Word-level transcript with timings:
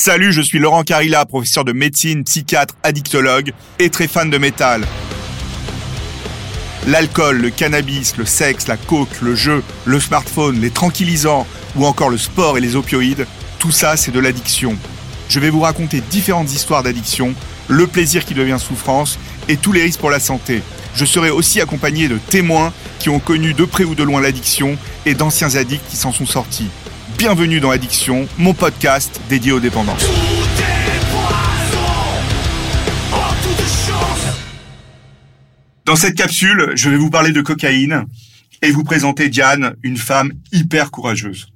Salut, 0.00 0.32
je 0.32 0.40
suis 0.40 0.60
Laurent 0.60 0.84
Carilla, 0.84 1.26
professeur 1.26 1.64
de 1.64 1.72
médecine, 1.72 2.22
psychiatre, 2.22 2.76
addictologue 2.84 3.52
et 3.80 3.90
très 3.90 4.06
fan 4.06 4.30
de 4.30 4.38
métal. 4.38 4.86
L'alcool, 6.86 7.38
le 7.38 7.50
cannabis, 7.50 8.16
le 8.16 8.24
sexe, 8.24 8.68
la 8.68 8.76
coke, 8.76 9.20
le 9.20 9.34
jeu, 9.34 9.60
le 9.86 9.98
smartphone, 9.98 10.60
les 10.60 10.70
tranquillisants 10.70 11.48
ou 11.74 11.84
encore 11.84 12.10
le 12.10 12.16
sport 12.16 12.56
et 12.56 12.60
les 12.60 12.76
opioïdes, 12.76 13.26
tout 13.58 13.72
ça 13.72 13.96
c'est 13.96 14.12
de 14.12 14.20
l'addiction. 14.20 14.76
Je 15.28 15.40
vais 15.40 15.50
vous 15.50 15.62
raconter 15.62 16.00
différentes 16.00 16.52
histoires 16.52 16.84
d'addiction, 16.84 17.34
le 17.66 17.88
plaisir 17.88 18.24
qui 18.24 18.34
devient 18.34 18.58
souffrance 18.60 19.18
et 19.48 19.56
tous 19.56 19.72
les 19.72 19.82
risques 19.82 19.98
pour 19.98 20.10
la 20.10 20.20
santé. 20.20 20.62
Je 20.94 21.04
serai 21.04 21.30
aussi 21.30 21.60
accompagné 21.60 22.06
de 22.06 22.18
témoins 22.18 22.72
qui 23.00 23.08
ont 23.08 23.18
connu 23.18 23.52
de 23.52 23.64
près 23.64 23.82
ou 23.82 23.96
de 23.96 24.04
loin 24.04 24.20
l'addiction 24.20 24.78
et 25.06 25.14
d'anciens 25.14 25.56
addicts 25.56 25.90
qui 25.90 25.96
s'en 25.96 26.12
sont 26.12 26.24
sortis. 26.24 26.70
Bienvenue 27.18 27.58
dans 27.58 27.70
Addiction, 27.70 28.28
mon 28.38 28.54
podcast 28.54 29.20
dédié 29.28 29.50
aux 29.50 29.58
dépendances. 29.58 30.04
Dans 35.84 35.96
cette 35.96 36.14
capsule, 36.14 36.70
je 36.76 36.88
vais 36.88 36.96
vous 36.96 37.10
parler 37.10 37.32
de 37.32 37.40
cocaïne 37.40 38.04
et 38.62 38.70
vous 38.70 38.84
présenter 38.84 39.30
Diane, 39.30 39.74
une 39.82 39.96
femme 39.96 40.30
hyper 40.52 40.92
courageuse. 40.92 41.48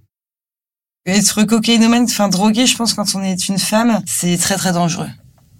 Être 1.06 1.44
cocaïnomane, 1.44 2.06
enfin 2.10 2.28
drogué, 2.28 2.66
je 2.66 2.76
pense 2.76 2.92
quand 2.92 3.14
on 3.14 3.22
est 3.22 3.48
une 3.48 3.60
femme, 3.60 4.02
c'est 4.04 4.36
très 4.38 4.56
très 4.56 4.72
dangereux. 4.72 5.10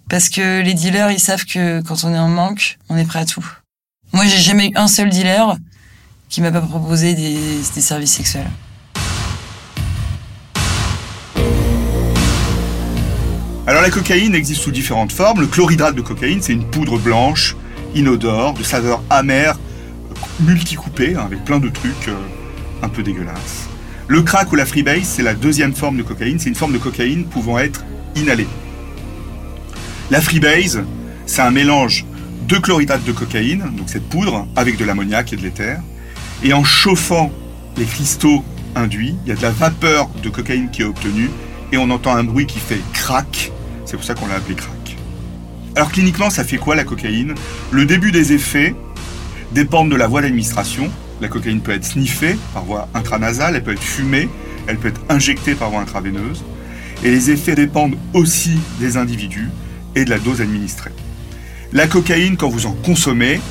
Parce 0.09 0.27
que 0.27 0.61
les 0.61 0.73
dealers, 0.73 1.11
ils 1.11 1.21
savent 1.21 1.45
que 1.45 1.81
quand 1.81 2.03
on 2.03 2.13
est 2.13 2.19
en 2.19 2.27
manque, 2.27 2.77
on 2.89 2.97
est 2.97 3.05
prêt 3.05 3.19
à 3.19 3.25
tout. 3.25 3.45
Moi, 4.11 4.25
j'ai 4.25 4.39
jamais 4.39 4.67
eu 4.67 4.71
un 4.75 4.89
seul 4.89 5.09
dealer 5.09 5.55
qui 6.27 6.41
m'a 6.41 6.51
pas 6.51 6.59
proposé 6.59 7.13
des, 7.13 7.37
des 7.73 7.81
services 7.81 8.15
sexuels. 8.15 8.51
Alors 13.65 13.81
la 13.81 13.89
cocaïne 13.89 14.35
existe 14.35 14.61
sous 14.61 14.71
différentes 14.71 15.13
formes. 15.13 15.39
Le 15.39 15.47
chlorhydrate 15.47 15.95
de 15.95 16.01
cocaïne, 16.01 16.41
c'est 16.41 16.51
une 16.51 16.65
poudre 16.65 16.99
blanche, 16.99 17.55
inodore, 17.95 18.53
de 18.53 18.63
saveur 18.63 19.01
amère, 19.09 19.57
multicoupée, 20.41 21.15
hein, 21.15 21.23
avec 21.25 21.45
plein 21.45 21.59
de 21.59 21.69
trucs 21.69 22.09
euh, 22.09 22.15
un 22.81 22.89
peu 22.89 23.03
dégueulasses. 23.03 23.69
Le 24.07 24.21
crack 24.21 24.51
ou 24.51 24.57
la 24.57 24.65
freebase, 24.65 25.05
c'est 25.05 25.23
la 25.23 25.33
deuxième 25.33 25.73
forme 25.73 25.95
de 25.95 26.03
cocaïne. 26.03 26.39
C'est 26.39 26.49
une 26.49 26.55
forme 26.55 26.73
de 26.73 26.77
cocaïne 26.77 27.23
pouvant 27.23 27.57
être 27.57 27.85
inhalée. 28.17 28.47
La 30.11 30.19
freebase, 30.19 30.83
c'est 31.25 31.41
un 31.41 31.51
mélange 31.51 32.05
de 32.49 32.57
chlorhydrate 32.57 33.05
de 33.05 33.13
cocaïne, 33.13 33.63
donc 33.77 33.89
cette 33.89 34.09
poudre, 34.09 34.45
avec 34.57 34.75
de 34.75 34.83
l'ammoniac 34.83 35.31
et 35.31 35.37
de 35.37 35.41
l'éther. 35.41 35.79
Et 36.43 36.51
en 36.51 36.65
chauffant 36.65 37.31
les 37.77 37.85
cristaux 37.85 38.43
induits, 38.75 39.15
il 39.25 39.29
y 39.29 39.31
a 39.31 39.35
de 39.35 39.41
la 39.41 39.51
vapeur 39.51 40.09
de 40.21 40.27
cocaïne 40.27 40.69
qui 40.69 40.81
est 40.81 40.85
obtenue 40.85 41.29
et 41.71 41.77
on 41.77 41.89
entend 41.89 42.13
un 42.15 42.25
bruit 42.25 42.45
qui 42.45 42.59
fait 42.59 42.81
crack. 42.91 43.52
C'est 43.85 43.97
pour 43.97 44.05
ça 44.05 44.13
qu'on 44.13 44.27
l'a 44.27 44.35
appelé 44.35 44.55
crack. 44.55 44.97
Alors 45.75 45.91
cliniquement, 45.91 46.29
ça 46.29 46.43
fait 46.43 46.57
quoi 46.57 46.75
la 46.75 46.83
cocaïne? 46.83 47.33
Le 47.71 47.85
début 47.85 48.11
des 48.11 48.33
effets 48.33 48.75
dépendent 49.51 49.89
de 49.89 49.95
la 49.95 50.07
voie 50.07 50.21
d'administration. 50.21 50.89
La 51.21 51.27
cocaïne 51.27 51.61
peut 51.61 51.71
être 51.71 51.85
sniffée 51.85 52.37
par 52.53 52.63
voie 52.63 52.89
intranasale, 52.93 53.55
elle 53.55 53.63
peut 53.63 53.73
être 53.73 53.79
fumée, 53.79 54.29
elle 54.67 54.77
peut 54.77 54.89
être 54.89 55.01
injectée 55.09 55.55
par 55.55 55.69
voie 55.69 55.81
intraveineuse. 55.81 56.43
Et 57.03 57.11
les 57.11 57.31
effets 57.31 57.55
dépendent 57.55 57.97
aussi 58.13 58.59
des 58.79 58.97
individus 58.97 59.49
et 59.95 60.05
de 60.05 60.09
la 60.09 60.19
dose 60.19 60.41
administrée. 60.41 60.91
La 61.71 61.87
cocaïne, 61.87 62.37
quand 62.37 62.49
vous 62.49 62.65
en 62.65 62.71
consommez, 62.71 63.41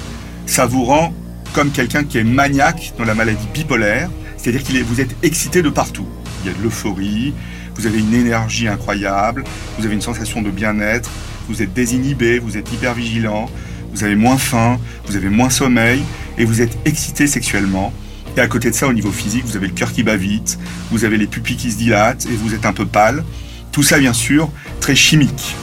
ça 0.46 0.66
vous 0.66 0.84
rend 0.84 1.12
comme 1.52 1.70
quelqu'un 1.70 2.04
qui 2.04 2.18
est 2.18 2.24
maniaque 2.24 2.94
dans 2.98 3.04
la 3.04 3.14
maladie 3.14 3.46
bipolaire, 3.52 4.10
c'est-à-dire 4.36 4.64
que 4.64 4.84
vous 4.84 5.00
êtes 5.00 5.14
excité 5.22 5.60
de 5.62 5.68
partout. 5.70 6.06
Il 6.42 6.50
y 6.50 6.54
a 6.54 6.56
de 6.56 6.62
l'euphorie, 6.62 7.34
vous 7.82 7.88
avez 7.88 7.98
une 7.98 8.14
énergie 8.14 8.68
incroyable, 8.68 9.42
vous 9.76 9.84
avez 9.84 9.96
une 9.96 10.02
sensation 10.02 10.40
de 10.40 10.50
bien-être, 10.50 11.10
vous 11.48 11.62
êtes 11.62 11.74
désinhibé, 11.74 12.38
vous 12.38 12.56
êtes 12.56 12.72
hyper 12.72 12.94
vigilant, 12.94 13.50
vous 13.92 14.04
avez 14.04 14.14
moins 14.14 14.36
faim, 14.36 14.78
vous 15.06 15.16
avez 15.16 15.28
moins 15.28 15.50
sommeil 15.50 16.00
et 16.38 16.44
vous 16.44 16.60
êtes 16.60 16.78
excité 16.84 17.26
sexuellement. 17.26 17.92
Et 18.36 18.40
à 18.40 18.46
côté 18.46 18.70
de 18.70 18.76
ça, 18.76 18.86
au 18.86 18.92
niveau 18.92 19.10
physique, 19.10 19.44
vous 19.44 19.56
avez 19.56 19.66
le 19.66 19.72
cœur 19.72 19.90
qui 19.92 20.04
bat 20.04 20.16
vite, 20.16 20.60
vous 20.92 21.04
avez 21.04 21.18
les 21.18 21.26
pupilles 21.26 21.56
qui 21.56 21.72
se 21.72 21.76
dilatent 21.76 22.24
et 22.26 22.36
vous 22.36 22.54
êtes 22.54 22.66
un 22.66 22.72
peu 22.72 22.86
pâle. 22.86 23.24
Tout 23.72 23.82
ça, 23.82 23.98
bien 23.98 24.12
sûr, 24.12 24.48
très 24.80 24.94
chimique. 24.94 25.56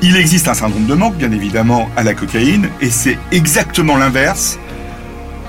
Il 0.00 0.16
existe 0.16 0.48
un 0.48 0.54
syndrome 0.54 0.86
de 0.86 0.94
manque, 0.94 1.16
bien 1.16 1.30
évidemment, 1.30 1.90
à 1.94 2.04
la 2.04 2.14
cocaïne, 2.14 2.70
et 2.80 2.88
c'est 2.88 3.18
exactement 3.32 3.98
l'inverse 3.98 4.58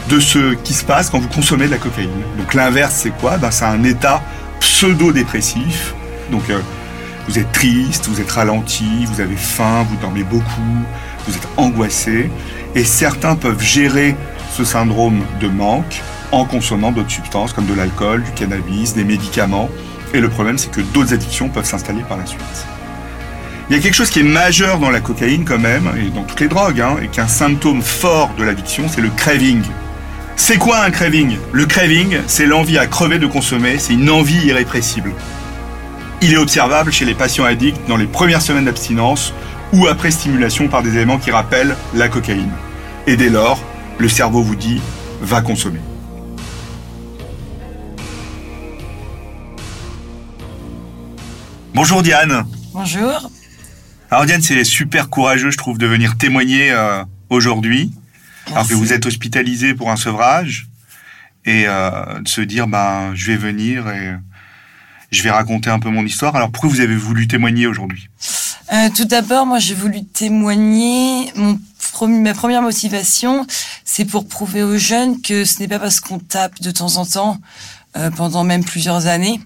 de 0.09 0.19
ce 0.19 0.56
qui 0.56 0.74
se 0.74 0.84
passe 0.84 1.09
quand 1.09 1.19
vous 1.19 1.30
consommez 1.30 1.68
de 1.68 1.72
la 1.72 1.78
cocaïne. 1.78 2.09
Donc 2.38 2.53
l'inverse, 2.53 2.96
c'est 3.03 3.18
quoi? 3.18 3.38
Ben, 3.38 3.50
C'est 3.50 3.64
un 3.64 3.84
état 3.86 4.22
pseudo-dépressif. 4.75 5.96
Donc 6.31 6.50
euh, 6.50 6.59
vous 7.30 7.40
êtes 7.40 7.52
triste, 7.53 8.08
vous 8.08 8.19
êtes 8.19 8.30
ralenti, 8.30 9.06
vous 9.06 9.22
avez 9.22 9.38
faim, 9.38 9.86
vous 9.90 9.96
dormez 9.96 10.24
beaucoup, 10.24 10.75
vous 11.25 11.34
êtes 11.34 11.47
angoissé. 11.56 12.30
Et 12.75 12.84
certains 12.84 13.38
peuvent 13.38 13.62
gérer 13.63 14.18
ce 14.52 14.66
syndrome 14.66 15.22
de 15.40 15.47
manque 15.47 16.02
en 16.34 16.44
consommant 16.44 16.91
d'autres 16.91 17.12
substances 17.12 17.53
comme 17.53 17.68
de 17.68 17.74
l'alcool, 17.74 18.24
du 18.24 18.31
cannabis, 18.31 18.94
des 18.94 19.06
médicaments. 19.06 19.69
Et 20.13 20.19
le 20.19 20.28
problème, 20.28 20.58
c'est 20.58 20.72
que 20.72 20.81
d'autres 20.81 21.13
addictions 21.13 21.47
peuvent 21.47 21.66
s'installer 21.66 22.02
par 22.02 22.18
la 22.18 22.25
suite. 22.25 22.42
Il 23.69 23.75
y 23.78 23.80
a 23.80 23.81
quelque 23.81 23.96
chose 23.96 24.09
qui 24.09 24.19
est 24.19 24.24
majeur 24.24 24.80
dans 24.80 24.92
la 24.92 25.00
cocaïne 25.00 25.46
quand 25.46 25.57
même, 25.57 25.90
et 25.97 26.09
dans 26.09 26.24
toutes 26.24 26.42
les 26.42 26.50
drogues, 26.50 26.81
hein, 26.81 26.97
et 27.02 27.07
qui 27.07 27.22
est 27.22 27.24
un 27.24 27.28
symptôme 27.28 27.81
fort 27.81 28.31
de 28.38 28.44
l'addiction, 28.44 28.86
c'est 28.90 29.02
le 29.02 29.09
craving. 29.09 29.63
C'est 30.38 30.57
quoi 30.57 30.84
un 30.84 30.91
craving? 30.91 31.38
Le 31.53 31.66
craving, 31.66 32.18
c'est 32.28 32.46
l'envie 32.46 32.78
à 32.78 32.88
crever 32.88 33.19
de 33.19 33.25
consommer, 33.25 33.79
c'est 33.79 33.94
une 33.94 34.09
envie 34.09 34.46
irrépressible. 34.46 35.13
Il 36.22 36.34
est 36.34 36.38
observable 36.38 36.91
chez 36.91 37.06
les 37.06 37.16
patients 37.16 37.46
addicts 37.46 37.79
dans 37.88 37.96
les 37.96 38.06
premières 38.06 38.41
semaines 38.41 38.66
d'abstinence 38.66 39.34
ou 39.72 39.88
après 39.88 40.12
stimulation 40.12 40.68
par 40.68 40.84
des 40.84 40.91
éléments 40.91 41.19
qui 41.19 41.31
rappellent 41.31 41.75
la 41.94 42.09
cocaïne. 42.09 42.51
Et 43.07 43.16
dès 43.16 43.29
lors, 43.29 43.63
le 43.97 44.09
cerveau 44.09 44.44
vous 44.44 44.56
dit 44.56 44.81
va 45.22 45.41
consommer. 45.41 45.79
Bonjour 51.74 52.03
Diane. 52.03 52.45
Bonjour. 52.74 53.31
Alors 54.12 54.25
Diane, 54.25 54.41
c'est 54.41 54.63
super 54.66 55.09
courageux, 55.09 55.50
je 55.50 55.57
trouve, 55.57 55.78
de 55.78 55.88
venir 55.88 56.18
témoigner 56.18 56.72
euh, 56.72 57.03
aujourd'hui 57.29 57.91
alors 58.47 58.67
que 58.67 58.73
vous 58.73 58.94
êtes 58.94 59.06
hospitalisé 59.06 59.73
pour 59.73 59.91
un 59.91 59.95
sevrage 59.95 60.67
et 61.45 61.66
euh, 61.67 62.19
de 62.19 62.28
se 62.28 62.41
dire 62.41 62.67
ben 62.67 63.13
je 63.16 63.28
vais 63.28 63.38
venir 63.38 63.88
et 63.89 64.16
je 65.11 65.23
vais 65.23 65.31
raconter 65.31 65.69
un 65.69 65.79
peu 65.79 65.89
mon 65.89 66.06
histoire. 66.06 66.35
Alors 66.35 66.51
pourquoi 66.51 66.69
vous 66.69 66.81
avez 66.81 66.95
voulu 66.95 67.28
témoigner 67.28 67.67
aujourd'hui? 67.67 68.09
Euh, 68.73 68.89
Tout 68.95 69.06
d'abord, 69.06 69.45
moi 69.45 69.59
j'ai 69.59 69.75
voulu 69.75 70.03
témoigner. 70.03 71.31
Mon 71.35 71.59
ma 72.09 72.33
première 72.33 72.61
motivation, 72.61 73.47
c'est 73.85 74.03
pour 74.03 74.28
prouver 74.28 74.63
aux 74.63 74.77
jeunes 74.77 75.22
que 75.22 75.45
ce 75.45 75.59
n'est 75.59 75.67
pas 75.67 75.79
parce 75.79 76.01
qu'on 76.01 76.19
tape 76.19 76.59
de 76.59 76.72
temps 76.72 76.97
en 76.97 77.06
temps, 77.06 77.39
euh, 77.95 78.12
pendant 78.12 78.44
même 78.44 78.66
plusieurs 78.66 79.07
années, 79.07 79.39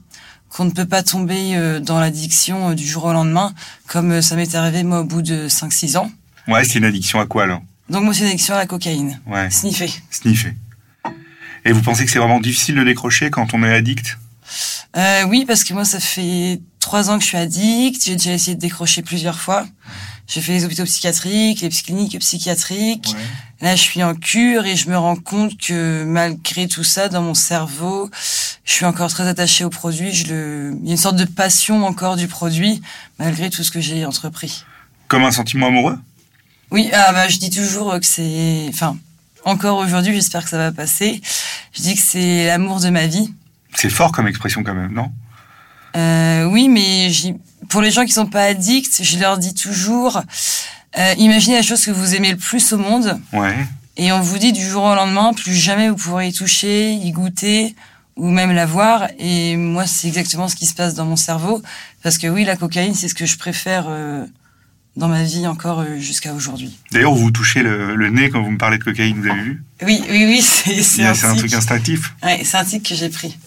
qu'on 0.50 0.66
ne 0.66 0.72
peut 0.72 0.88
pas 0.88 1.04
tomber 1.04 1.80
dans 1.82 2.00
l'addiction 2.00 2.74
du 2.74 2.88
jour 2.88 3.06
au 3.06 3.14
lendemain, 3.14 3.54
comme 3.88 4.24
ça 4.24 4.36
m'est 4.36 4.56
arrivé 4.56 4.82
moi 4.82 5.02
au 5.02 5.04
bout 5.04 5.22
de 5.22 5.48
5-6 5.48 5.98
ans. 5.98 6.10
Ouais, 6.48 6.64
c'est 6.64 6.80
une 6.80 6.86
addiction 6.86 7.20
à 7.20 7.28
quoi 7.28 7.44
alors? 7.44 7.62
Donc 7.90 8.04
une 8.18 8.26
addiction 8.26 8.54
à 8.54 8.58
la 8.58 8.66
cocaïne. 8.66 9.20
Ouais. 9.26 9.50
Sniffer. 9.50 9.92
Sniffer. 10.12 10.54
Et 11.66 11.72
vous 11.72 11.82
pensez 11.82 12.06
que 12.06 12.12
c'est 12.12 12.20
vraiment 12.20 12.40
difficile 12.40 12.76
de 12.76 12.84
décrocher 12.84 13.30
quand 13.30 13.54
on 13.54 13.64
est 13.64 13.74
addict? 13.74 14.18
Euh, 14.96 15.24
oui, 15.24 15.46
parce 15.46 15.64
que 15.64 15.74
moi, 15.74 15.86
ça 15.86 16.00
fait 16.00 16.62
trois 16.80 17.10
ans 17.10 17.18
que 17.18 17.24
je 17.24 17.30
suis 17.30 17.38
addict. 17.38 18.04
J'ai 18.06 18.16
déjà 18.16 18.34
essayé 18.34 18.56
de 18.56 18.62
décrocher 18.62 19.02
plusieurs 19.02 19.40
fois. 19.40 19.68
J'ai 20.28 20.42
fait 20.42 20.54
les 20.54 20.66
hôpitaux 20.66 20.86
psychiatriques, 20.86 21.62
les 21.62 21.70
cliniques 21.70 22.18
psychiatriques. 22.20 23.16
Là, 23.62 23.76
je 23.76 23.82
suis 23.82 24.04
en 24.04 24.14
cure 24.14 24.66
et 24.66 24.76
je 24.76 24.90
me 24.90 24.98
rends 24.98 25.16
compte 25.16 25.58
que 25.58 26.04
malgré 26.04 26.68
tout 26.68 26.84
ça, 26.84 27.10
dans 27.10 27.24
mon 27.24 27.34
cerveau, 27.34 28.10
je 28.64 28.72
suis 28.72 28.86
encore 28.86 29.10
très 29.10 29.28
attachée 29.28 29.66
au 29.66 29.70
produit. 29.70 30.14
Je 30.14 30.28
le... 30.28 30.78
Il 30.82 30.88
y 30.88 30.90
a 30.90 30.92
une 30.92 30.98
sorte 30.98 31.16
de 31.16 31.26
passion 31.26 31.84
encore 31.84 32.16
du 32.16 32.28
produit, 32.28 32.82
malgré 33.18 33.50
tout 33.50 33.64
ce 33.64 33.72
que 33.72 33.82
j'ai 33.82 34.06
entrepris. 34.06 34.64
Comme 35.08 35.24
un 35.24 35.32
sentiment 35.32 35.68
amoureux? 35.68 35.98
Oui, 36.72 36.90
ah 36.94 37.12
bah, 37.14 37.28
je 37.28 37.38
dis 37.38 37.50
toujours 37.50 38.00
que 38.00 38.06
c'est... 38.06 38.66
Enfin, 38.70 38.98
encore 39.46 39.78
aujourd'hui, 39.80 40.14
j'espère 40.14 40.44
que 40.44 40.50
ça 40.50 40.58
va 40.58 40.72
passer. 40.72 41.22
Je 41.74 41.82
dis 41.82 41.96
que 41.96 42.02
c'est 42.02 42.46
l'amour 42.48 42.80
de 42.80 42.90
ma 42.90 43.08
vie. 43.08 43.34
C'est 43.76 43.90
fort 43.90 44.12
comme 44.12 44.28
expression 44.28 44.64
quand 44.64 44.74
même, 44.76 44.94
non? 44.94 45.12
Euh, 45.96 46.44
oui, 46.46 46.70
mais 46.70 47.10
pour 47.70 47.82
les 47.82 47.90
gens 47.92 48.06
qui 48.06 48.12
sont 48.12 48.28
pas 48.28 48.44
addicts, 48.44 49.02
je 49.04 49.18
leur 49.18 49.38
dis 49.38 49.56
toujours, 49.56 50.22
euh, 50.98 51.14
imaginez 51.18 51.56
la 51.56 51.62
chose 51.64 51.84
que 51.84 51.92
vous 51.92 52.14
aimez 52.16 52.32
le 52.32 52.38
plus 52.38 52.74
au 52.74 52.78
monde, 52.78 53.20
Ouais. 53.34 53.56
et 53.98 54.12
on 54.12 54.20
vous 54.22 54.38
dit 54.38 54.52
du 54.54 54.64
jour 54.64 54.84
au 54.84 54.94
lendemain, 54.94 55.34
plus 55.34 55.56
jamais 55.56 55.90
vous 55.90 55.96
pourrez 55.96 56.28
y 56.28 56.34
toucher, 56.34 56.94
y 56.94 57.12
goûter, 57.12 57.76
ou 58.16 58.30
même 58.30 58.52
la 58.52 58.66
voir. 58.68 59.08
Et 59.18 59.56
moi, 59.56 59.88
c'est 59.88 60.08
exactement 60.08 60.48
ce 60.48 60.56
qui 60.56 60.68
se 60.68 60.76
passe 60.76 60.94
dans 60.94 61.06
mon 61.06 61.16
cerveau, 61.16 61.62
parce 62.04 62.18
que 62.20 62.28
oui, 62.28 62.44
la 62.46 62.56
cocaïne, 62.56 62.94
c'est 62.94 63.08
ce 63.08 63.16
que 63.16 63.26
je 63.26 63.38
préfère 63.38 63.86
euh, 63.88 64.26
dans 64.96 65.08
ma 65.08 65.24
vie 65.24 65.48
encore 65.48 65.80
euh, 65.80 65.98
jusqu'à 66.00 66.34
aujourd'hui. 66.34 66.78
D'ailleurs, 66.92 67.14
vous 67.14 67.32
touchez 67.32 67.62
le, 67.64 67.96
le 67.96 68.10
nez 68.10 68.30
quand 68.30 68.42
vous 68.42 68.52
me 68.52 68.58
parlez 68.58 68.78
de 68.78 68.84
cocaïne, 68.84 69.22
vous 69.22 69.30
avez 69.30 69.42
vu? 69.42 69.64
Oui, 69.84 70.04
oui, 70.10 70.26
oui, 70.26 70.42
c'est 70.42 71.04
un, 71.06 71.14
C'est 71.14 71.26
un 71.26 71.36
truc 71.36 71.54
instinctif. 71.54 72.14
C'est 72.44 72.58
un 72.58 72.66
tic 72.66 72.88
que 72.88 72.96
j'ai 72.96 73.10
pris. 73.10 73.38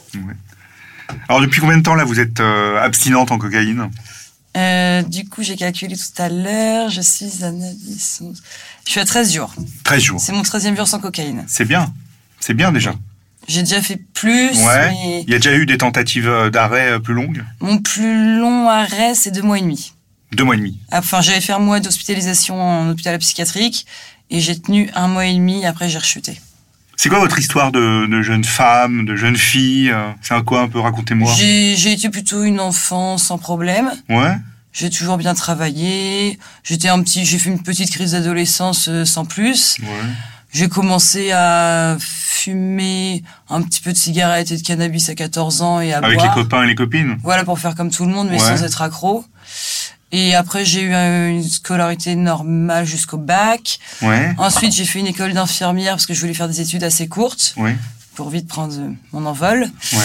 Alors 1.28 1.40
depuis 1.42 1.60
combien 1.60 1.76
de 1.76 1.82
temps 1.82 1.94
là 1.94 2.04
vous 2.04 2.20
êtes 2.20 2.40
euh, 2.40 2.80
abstinente 2.80 3.32
en 3.32 3.38
cocaïne? 3.38 3.90
Euh, 4.56 5.02
du 5.02 5.28
coup, 5.28 5.42
j'ai 5.42 5.56
calculé 5.56 5.96
tout 5.96 6.22
à 6.22 6.28
l'heure. 6.28 6.88
Je 6.90 7.00
suis 7.00 7.42
à 7.42 7.50
9, 7.50 7.74
10, 7.76 8.18
11. 8.22 8.42
Je 8.86 8.90
suis 8.90 9.00
à 9.00 9.04
13 9.04 9.32
jours. 9.34 9.54
13 9.84 10.02
jours. 10.02 10.20
C'est 10.20 10.32
mon 10.32 10.42
13e 10.42 10.76
jour 10.76 10.86
sans 10.86 11.00
cocaïne. 11.00 11.44
C'est 11.48 11.64
bien. 11.64 11.92
C'est 12.40 12.54
bien 12.54 12.72
déjà. 12.72 12.94
J'ai 13.48 13.62
déjà 13.62 13.80
fait 13.82 13.96
plus. 14.14 14.50
Ouais. 14.50 14.90
mais 14.90 15.24
Il 15.26 15.30
y 15.30 15.34
a 15.34 15.38
déjà 15.38 15.54
eu 15.54 15.66
des 15.66 15.78
tentatives 15.78 16.30
d'arrêt 16.52 17.00
plus 17.00 17.14
longues? 17.14 17.44
Mon 17.60 17.78
plus 17.78 18.38
long 18.38 18.68
arrêt, 18.68 19.14
c'est 19.14 19.30
deux 19.32 19.42
mois 19.42 19.58
et 19.58 19.62
demi. 19.62 19.92
Deux 20.32 20.44
mois 20.44 20.54
et 20.54 20.58
demi. 20.58 20.78
Enfin, 20.92 21.20
j'avais 21.20 21.40
fait 21.40 21.52
un 21.52 21.58
mois 21.58 21.80
d'hospitalisation 21.80 22.60
en 22.60 22.88
hôpital 22.90 23.18
psychiatrique 23.18 23.86
et 24.30 24.40
j'ai 24.40 24.58
tenu 24.58 24.88
un 24.94 25.08
mois 25.08 25.26
et 25.26 25.34
demi. 25.34 25.64
Après, 25.66 25.88
j'ai 25.88 25.98
rechuté. 25.98 26.40
C'est 26.96 27.08
quoi 27.08 27.18
votre 27.18 27.38
histoire 27.38 27.72
de, 27.72 28.06
de 28.06 28.22
jeune 28.22 28.44
femme, 28.44 29.04
de 29.04 29.16
jeune 29.16 29.36
fille 29.36 29.90
euh, 29.90 30.10
C'est 30.22 30.34
un 30.34 30.42
quoi 30.42 30.60
un 30.62 30.68
peu 30.68 30.78
Racontez-moi. 30.78 31.32
J'ai 31.36 31.74
j'ai 31.76 31.92
été 31.92 32.08
plutôt 32.10 32.44
une 32.44 32.60
enfant 32.60 33.18
sans 33.18 33.38
problème. 33.38 33.90
Ouais. 34.08 34.34
J'ai 34.72 34.88
toujours 34.88 35.16
bien 35.18 35.34
travaillé. 35.34 36.38
J'étais 36.64 36.88
un 36.88 37.02
petit, 37.02 37.24
j'ai 37.26 37.38
fait 37.38 37.50
une 37.50 37.62
petite 37.62 37.90
crise 37.90 38.12
d'adolescence 38.12 38.88
euh, 38.88 39.04
sans 39.04 39.24
plus. 39.24 39.76
Ouais. 39.80 39.86
J'ai 40.52 40.68
commencé 40.68 41.30
à 41.32 41.96
fumer 42.00 43.22
un 43.48 43.62
petit 43.62 43.80
peu 43.80 43.92
de 43.92 43.96
cigarette 43.96 44.50
et 44.50 44.56
de 44.56 44.62
cannabis 44.62 45.08
à 45.08 45.14
14 45.14 45.62
ans 45.62 45.80
et 45.80 45.92
à 45.92 45.98
Avec 45.98 46.18
boire. 46.18 46.36
les 46.36 46.42
copains 46.42 46.62
et 46.64 46.66
les 46.66 46.74
copines. 46.74 47.16
Voilà 47.22 47.44
pour 47.44 47.58
faire 47.58 47.74
comme 47.74 47.90
tout 47.90 48.04
le 48.04 48.12
monde, 48.12 48.28
mais 48.30 48.40
Ouais. 48.40 48.56
sans 48.56 48.62
être 48.62 48.82
accro. 48.82 49.24
Et 50.12 50.34
après, 50.34 50.64
j'ai 50.64 50.82
eu 50.82 50.92
une 51.30 51.42
scolarité 51.42 52.14
normale 52.16 52.84
jusqu'au 52.84 53.16
bac. 53.16 53.78
Ouais. 54.02 54.34
Ensuite, 54.38 54.74
j'ai 54.74 54.84
fait 54.84 55.00
une 55.00 55.06
école 55.06 55.32
d'infirmière 55.32 55.94
parce 55.94 56.04
que 56.06 56.12
je 56.14 56.20
voulais 56.20 56.34
faire 56.34 56.48
des 56.48 56.60
études 56.60 56.84
assez 56.84 57.08
courtes 57.08 57.54
Ouais. 57.56 57.74
pour 58.14 58.28
vite 58.28 58.46
prendre 58.46 58.74
mon 59.12 59.24
envol. 59.24 59.62
Ouais. 59.94 59.98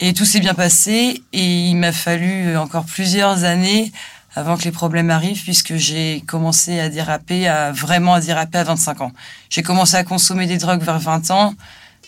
Et 0.00 0.14
tout 0.14 0.24
s'est 0.24 0.40
bien 0.40 0.54
passé 0.54 1.22
et 1.32 1.66
il 1.68 1.76
m'a 1.76 1.92
fallu 1.92 2.56
encore 2.56 2.84
plusieurs 2.84 3.44
années 3.44 3.92
avant 4.34 4.56
que 4.56 4.64
les 4.64 4.72
problèmes 4.72 5.10
arrivent 5.10 5.42
puisque 5.44 5.76
j'ai 5.76 6.24
commencé 6.26 6.80
à 6.80 6.88
déraper, 6.88 7.46
à 7.46 7.70
vraiment 7.70 8.14
à 8.14 8.20
déraper 8.20 8.58
à 8.58 8.64
25 8.64 9.00
ans. 9.02 9.12
J'ai 9.48 9.62
commencé 9.62 9.94
à 9.94 10.02
consommer 10.02 10.46
des 10.46 10.56
drogues 10.58 10.82
vers 10.82 10.98
20 10.98 11.30
ans, 11.30 11.54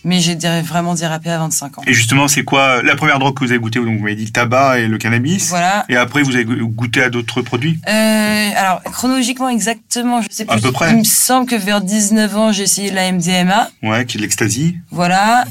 mais 0.05 0.21
j'ai 0.21 0.37
vraiment 0.63 0.95
dérapé 0.95 1.31
à 1.31 1.39
25 1.39 1.79
ans. 1.79 1.83
Et 1.87 1.93
justement, 1.95 2.29
c'est 2.29 2.45
quoi 2.45 2.83
la 2.83 2.95
première 2.95 3.19
drogue 3.19 3.35
que 3.37 3.45
vous 3.45 3.51
avez 3.51 3.59
goûté 3.61 3.79
Donc, 3.81 3.97
vous 3.97 4.03
m'avez 4.03 4.15
dit 4.17 4.27
le 4.27 4.31
tabac 4.31 4.79
et 4.81 4.87
le 4.87 4.99
cannabis. 4.99 5.49
Voilà. 5.49 5.85
Et 5.89 5.97
après, 5.97 6.23
vous 6.23 6.35
avez 6.35 6.45
goûté 6.45 7.03
à 7.03 7.11
d'autres 7.11 7.43
produits? 7.43 7.81
Euh, 7.89 8.51
alors, 8.57 8.83
chronologiquement, 8.85 9.49
exactement, 9.49 10.21
je 10.23 10.29
sais 10.31 10.45
À 10.49 10.53
plus. 10.55 10.63
peu 10.63 10.73
près. 10.73 10.91
Il 10.93 10.99
me 10.99 11.05
semble 11.05 11.49
que 11.49 11.57
vers 11.57 11.81
19 11.81 12.37
ans, 12.37 12.53
j'ai 12.53 12.65
essayé 12.65 12.91
la 12.91 13.11
MDMA. 13.11 13.71
Ouais, 13.83 14.05
qui 14.07 14.17
est 14.17 14.19
de 14.19 14.23
l'ecstasy. 14.23 14.77
Voilà. 14.91 15.45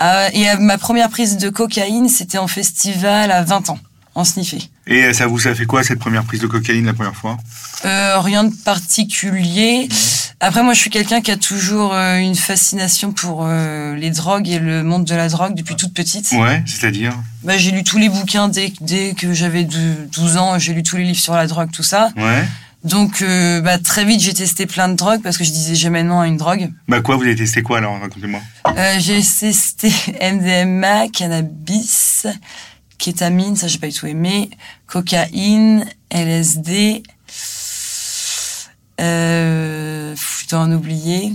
Euh, 0.00 0.28
et 0.32 0.48
euh, 0.48 0.56
ma 0.60 0.78
première 0.78 1.08
prise 1.10 1.36
de 1.38 1.48
cocaïne, 1.50 2.08
c'était 2.08 2.38
en 2.38 2.46
festival 2.46 3.32
à 3.32 3.42
20 3.42 3.70
ans, 3.70 3.78
en 4.14 4.22
sniffé. 4.24 4.58
Et 4.86 5.12
ça 5.12 5.26
vous 5.26 5.48
a 5.48 5.54
fait 5.54 5.66
quoi 5.66 5.82
cette 5.82 5.98
première 5.98 6.22
prise 6.22 6.40
de 6.40 6.46
cocaïne 6.46 6.86
la 6.86 6.92
première 6.94 7.16
fois? 7.16 7.36
Euh, 7.84 8.20
rien 8.20 8.44
de 8.44 8.54
particulier. 8.64 9.88
Après, 10.40 10.62
moi, 10.62 10.72
je 10.72 10.78
suis 10.80 10.90
quelqu'un 10.90 11.20
qui 11.20 11.32
a 11.32 11.36
toujours 11.36 11.92
euh, 11.94 12.16
une 12.18 12.36
fascination 12.36 13.12
pour 13.12 13.40
euh, 13.44 13.96
les 13.96 14.10
drogues 14.10 14.48
et 14.48 14.60
le 14.60 14.84
monde 14.84 15.04
de 15.04 15.14
la 15.16 15.28
drogue 15.28 15.54
depuis 15.54 15.74
toute 15.74 15.92
petite. 15.92 16.30
Ouais, 16.32 16.62
c'est-à-dire? 16.64 17.12
Bah, 17.42 17.58
j'ai 17.58 17.72
lu 17.72 17.82
tous 17.82 17.98
les 17.98 18.08
bouquins 18.08 18.48
dès, 18.48 18.72
dès 18.80 19.14
que 19.14 19.32
j'avais 19.34 19.64
de- 19.64 20.06
12 20.12 20.36
ans. 20.36 20.56
J'ai 20.60 20.74
lu 20.74 20.84
tous 20.84 20.96
les 20.96 21.02
livres 21.04 21.18
sur 21.18 21.34
la 21.34 21.48
drogue, 21.48 21.70
tout 21.72 21.82
ça. 21.82 22.10
Ouais. 22.16 22.44
Donc, 22.84 23.22
euh, 23.22 23.60
bah, 23.60 23.78
très 23.78 24.04
vite, 24.04 24.20
j'ai 24.20 24.32
testé 24.32 24.66
plein 24.66 24.88
de 24.88 24.94
drogues 24.94 25.22
parce 25.22 25.36
que 25.36 25.42
je 25.42 25.50
disais 25.50 25.74
jamais 25.74 26.04
non 26.04 26.20
à 26.20 26.28
une 26.28 26.36
drogue. 26.36 26.70
Bah 26.86 27.00
quoi, 27.00 27.16
vous 27.16 27.22
avez 27.24 27.34
testé 27.34 27.62
quoi 27.62 27.78
alors? 27.78 27.98
Racontez-moi. 28.00 28.40
Euh, 28.68 28.94
j'ai 29.00 29.20
testé 29.20 29.90
MDMA, 30.22 31.08
cannabis, 31.08 32.28
kétamine, 32.98 33.56
ça 33.56 33.66
j'ai 33.66 33.78
pas 33.78 33.88
du 33.88 33.94
tout 33.94 34.06
aimé, 34.06 34.50
cocaïne, 34.86 35.84
LSD, 36.10 37.02
euh, 39.00 40.14
je 40.42 40.48
dois 40.48 40.60
en 40.60 40.72
oublier. 40.72 41.32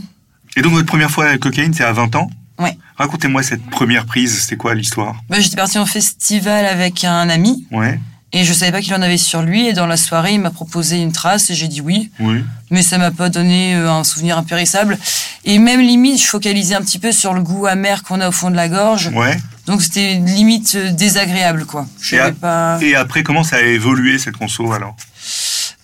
Et 0.56 0.62
donc 0.62 0.74
votre 0.74 0.86
première 0.88 1.10
fois 1.12 1.26
à 1.26 1.30
la 1.30 1.38
cocaïne, 1.38 1.74
c'est 1.74 1.84
à 1.84 1.92
20 1.94 2.16
ans? 2.16 2.30
Ouais. 2.60 2.78
Racontez-moi 2.98 3.42
cette 3.44 3.66
première 3.70 4.06
prise, 4.06 4.42
c'était 4.42 4.56
quoi 4.58 4.76
l'histoire? 4.76 5.16
Bah, 5.30 5.38
j'étais 5.40 5.56
partie 5.56 5.80
en 5.80 5.86
festival 5.86 6.66
avec 6.66 7.04
un 7.04 7.30
ami 7.30 7.66
Ouais, 7.72 8.00
et 8.32 8.44
je 8.44 8.54
savais 8.54 8.72
pas 8.72 8.82
qu'il 8.82 8.94
en 8.94 9.02
avait 9.02 9.18
sur 9.18 9.42
lui 9.42 9.68
et 9.68 9.74
dans 9.74 9.88
la 9.88 9.98
soirée 9.98 10.34
il 10.34 10.40
m'a 10.40 10.52
proposé 10.52 11.00
une 11.02 11.12
trace 11.12 11.50
et 11.50 11.56
j'ai 11.56 11.68
dit 11.68 11.82
oui. 11.82 12.12
oui. 12.20 12.44
mais 12.72 12.82
ça 12.84 12.98
m'a 13.00 13.12
pas 13.12 13.30
donné 13.30 13.76
euh, 13.76 13.92
un 13.92 14.04
souvenir 14.04 14.38
impérissable. 14.38 14.98
Et 15.46 15.58
même 15.60 15.82
limite, 15.82 16.22
je 16.22 16.28
focalisais 16.28 16.76
un 16.76 16.82
petit 16.82 17.00
peu 17.00 17.12
sur 17.12 17.34
le 17.34 17.42
goût 17.42 17.66
amer 17.66 18.04
qu'on 18.04 18.22
a 18.22 18.30
au 18.30 18.32
fond 18.32 18.50
de 18.52 18.56
la 18.56 18.70
gorge. 18.70 19.08
Ouais. 19.14 19.38
Donc 19.66 19.82
c'était 19.82 20.16
limite 20.16 20.74
euh, 20.76 20.92
désagréable, 20.92 21.66
quoi. 21.66 21.88
Je 22.02 22.16
Et, 22.16 22.20
a- 22.20 22.32
pas. 22.32 22.78
et 22.82 22.96
après, 22.96 23.24
comment 23.24 23.44
ça 23.44 23.58
a 23.58 23.62
évolué 23.62 24.18
cette 24.20 24.38
conso 24.38 24.72
alors? 24.74 24.96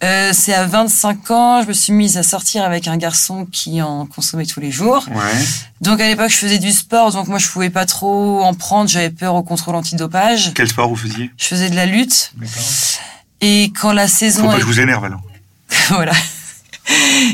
Euh, 0.01 0.31
c'est 0.33 0.53
à 0.53 0.65
25 0.65 1.31
ans, 1.31 1.61
je 1.61 1.67
me 1.67 1.73
suis 1.73 1.91
mise 1.91 2.15
à 2.17 2.23
sortir 2.23 2.63
avec 2.63 2.87
un 2.87 2.95
garçon 2.95 3.45
qui 3.45 3.81
en 3.81 4.05
consommait 4.05 4.45
tous 4.45 4.61
les 4.61 4.71
jours. 4.71 5.05
Ouais. 5.11 5.45
Donc 5.81 5.99
à 5.99 6.07
l'époque, 6.07 6.29
je 6.29 6.37
faisais 6.37 6.57
du 6.57 6.71
sport, 6.71 7.11
donc 7.11 7.27
moi 7.27 7.37
je 7.37 7.47
pouvais 7.49 7.69
pas 7.69 7.85
trop 7.85 8.41
en 8.43 8.53
prendre. 8.53 8.89
J'avais 8.89 9.09
peur 9.09 9.35
au 9.35 9.43
contrôle 9.43 9.75
antidopage. 9.75 10.51
Quel 10.55 10.69
sport 10.69 10.87
vous 10.87 10.95
faisiez? 10.95 11.31
Je 11.37 11.45
faisais 11.45 11.69
de 11.69 11.75
la 11.75 11.85
lutte. 11.85 12.31
Et 13.41 13.73
quand 13.79 13.91
la 13.91 14.07
Faut 14.07 14.15
saison 14.17 14.47
pas 14.47 14.53
est- 14.53 14.55
que 14.55 14.61
je 14.61 14.65
vous 14.67 14.79
énerve 14.79 15.03
alors. 15.03 15.21
voilà. 15.89 16.13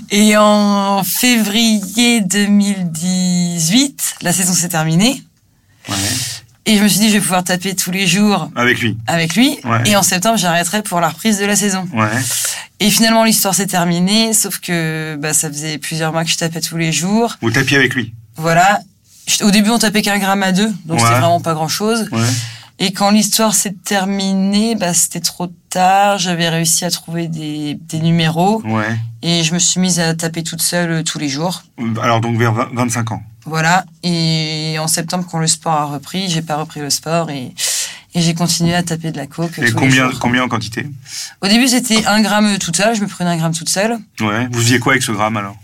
Et 0.10 0.36
en 0.36 1.04
février 1.04 2.22
2018, 2.22 4.16
la 4.22 4.34
saison 4.34 4.54
s'est 4.54 4.70
terminée. 4.70 5.22
Ouais. 5.88 5.96
Et 6.68 6.78
je 6.78 6.84
me 6.84 6.88
suis 6.88 7.00
dit, 7.00 7.10
je 7.10 7.14
vais 7.14 7.20
pouvoir 7.22 7.44
taper 7.44 7.76
tous 7.76 7.92
les 7.92 8.08
jours 8.08 8.50
Avec 8.56 8.80
lui. 8.82 8.98
avec 9.08 9.36
lui. 9.36 9.58
Ouais. 9.64 9.84
Et 9.86 9.96
en 9.96 10.02
septembre, 10.04 10.38
j'arrêterai 10.38 10.82
pour 10.82 11.00
la 11.00 11.10
reprise 11.10 11.38
de 11.38 11.46
la 11.46 11.56
saison. 11.56 11.88
Ouais. 11.94 12.08
Et 12.80 12.90
finalement, 12.90 13.24
l'histoire 13.24 13.54
s'est 13.54 13.68
terminée, 13.68 14.34
sauf 14.34 14.60
que 14.60 15.16
bah, 15.20 15.34
ça 15.34 15.48
faisait 15.50 15.78
plusieurs 15.78 16.12
mois 16.12 16.24
que 16.24 16.30
je 16.32 16.38
tapais 16.38 16.62
tous 16.62 16.78
les 16.78 16.92
jours. 16.92 17.36
Vous 17.42 17.52
tapiez 17.52 17.78
avec 17.78 17.94
lui. 17.94 18.14
Voilà. 18.36 18.80
Au 19.42 19.52
début, 19.52 19.70
on 19.70 19.78
tapait 19.80 20.02
qu'un 20.02 20.18
gramme 20.20 20.44
à 20.44 20.52
deux, 20.52 20.72
donc 20.86 20.98
Ouais. 21.00 21.06
c'était 21.06 21.20
vraiment 21.20 21.40
pas 21.42 21.54
grand-chose. 21.54 22.10
Ouais. 22.12 22.20
Et 22.80 22.92
quand 22.92 23.12
l'histoire 23.12 23.54
s'est 23.56 23.76
terminée, 23.86 24.76
bah, 24.76 24.94
c'était 24.94 25.22
trop 25.22 25.48
tard. 25.70 26.18
J'avais 26.18 26.50
réussi 26.50 26.84
à 26.84 26.92
trouver 26.92 27.28
des, 27.28 27.78
des 27.80 28.00
numéros 28.00 28.62
Ouais. 28.66 28.98
et 29.22 29.44
je 29.44 29.54
me 29.54 29.60
suis 29.60 29.80
mise 29.80 30.00
à 30.00 30.14
taper 30.16 30.44
toute 30.44 30.62
seule 30.62 30.92
euh, 30.92 31.04
tous 31.04 31.18
les 31.20 31.30
jours. 31.30 31.64
Alors 32.02 32.20
donc 32.22 32.38
vers 32.38 32.54
20 32.54 32.70
25 32.74 33.12
ans. 33.14 33.24
Voilà. 33.46 33.86
Et 34.04 34.76
en 34.80 34.88
septembre, 34.88 35.26
quand 35.30 35.40
le 35.40 35.48
sport 35.48 35.74
a 35.74 35.86
repris, 35.86 36.30
j'ai 36.30 36.42
pas 36.42 36.56
repris 36.56 36.80
le 36.80 36.90
sport 36.90 37.30
et, 37.30 37.54
et 38.14 38.22
j'ai 38.22 38.34
continué 38.34 38.74
à 38.74 38.82
taper 38.84 39.12
de 39.12 39.18
la 39.18 39.28
coke. 39.28 39.60
Et 39.60 39.72
combien, 39.72 40.10
combien 40.20 40.44
en 40.44 40.48
quantité? 40.48 40.88
Au 41.42 41.48
début, 41.48 41.68
c'était 41.68 42.06
un 42.06 42.22
gramme 42.22 42.58
toute 42.58 42.76
seule. 42.76 42.96
Je 42.96 43.02
me 43.02 43.08
prenais 43.08 43.30
un 43.30 43.38
gramme 43.38 43.54
toute 43.54 43.70
seule. 43.70 43.98
Ouais. 44.20 44.48
Vous 44.52 44.62
faisiez 44.62 44.80
quoi 44.80 44.94
avec 44.94 45.04
ce 45.04 45.12
gramme 45.12 45.38
alors? 45.38 45.56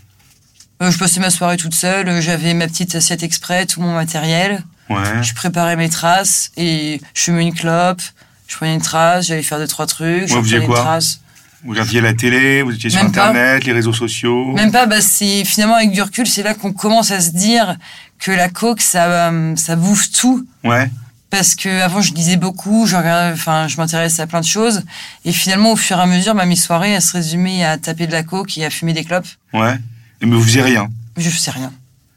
Euh, 0.82 0.90
je 0.90 0.98
passais 0.98 1.20
ma 1.20 1.30
soirée 1.30 1.56
toute 1.56 1.74
seule. 1.74 2.20
J'avais 2.20 2.54
ma 2.54 2.66
petite 2.66 2.94
assiette 2.94 3.22
exprès, 3.22 3.66
tout 3.66 3.80
mon 3.80 3.94
matériel. 3.94 4.64
Ouais. 4.88 5.22
Je 5.22 5.34
préparais 5.34 5.76
mes 5.76 5.88
traces 5.88 6.50
et 6.56 7.00
je 7.14 7.20
fumais 7.20 7.42
une 7.46 7.54
clope. 7.54 8.02
Je 8.48 8.56
prenais 8.56 8.74
une 8.74 8.82
trace, 8.82 9.26
j'allais 9.26 9.42
faire 9.42 9.58
deux 9.58 9.66
trois 9.66 9.86
trucs. 9.86 10.28
je 10.28 10.34
vous 10.34 10.54
une 10.54 10.66
quoi? 10.66 10.80
trace. 10.80 11.20
Vous 11.64 11.70
regardiez 11.70 12.00
la 12.00 12.12
télé, 12.12 12.62
vous 12.62 12.72
étiez 12.74 12.90
sur 12.90 13.02
Même 13.02 13.12
pas. 13.12 13.28
Internet, 13.28 13.64
les 13.64 13.72
réseaux 13.72 13.92
sociaux. 13.92 14.52
Même 14.52 14.72
pas, 14.72 14.86
bah 14.86 15.00
c'est 15.00 15.44
finalement 15.44 15.76
avec 15.76 15.92
du 15.92 16.02
recul, 16.02 16.26
c'est 16.26 16.42
là 16.42 16.54
qu'on 16.54 16.72
commence 16.72 17.10
à 17.12 17.20
se 17.20 17.30
dire 17.30 17.76
que 18.18 18.32
la 18.32 18.48
coke, 18.48 18.80
ça, 18.80 19.30
euh, 19.30 19.54
ça 19.56 19.76
bouffe 19.76 20.10
tout. 20.10 20.44
Ouais. 20.64 20.90
Parce 21.30 21.54
que 21.54 21.80
avant, 21.80 22.02
je 22.02 22.12
lisais 22.12 22.36
beaucoup, 22.36 22.86
je 22.86 22.96
enfin, 22.96 23.66
je 23.68 23.76
m'intéressais 23.76 24.22
à 24.22 24.26
plein 24.26 24.40
de 24.40 24.46
choses. 24.46 24.82
Et 25.24 25.32
finalement, 25.32 25.72
au 25.72 25.76
fur 25.76 25.98
et 25.98 26.02
à 26.02 26.06
mesure, 26.06 26.34
bah, 26.34 26.44
mes 26.46 26.56
soirées, 26.56 26.90
elles 26.90 27.02
se 27.02 27.12
résumaient 27.12 27.64
à 27.64 27.78
taper 27.78 28.06
de 28.06 28.12
la 28.12 28.22
coke 28.22 28.58
et 28.58 28.64
à 28.64 28.70
fumer 28.70 28.92
des 28.92 29.04
clopes. 29.04 29.28
Ouais. 29.54 29.76
Mais 30.20 30.36
vous 30.36 30.42
faisiez 30.42 30.62
rien. 30.62 30.88
Je 31.16 31.30
faisais 31.30 31.50
rien. 31.52 31.72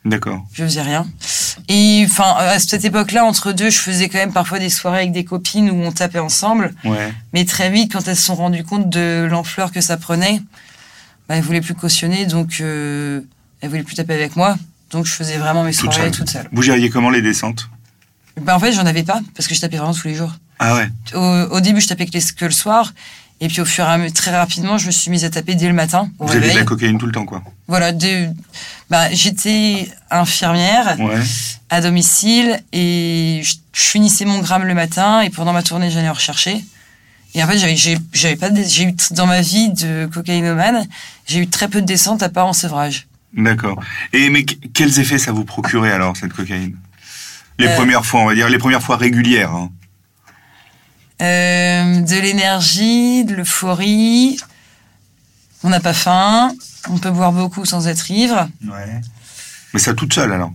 D'accord. 0.05 0.45
Je 0.53 0.63
faisais 0.63 0.81
rien. 0.83 1.05
Et 1.67 2.05
enfin, 2.07 2.35
à 2.37 2.59
cette 2.59 2.85
époque-là, 2.85 3.25
entre 3.25 3.51
deux, 3.51 3.69
je 3.71 3.79
faisais 3.79 4.07
quand 4.07 4.19
même 4.19 4.33
parfois 4.33 4.59
des 4.59 4.69
soirées 4.69 4.99
avec 4.99 5.11
des 5.11 5.25
copines 5.25 5.69
où 5.71 5.75
on 5.81 5.91
tapait 5.91 6.19
ensemble. 6.19 6.73
Ouais. 6.83 7.11
Mais 7.33 7.43
très 7.45 7.69
vite, 7.71 7.91
quand 7.93 8.07
elles 8.07 8.15
se 8.15 8.23
sont 8.23 8.35
rendues 8.35 8.63
compte 8.63 8.89
de 8.89 9.27
l'ampleur 9.29 9.71
que 9.71 9.81
ça 9.81 9.97
prenait, 9.97 10.41
bah, 11.27 11.35
elles 11.37 11.43
voulaient 11.43 11.61
plus 11.61 11.73
cautionner, 11.73 12.27
donc 12.27 12.57
euh, 12.61 13.21
elles 13.61 13.69
voulaient 13.69 13.83
plus 13.83 13.95
taper 13.95 14.13
avec 14.13 14.35
moi. 14.35 14.57
Donc 14.91 15.07
je 15.07 15.11
faisais 15.13 15.37
vraiment 15.37 15.63
mes 15.63 15.71
Toute 15.73 15.91
soirées 15.91 16.09
seule. 16.09 16.11
toute 16.11 16.29
seule. 16.29 16.47
Vous 16.51 16.61
gériez 16.61 16.89
comment 16.91 17.09
les 17.09 17.23
descentes? 17.23 17.67
Bah, 18.39 18.55
en 18.55 18.59
fait, 18.59 18.73
j'en 18.73 18.85
avais 18.85 19.03
pas, 19.03 19.21
parce 19.35 19.47
que 19.47 19.55
je 19.55 19.61
tapais 19.61 19.77
vraiment 19.77 19.93
tous 19.93 20.07
les 20.07 20.13
jours. 20.15 20.33
Ah 20.59 20.75
ouais. 20.75 20.87
Au, 21.15 21.55
au 21.55 21.59
début, 21.61 21.81
je 21.81 21.87
tapais 21.87 22.05
que, 22.05 22.11
les- 22.11 22.21
que 22.37 22.45
le 22.45 22.51
soir. 22.51 22.93
Et 23.41 23.47
puis 23.49 23.59
au 23.61 23.65
fur 23.65 23.83
et 23.83 23.87
à 23.87 23.97
mesure, 23.97 24.13
très 24.13 24.31
rapidement, 24.35 24.77
je 24.77 24.87
me 24.87 24.91
suis 24.91 25.11
mise 25.11 25.25
à 25.25 25.29
taper 25.29 25.55
dès 25.55 25.67
le 25.67 25.73
matin. 25.73 26.09
Vous 26.19 26.31
avez 26.31 26.51
de 26.51 26.55
la 26.57 26.63
cocaïne 26.63 26.97
tout 26.97 27.05
le 27.05 27.11
temps, 27.11 27.25
quoi. 27.25 27.43
Voilà, 27.67 27.91
dès- 27.91 28.29
bah, 28.89 29.11
j'étais 29.11 29.89
infirmière 30.09 30.95
Ouais. 30.99 31.21
à 31.69 31.81
domicile 31.81 32.59
et 32.71 33.41
je, 33.43 33.55
finissais 33.73 34.23
mon 34.23 34.39
gramme 34.39 34.63
le 34.63 34.73
matin 34.73 35.19
et 35.21 35.29
pendant 35.29 35.51
ma 35.51 35.63
tournée, 35.63 35.91
j'allais 35.91 36.07
en 36.09 36.13
rechercher. 36.13 36.63
Et 37.33 37.43
en 37.43 37.47
fait, 37.47 37.57
j'avais, 38.13 38.35
pas, 38.37 38.49
de- 38.49 38.63
j'ai 38.63 38.83
eu 38.85 38.95
dans 39.11 39.27
ma 39.27 39.41
vie 39.41 39.69
de 39.73 40.05
cocaïnomane, 40.13 40.87
j'ai 41.27 41.39
eu 41.39 41.47
très 41.47 41.67
peu 41.67 41.81
de 41.81 41.85
descente 41.85 42.23
à 42.23 42.29
part 42.29 42.47
en 42.47 42.53
sevrage. 42.53 43.07
D'accord. 43.35 43.77
Et 44.13 44.29
mais 44.29 44.45
que- 44.45 44.55
quels 44.73 44.97
effets 44.99 45.17
ça 45.17 45.33
vous 45.33 45.43
procurait 45.43 45.91
alors 45.91 46.15
cette 46.15 46.31
cocaïne? 46.31 46.77
Les 47.59 47.67
Euh. 47.67 47.75
premières 47.75 48.05
fois, 48.05 48.21
on 48.21 48.25
va 48.27 48.33
dire, 48.35 48.47
les 48.47 48.57
premières 48.57 48.81
fois 48.81 48.95
régulières. 48.95 49.51
hein. 49.51 49.69
Euh, 51.21 52.01
de 52.01 52.19
l'énergie, 52.19 53.23
de 53.25 53.35
l'euphorie. 53.35 54.37
On 55.63 55.69
n'a 55.69 55.79
pas 55.79 55.93
faim. 55.93 56.53
On 56.89 56.97
peut 56.97 57.11
boire 57.11 57.31
beaucoup 57.31 57.65
sans 57.65 57.87
être 57.87 58.11
ivre. 58.11 58.47
Ouais. 58.67 59.01
Mais 59.73 59.79
ça 59.79 59.93
toute 59.93 60.13
seule 60.13 60.31
alors 60.33 60.51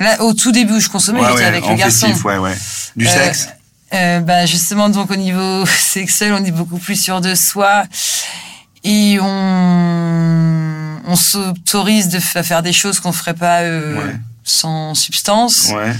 Là, 0.00 0.22
au 0.22 0.32
tout 0.34 0.52
début 0.52 0.74
où 0.74 0.80
je 0.80 0.88
consommais, 0.88 1.20
Ouais, 1.20 1.44
avec 1.44 1.64
en 1.64 1.70
le 1.72 1.76
garçon. 1.76 2.06
festif, 2.06 2.24
ouais, 2.24 2.38
ouais. 2.38 2.56
Du 2.96 3.06
Euh, 3.06 3.10
sexe 3.10 3.48
Euh, 3.92 4.20
bah 4.20 4.46
justement 4.46 4.88
donc 4.88 5.10
au 5.10 5.16
niveau 5.16 5.66
sexuel 5.94 6.32
on 6.32 6.42
est 6.42 6.50
beaucoup 6.50 6.78
plus 6.78 6.96
sûr 6.96 7.20
de 7.20 7.34
soi 7.34 7.84
et 8.84 9.18
on 9.20 10.98
on 11.06 11.14
s'autorise 11.16 12.08
de 12.08 12.18
à 12.38 12.42
faire 12.42 12.62
des 12.62 12.72
choses 12.72 13.00
qu'on 13.00 13.12
ferait 13.12 13.34
pas 13.34 13.60
euh, 13.60 14.12
sans 14.44 14.94
substance 14.94 15.68
Ouais. 15.74 15.92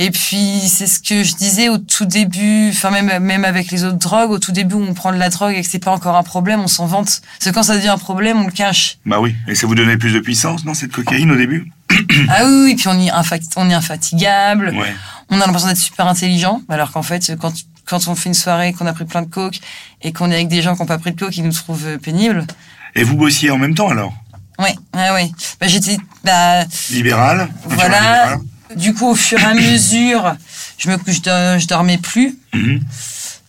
Et 0.00 0.10
puis 0.10 0.60
c'est 0.68 0.86
ce 0.86 1.00
que 1.00 1.24
je 1.24 1.34
disais 1.34 1.68
au 1.68 1.78
tout 1.78 2.04
début 2.06 2.68
enfin 2.70 2.90
même 2.90 3.18
même 3.22 3.44
avec 3.44 3.70
les 3.72 3.84
autres 3.84 3.98
drogues 3.98 4.30
au 4.30 4.38
tout 4.38 4.52
début 4.52 4.74
où 4.76 4.82
on 4.82 4.94
prend 4.94 5.12
de 5.12 5.18
la 5.18 5.28
drogue 5.28 5.54
et 5.56 5.62
que 5.62 5.68
c'est 5.68 5.78
pas 5.84 5.90
encore 5.90 6.16
un 6.16 6.22
problème 6.22 6.60
on 6.60 6.68
s'en 6.68 6.86
vante 6.86 7.20
parce 7.38 7.50
que 7.50 7.54
quand 7.54 7.64
ça 7.64 7.74
devient 7.76 7.88
un 7.88 7.98
problème 7.98 8.40
on 8.40 8.44
le 8.46 8.52
cache 8.52 8.98
Bah 9.04 9.18
oui. 9.20 9.34
Et 9.48 9.54
ça 9.54 9.66
vous 9.66 9.74
donnait 9.74 9.96
plus 9.98 10.12
de 10.12 10.20
puissance, 10.20 10.64
non, 10.64 10.74
cette 10.74 10.92
cocaïne 10.92 11.30
au 11.30 11.36
début? 11.36 11.70
Ah 12.30 12.44
oui 12.46 12.62
oui 12.64 12.74
puis 12.76 12.86
on 12.88 12.98
est 13.00 13.10
infat- 13.10 13.40
on 13.56 13.68
est 13.68 13.74
infatigable 13.74 14.68
Ouais. 14.76 14.94
on 15.30 15.40
a 15.40 15.44
l'impression 15.46 15.68
d'être 15.68 15.76
super 15.78 16.06
intelligent, 16.06 16.62
alors 16.68 16.92
qu'en 16.92 17.02
fait, 17.02 17.32
quand, 17.40 17.52
quand 17.86 18.06
on 18.08 18.14
fait 18.14 18.28
une 18.28 18.34
soirée, 18.34 18.72
qu'on 18.72 18.86
a 18.86 18.92
pris 18.92 19.04
plein 19.04 19.22
de 19.22 19.26
coke 19.28 19.58
et 20.02 20.12
qu'on 20.12 20.30
est 20.30 20.34
avec 20.34 20.48
des 20.48 20.62
gens 20.62 20.74
qui 20.74 20.80
n'ont 20.82 20.86
pas 20.86 20.98
pris 20.98 21.12
de 21.12 21.18
coke, 21.18 21.36
ils 21.36 21.44
nous 21.44 21.52
trouvent 21.52 21.86
euh, 21.86 21.98
pénibles. 21.98 22.46
Et 22.94 23.02
vous 23.04 23.16
bossiez 23.16 23.50
en 23.50 23.58
même 23.58 23.74
temps 23.74 23.88
alors? 23.88 24.12
Ouais, 24.58 24.74
ouais, 24.94 25.10
ouais. 25.10 25.30
Bah, 25.60 25.66
j'étais, 25.66 25.96
bah, 26.24 26.64
Libéral 26.90 27.48
voilà. 27.64 27.98
libéral. 27.98 28.38
Du 28.76 28.94
coup, 28.94 29.06
au 29.08 29.14
fur 29.14 29.38
et 29.40 29.44
à 29.44 29.54
mesure, 29.54 30.36
je 30.78 30.90
me, 30.90 30.96
je, 31.06 31.20
dor- 31.20 31.58
je 31.58 31.66
dormais 31.66 31.98
plus. 31.98 32.38
Mhm. 32.54 32.80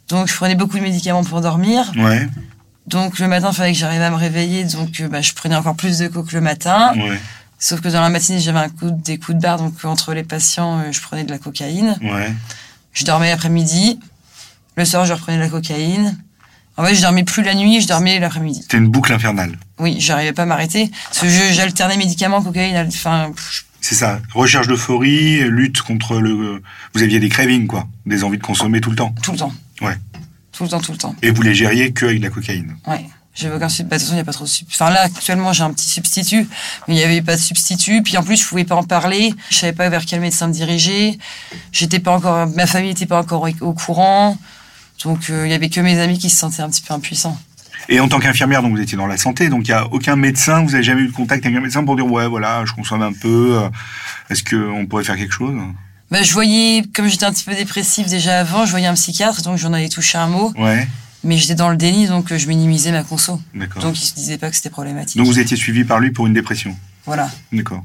Donc, 0.10 0.28
je 0.28 0.36
prenais 0.36 0.56
beaucoup 0.56 0.78
de 0.78 0.84
médicaments 0.84 1.24
pour 1.24 1.42
dormir. 1.42 1.92
Ouais. 1.98 2.28
Donc, 2.88 3.20
le 3.20 3.28
matin, 3.28 3.50
il 3.52 3.56
fallait 3.56 3.74
que 3.74 3.78
j'arrive 3.78 4.02
à 4.02 4.10
me 4.10 4.16
réveiller. 4.16 4.64
Donc, 4.64 5.00
euh, 5.02 5.08
bah, 5.08 5.22
je 5.22 5.34
prenais 5.34 5.56
encore 5.56 5.76
plus 5.76 6.00
de 6.00 6.08
coke 6.08 6.32
le 6.32 6.42
matin. 6.42 6.94
Ouais. 6.96 7.20
Sauf 7.60 7.82
que 7.82 7.90
dans 7.90 8.02
la 8.02 8.10
matinée, 8.10 8.40
j'avais 8.40 8.60
un 8.60 8.70
coup, 8.70 8.90
des 8.92 9.18
coups 9.20 9.38
de 9.38 9.42
barre. 9.42 9.58
Donc, 9.58 9.84
entre 9.86 10.14
les 10.14 10.24
patients, 10.24 10.80
euh, 10.80 10.92
je 10.92 11.02
prenais 11.02 11.24
de 11.26 11.30
la 11.32 11.38
cocaïne. 11.38 11.96
Ouais. 12.02 12.34
Je 12.94 13.06
dormais 13.06 13.30
l'après-midi. 13.30 14.00
Le 14.78 14.86
soir, 14.86 15.06
je 15.06 15.14
reprenais 15.14 15.38
de 15.38 15.44
la 15.44 15.50
cocaïne. 15.50 16.18
En 16.78 16.86
fait, 16.86 16.96
je 16.96 17.02
dormais 17.02 17.24
plus 17.26 17.44
la 17.44 17.54
nuit, 17.54 17.82
je 17.82 17.88
dormais 17.88 18.18
l'après-midi. 18.20 18.62
C'était 18.62 18.78
une 18.78 18.88
boucle 18.88 19.12
infernale. 19.12 19.60
Oui, 19.80 19.98
j'arrivais 20.00 20.32
pas 20.32 20.44
à 20.44 20.46
m'arrêter. 20.46 20.90
Parce 21.10 21.20
que 21.20 21.28
j'alternais 21.52 21.98
médicaments, 21.98 22.42
cocaïne, 22.42 22.78
enfin, 22.88 23.32
C'est 23.82 23.96
ça. 23.96 24.20
Recherche 24.34 24.68
d'euphorie, 24.68 25.42
lutte 25.50 25.82
contre 25.82 26.20
le. 26.20 26.62
Vous 26.94 27.04
aviez 27.04 27.20
des 27.20 27.30
cravings, 27.30 27.68
quoi. 27.68 27.88
Des 28.06 28.24
envies 28.24 28.38
de 28.38 28.44
consommer 28.44 28.82
tout 28.82 28.90
le 28.90 28.96
temps. 28.96 29.14
tout 29.24 29.32
le 29.32 29.38
temps. 29.38 29.54
Ouais. 29.82 29.96
Tout 30.52 30.64
le 30.64 30.70
temps, 30.70 30.82
tout 30.82 30.92
le 30.92 30.98
temps. 30.98 31.16
Et 31.22 31.32
vous 31.32 31.42
les 31.42 31.56
gériez 31.56 31.92
que 31.94 32.06
avec 32.06 32.20
de 32.20 32.24
la 32.26 32.30
cocaïne. 32.30 32.76
Ouais. 32.88 33.06
J'avais 33.36 33.56
aucun 33.56 33.70
sub. 33.70 33.88
Bah, 33.88 33.96
de 33.96 34.02
toute 34.02 34.08
façon, 34.08 34.14
il 34.14 34.16
n'y 34.16 34.22
a 34.22 34.26
pas 34.26 34.34
trop 34.34 34.44
de 34.44 34.50
sub. 34.50 34.68
Enfin, 34.70 34.90
là, 34.90 35.02
actuellement, 35.04 35.54
j'ai 35.54 35.64
un 35.64 35.72
petit 35.72 35.88
substitut, 35.88 36.46
mais 36.88 36.96
il 36.96 36.98
n'y 36.98 37.04
avait 37.04 37.22
pas 37.22 37.36
de 37.38 37.42
substitut. 37.42 38.02
Puis 38.04 38.18
en 38.18 38.24
plus, 38.24 38.36
je 38.42 38.46
pouvais 38.46 38.66
pas 38.66 38.76
en 38.76 38.84
parler. 38.84 39.34
Je 39.50 39.56
savais 39.56 39.72
pas 39.72 39.88
vers 39.88 40.06
quel 40.06 40.20
médecin 40.20 40.48
me 40.48 40.54
diriger. 40.54 41.18
J'étais 41.72 42.00
pas 42.00 42.12
encore, 42.12 42.48
ma 42.48 42.66
famille 42.66 42.90
n'était 42.90 43.06
pas 43.06 43.22
encore 43.22 43.48
au- 43.62 43.74
courant. 43.74 44.38
Donc, 45.06 45.30
euh, 45.30 45.48
il 45.48 45.52
y 45.52 45.54
avait 45.54 45.70
que 45.70 45.80
mes 45.80 45.98
amis 46.00 46.18
qui 46.18 46.30
se 46.30 46.36
sentaient 46.38 46.64
un 46.64 46.70
petit 46.70 46.82
peu 46.82 46.94
impuissants. 46.94 47.40
Et 47.92 48.00
en 48.00 48.08
tant 48.08 48.20
qu'infirmière, 48.20 48.62
donc 48.62 48.72
vous 48.76 48.82
étiez 48.82 48.98
dans 48.98 49.08
la 49.08 49.18
santé, 49.18 49.50
donc 49.50 49.68
il 49.68 49.72
n'y 49.72 49.76
a 49.78 49.88
aucun 49.92 50.16
médecin, 50.16 50.64
vous 50.64 50.76
avez 50.76 50.84
jamais 50.84 51.02
eu 51.02 51.08
de 51.08 51.12
contact 51.12 51.44
avec 51.46 51.58
un 51.58 51.62
médecin 51.62 51.84
pour 51.84 51.96
dire 51.96 52.06
ouais 52.06 52.28
voilà, 52.28 52.64
je 52.66 52.74
consomme 52.74 53.02
un 53.02 53.14
peu, 53.14 53.58
euh, 53.64 53.70
est-ce 54.30 54.44
qu'on 54.44 54.86
pourrait 54.86 55.04
faire 55.04 55.18
quelque 55.18 55.34
chose? 55.34 55.56
Bah, 56.12 56.22
je 56.22 56.32
voyais, 56.34 56.84
comme 56.94 57.08
j'étais 57.08 57.26
un 57.26 57.32
petit 57.32 57.44
peu 57.46 57.56
dépressif 57.56 58.08
déjà 58.08 58.40
avant, 58.42 58.66
je 58.66 58.72
voyais 58.72 58.86
un 58.88 58.94
psychiatre, 58.94 59.42
donc 59.42 59.58
j'en 59.58 59.74
avais 59.74 59.90
touché 59.90 60.18
un 60.20 60.28
mot. 60.28 60.54
Ouais, 60.58 60.88
Mais 61.24 61.38
j'étais 61.38 61.56
dans 61.56 61.70
le 61.70 61.78
déni, 61.78 62.06
donc 62.08 62.32
je 62.36 62.48
minimisais 62.48 62.92
ma 62.92 63.04
conso. 63.04 63.42
d'accord. 63.56 63.82
Donc 63.82 64.00
il 64.00 64.06
se 64.06 64.14
disait 64.14 64.38
pas 64.38 64.50
que 64.52 64.56
c'était 64.56 64.70
problématique. 64.70 65.18
Donc 65.18 65.26
vous 65.28 65.40
étiez 65.40 65.58
suivi 65.58 65.84
par 65.84 66.00
lui 66.00 66.12
pour 66.12 66.28
une 66.28 66.34
dépression, 66.34 66.76
Voilà. 67.08 67.28
d'accord. 67.52 67.84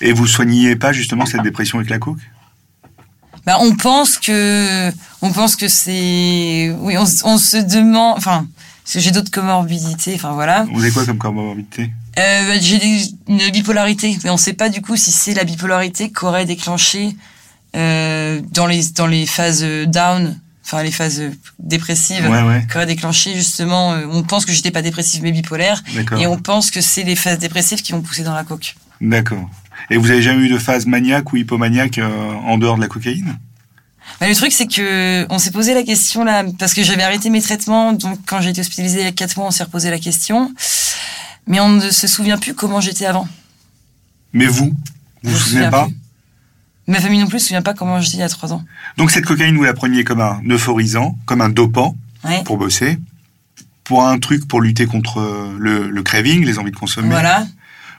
Et 0.00 0.12
vous 0.12 0.26
soigniez 0.26 0.76
pas 0.76 0.92
justement 0.94 1.26
cette 1.26 1.42
dépression 1.42 1.78
avec 1.78 1.90
la 1.90 1.98
coke? 1.98 2.20
Bah, 3.44 3.56
on 3.60 3.74
pense 3.74 4.18
que, 4.18 4.90
on 5.22 5.30
pense 5.32 5.56
que 5.56 5.68
c'est, 5.68 6.74
oui, 6.78 6.96
on, 6.98 7.04
se- 7.06 7.24
on 7.24 7.36
se 7.38 7.56
demande, 7.58 8.16
enfin, 8.18 8.46
parce 8.90 9.04
que 9.04 9.08
j'ai 9.08 9.12
d'autres 9.12 9.30
comorbidités, 9.30 10.14
enfin 10.16 10.32
voilà. 10.32 10.66
Vous 10.72 10.80
avez 10.82 10.90
quoi 10.90 11.06
comme 11.06 11.18
comorbidité? 11.18 11.92
Euh, 12.18 12.48
bah, 12.48 12.58
j'ai 12.60 13.04
une 13.28 13.38
bipolarité, 13.52 14.18
mais 14.24 14.30
on 14.30 14.36
sait 14.36 14.52
pas 14.52 14.68
du 14.68 14.82
coup 14.82 14.96
si 14.96 15.12
c'est 15.12 15.32
la 15.32 15.44
bipolarité 15.44 16.10
qu'aurait 16.10 16.44
déclenché 16.44 17.14
euh, 17.76 18.40
dans 18.50 18.66
les 18.66 18.88
dans 18.96 19.06
les 19.06 19.26
phases 19.26 19.64
down, 19.86 20.36
enfin 20.64 20.82
les 20.82 20.90
phases 20.90 21.22
dépressives, 21.60 22.28
Ouais, 22.28 22.42
ouais, 22.42 22.66
qu'aurait 22.72 22.86
déclenché 22.86 23.32
justement. 23.36 23.92
euh, 23.92 24.06
on 24.10 24.24
pense 24.24 24.44
que 24.44 24.50
j'étais 24.50 24.72
pas 24.72 24.82
dépressive 24.82 25.22
mais 25.22 25.30
bipolaire, 25.30 25.84
d'accord. 25.94 26.18
et 26.20 26.26
on 26.26 26.36
pense 26.36 26.72
que 26.72 26.80
c'est 26.80 27.04
les 27.04 27.14
phases 27.14 27.38
dépressives 27.38 27.82
qui 27.82 27.92
vont 27.92 28.00
pousser 28.02 28.24
dans 28.24 28.34
la 28.34 28.42
coque. 28.42 28.74
D'accord. 29.00 29.48
Et 29.88 29.98
vous 29.98 30.10
avez 30.10 30.20
jamais 30.20 30.46
eu 30.46 30.48
de 30.48 30.58
phase 30.58 30.86
maniaque 30.86 31.32
ou 31.32 31.36
hypomaniaque 31.36 31.98
euh, 31.98 32.32
en 32.44 32.58
dehors 32.58 32.74
de 32.74 32.80
la 32.80 32.88
cocaïne? 32.88 33.38
Bah, 34.20 34.28
le 34.28 34.34
truc, 34.34 34.52
c'est 34.52 34.66
que 34.66 35.26
on 35.30 35.38
s'est 35.38 35.50
posé 35.50 35.74
la 35.74 35.82
question 35.82 36.24
là, 36.24 36.44
parce 36.58 36.74
que 36.74 36.82
j'avais 36.82 37.02
arrêté 37.02 37.30
mes 37.30 37.40
traitements, 37.42 37.92
donc 37.92 38.18
quand 38.26 38.40
j'ai 38.40 38.50
été 38.50 38.60
hospitalisée 38.60 39.00
il 39.00 39.04
y 39.04 39.08
a 39.08 39.12
4 39.12 39.36
mois, 39.36 39.46
on 39.46 39.50
s'est 39.50 39.64
reposé 39.64 39.90
la 39.90 39.98
question. 39.98 40.52
Mais 41.46 41.58
on 41.60 41.68
ne 41.70 41.90
se 41.90 42.06
souvient 42.06 42.38
plus 42.38 42.54
comment 42.54 42.80
j'étais 42.80 43.06
avant. 43.06 43.26
Mais 44.32 44.46
vous, 44.46 44.72
vous 45.22 45.30
Je 45.30 45.30
vous 45.30 45.38
souvenez 45.38 45.70
pas 45.70 45.86
plus. 45.86 45.96
Ma 46.86 47.00
famille 47.00 47.20
non 47.20 47.26
plus 47.26 47.36
ne 47.36 47.40
se 47.40 47.46
souvient 47.46 47.62
pas 47.62 47.74
comment 47.74 48.00
j'étais 48.00 48.16
il 48.18 48.20
y 48.20 48.22
a 48.24 48.28
3 48.28 48.52
ans. 48.52 48.64
Donc 48.96 49.10
cette 49.10 49.24
cocaïne, 49.24 49.56
vous 49.56 49.64
la 49.64 49.74
preniez 49.74 50.04
comme 50.04 50.20
un 50.20 50.40
euphorisant, 50.48 51.16
comme 51.26 51.40
un 51.40 51.48
dopant 51.50 51.96
Ouais. 52.22 52.42
pour 52.44 52.58
bosser, 52.58 52.98
pour 53.84 54.06
un 54.06 54.18
truc 54.18 54.46
pour 54.46 54.60
lutter 54.60 54.84
contre 54.86 55.54
le, 55.58 55.88
le 55.88 56.02
craving, 56.02 56.44
les 56.44 56.58
envies 56.58 56.70
de 56.70 56.76
consommer. 56.76 57.08
Voilà, 57.08 57.46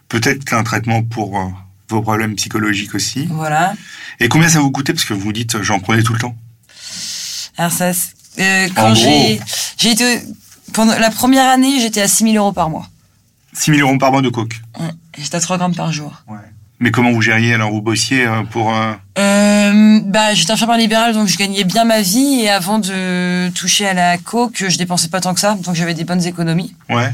Peut-être 0.10 0.46
qu'un 0.46 0.64
traitement 0.64 1.02
pour 1.02 1.40
euh, 1.40 1.46
vos 1.92 2.02
problèmes 2.02 2.36
psychologiques 2.36 2.96
aussi. 2.96 3.28
voilà. 3.32 3.74
Et 4.20 4.28
combien 4.30 4.50
ça 4.50 4.60
vous 4.60 4.72
coûtait 4.72 4.94
Parce 4.94 5.06
que 5.06 5.14
vous 5.14 5.32
dites, 5.34 5.62
j'en 5.62 5.80
prenais 5.80 6.04
tout 6.04 6.14
le 6.14 6.20
temps? 6.20 6.36
Alors 7.58 7.72
ça, 7.72 7.92
euh, 8.40 8.68
quand 8.76 8.94
j'ai, 8.96 9.40
j'ai 9.78 9.92
été, 9.92 10.22
pendant 10.74 10.98
la 10.98 11.10
première 11.12 11.50
année, 11.50 11.80
j'étais 11.82 12.02
à 12.02 12.08
6 12.08 12.24
000 12.32 12.36
euros 12.44 12.54
par 12.54 12.70
mois. 12.70 12.88
6 13.54 13.76
000 13.76 13.88
euros 13.88 13.98
par 13.98 14.12
mois 14.12 14.22
de 14.22 14.30
coke. 14.30 14.56
Ouais. 14.80 14.88
J'étais 15.18 15.36
à 15.36 15.40
3 15.42 15.58
grammes 15.58 15.76
par 15.76 15.92
jour. 15.92 16.24
Mais 16.80 16.90
comment 16.90 17.12
vous 17.12 17.22
gériez 17.22 17.54
Alors 17.54 17.70
vous 17.72 17.82
bossiez 17.82 18.26
euh, 18.26 18.42
pour... 18.44 18.74
euh, 18.76 18.94
Euh, 19.20 20.00
bah, 20.06 20.34
j'étais 20.34 20.52
infirmière 20.52 20.78
libérale, 20.78 21.14
donc 21.14 21.28
je 21.28 21.38
gagnais 21.38 21.64
bien 21.64 21.84
ma 21.86 22.02
vie. 22.02 22.40
Et 22.42 22.50
avant 22.50 22.80
de 22.80 23.50
toucher 23.54 23.88
à 23.88 23.94
la 23.94 24.18
coke, 24.18 24.64
je 24.68 24.78
dépensais 24.78 25.10
pas 25.10 25.22
tant 25.22 25.34
que 25.36 25.40
ça. 25.40 25.56
Donc 25.56 25.76
j'avais 25.76 25.94
des 25.94 26.06
bonnes 26.06 26.26
économies 26.26 26.74
Ouais, 26.90 27.14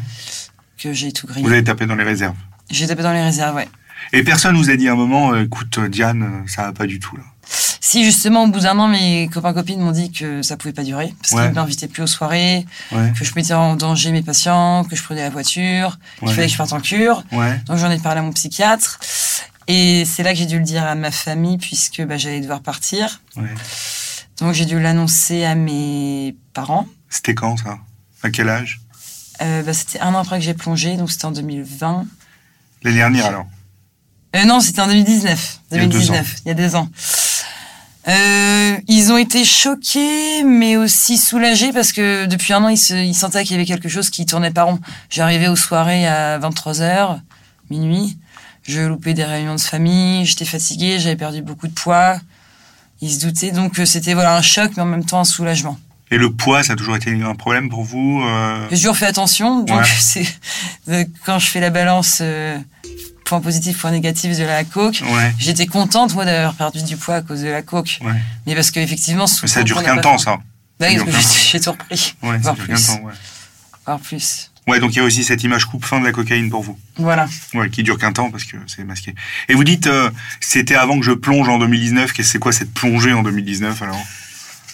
que 0.78 0.94
j'ai 0.94 1.12
tout 1.12 1.28
grillé. 1.28 1.46
vous 1.46 1.52
avez 1.52 1.64
tapé 1.64 1.86
dans 1.86 1.96
les 1.96 2.04
réserves. 2.06 2.36
J'ai 2.70 2.88
tapé 2.88 3.02
dans 3.04 3.12
les 3.14 3.22
réserves, 3.24 3.56
ouais. 3.56 3.68
Et 4.14 4.24
personne 4.24 4.56
vous 4.56 4.70
a 4.70 4.76
dit 4.76 4.88
à 4.88 4.94
un 4.94 4.96
moment, 4.96 5.34
euh, 5.34 5.44
écoute 5.44 5.78
euh, 5.78 5.90
Diane, 5.90 6.24
euh, 6.24 6.48
ça 6.48 6.64
va 6.64 6.72
pas 6.74 6.86
du 6.88 7.00
tout 7.00 7.16
là. 7.18 7.24
Si 7.50 8.04
justement 8.04 8.44
au 8.44 8.48
bout 8.48 8.60
d'un 8.60 8.78
an, 8.80 8.88
mes 8.90 9.30
copains 9.30 9.54
copines 9.54 9.80
m'ont 9.80 9.92
dit 9.92 10.12
que 10.12 10.42
ça 10.42 10.58
pouvait 10.58 10.74
pas 10.74 10.84
durer, 10.84 11.14
parce 11.22 11.32
Ouais. 11.34 11.46
qu'ils 11.46 11.54
m'invitaient 11.56 11.88
plus 11.88 12.04
aux 12.04 12.08
soirées, 12.08 12.66
Ouais, 12.92 13.14
que 13.18 13.24
je 13.24 13.32
mettais 13.36 13.54
en 13.54 13.76
danger 13.78 14.12
mes 14.12 14.22
patients, 14.22 14.84
que 14.84 14.96
je 14.98 15.04
prenais 15.04 15.22
la 15.22 15.30
voiture, 15.30 15.98
qu'il 16.20 16.28
fallait 16.30 16.48
que 16.48 16.52
je 16.54 16.58
parte 16.58 16.74
en 16.74 16.82
cure. 16.82 17.24
Donc 17.32 17.78
j'en 17.78 17.90
ai 17.90 17.98
parlé 18.00 18.20
à 18.20 18.24
mon 18.24 18.34
psychiatre. 18.34 19.00
Et 19.70 20.04
c'est 20.06 20.24
là 20.24 20.32
que 20.34 20.40
j'ai 20.40 20.46
dû 20.46 20.58
le 20.58 20.64
dire 20.66 20.84
à 20.86 20.96
ma 20.96 21.12
famille, 21.12 21.58
puisque 21.58 22.02
bah, 22.06 22.18
j'allais 22.18 22.42
devoir 22.42 22.62
partir. 22.62 23.22
Donc 24.40 24.54
j'ai 24.54 24.66
dû 24.66 24.80
l'annoncer 24.80 25.46
à 25.46 25.56
mes 25.56 26.36
parents. 26.54 26.88
C'était 27.10 27.36
quand 27.36 27.56
ça? 27.58 27.78
À 28.24 28.30
quel 28.30 28.50
âge? 28.50 28.82
Euh, 29.42 29.64
bah, 29.64 29.74
c'était 29.74 30.00
un 30.02 30.14
an 30.14 30.20
après 30.20 30.40
que 30.40 30.44
j'ai 30.46 30.54
plongé, 30.54 30.98
donc 30.98 31.10
c'était 31.12 31.26
en 31.26 31.32
2020. 31.32 32.06
L'année 32.84 32.98
dernière 32.98 33.26
alors 33.28 33.48
Euh, 34.36 34.46
non, 34.46 34.60
c'était 34.60 34.82
en 34.82 34.88
2019. 34.88 35.60
Il 35.72 35.78
y 35.78 35.80
a 35.80 35.84
deux 35.84 35.90
2019, 35.90 36.36
il 36.46 36.48
y 36.48 36.52
a 36.52 36.54
deux 36.54 36.76
ans. 36.76 36.90
Euh, 38.08 38.78
ils 38.88 39.12
ont 39.12 39.18
été 39.18 39.44
choqués, 39.44 40.44
mais 40.44 40.78
aussi 40.78 41.18
soulagés 41.18 41.74
parce 41.74 41.92
que 41.92 42.26
depuis 42.26 42.54
un 42.54 42.64
an, 42.64 42.70
ils, 42.70 42.78
se, 42.78 42.94
ils 42.94 43.14
sentaient 43.14 43.44
qu'il 43.44 43.52
y 43.52 43.56
avait 43.56 43.66
quelque 43.66 43.90
chose 43.90 44.10
qui 44.10 44.26
tournait 44.26 44.52
pas 44.52 44.64
rond. 44.64 44.80
J'arrivais 45.10 45.50
aux 45.50 45.58
soirées 45.58 46.08
à 46.08 46.40
23h, 46.40 47.20
minuit. 47.70 48.18
Je 48.64 48.82
loupais 48.82 49.14
des 49.14 49.26
réunions 49.26 49.56
de 49.56 49.62
famille, 49.62 50.26
j'étais 50.26 50.46
fatiguée, 50.46 51.00
j'avais 51.00 51.16
perdu 51.16 51.42
beaucoup 51.42 51.68
de 51.68 51.74
poids. 51.74 52.18
Ils 53.02 53.12
se 53.12 53.20
doutaient, 53.20 53.52
donc 53.52 53.80
euh, 53.80 53.86
c'était 53.86 54.14
voilà 54.14 54.36
un 54.36 54.42
choc, 54.42 54.72
mais 54.76 54.84
en 54.84 54.88
même 54.88 55.06
temps 55.06 55.20
un 55.20 55.26
soulagement. 55.26 55.78
Et 56.10 56.18
le 56.18 56.32
poids, 56.32 56.64
ça 56.64 56.74
a 56.74 56.76
toujours 56.78 56.96
été 56.96 57.12
un 57.22 57.36
problème 57.36 57.70
pour 57.70 57.84
vous 57.84 58.22
euh, 58.26 58.66
J'ai 58.72 58.78
toujours 58.78 58.96
fait 58.98 59.06
attention, 59.06 59.64
donc 59.64 59.80
Ouais. 59.80 59.86
c'est 60.00 60.26
quand 61.26 61.40
je 61.40 61.48
fais 61.48 61.60
la 61.60 61.70
balance 61.70 62.20
euh, 62.22 62.58
point 63.28 63.42
positif, 63.42 63.80
point 63.80 63.92
négatif 63.92 64.38
de 64.38 64.44
la 64.44 64.64
coke, 64.64 65.02
Ouais, 65.12 65.34
J'étais 65.38 65.68
contente, 65.68 66.14
moi, 66.16 66.26
d'avoir 66.26 66.54
perdu 66.56 66.82
du 66.84 66.98
poids 66.98 67.16
à 67.16 67.22
cause 67.22 67.42
de 67.42 67.50
la 67.50 67.62
coke. 67.62 68.00
ouais. 68.02 68.14
Mais 68.46 68.56
parce 68.56 68.72
qu'effectivement, 68.72 69.26
Mais 69.42 69.48
ça 69.48 69.64
dure 69.64 69.84
qu'un 69.84 69.98
temps 69.98 70.18
ça. 70.18 70.38
Bah 70.80 70.88
j'ai 71.52 71.60
tout 71.60 71.72
repris. 71.72 72.16
Ouais, 72.24 72.40
ça 72.42 72.54
dure 72.54 72.64
plus. 72.64 72.68
qu'un 72.68 72.96
temps, 72.96 73.04
ouais. 73.04 73.14
Voire 73.86 74.00
plus. 74.00 74.52
Ouais, 74.68 74.80
donc 74.80 74.94
il 74.94 74.98
y 74.98 75.02
a 75.02 75.04
aussi 75.04 75.24
cette 75.24 75.44
image 75.44 75.66
coupe-fin 75.66 76.00
de 76.00 76.06
la 76.06 76.12
cocaïne 76.12 76.50
pour 76.50 76.62
vous. 76.62 76.78
Voilà. 76.98 77.28
Ouais, 77.54 77.70
qui 77.70 77.84
dure 77.84 77.98
qu'un 77.98 78.12
temps 78.12 78.30
parce 78.30 78.44
que 78.44 78.58
c'est 78.68 78.84
masqué. 78.84 79.16
Et 79.48 79.54
vous 79.54 79.64
dites, 79.64 79.88
euh, 79.88 80.12
c'était 80.42 80.76
avant 80.76 81.00
que 81.00 81.06
je 81.06 81.14
plonge 81.14 81.48
en 81.48 81.58
2019. 81.58 82.12
Qu'est-ce 82.12 82.28
que 82.28 82.32
c'est 82.34 82.40
quoi 82.40 82.52
cette 82.52 82.74
plongée 82.74 83.14
en 83.14 83.24
2019 83.24 83.82
alors? 83.82 84.00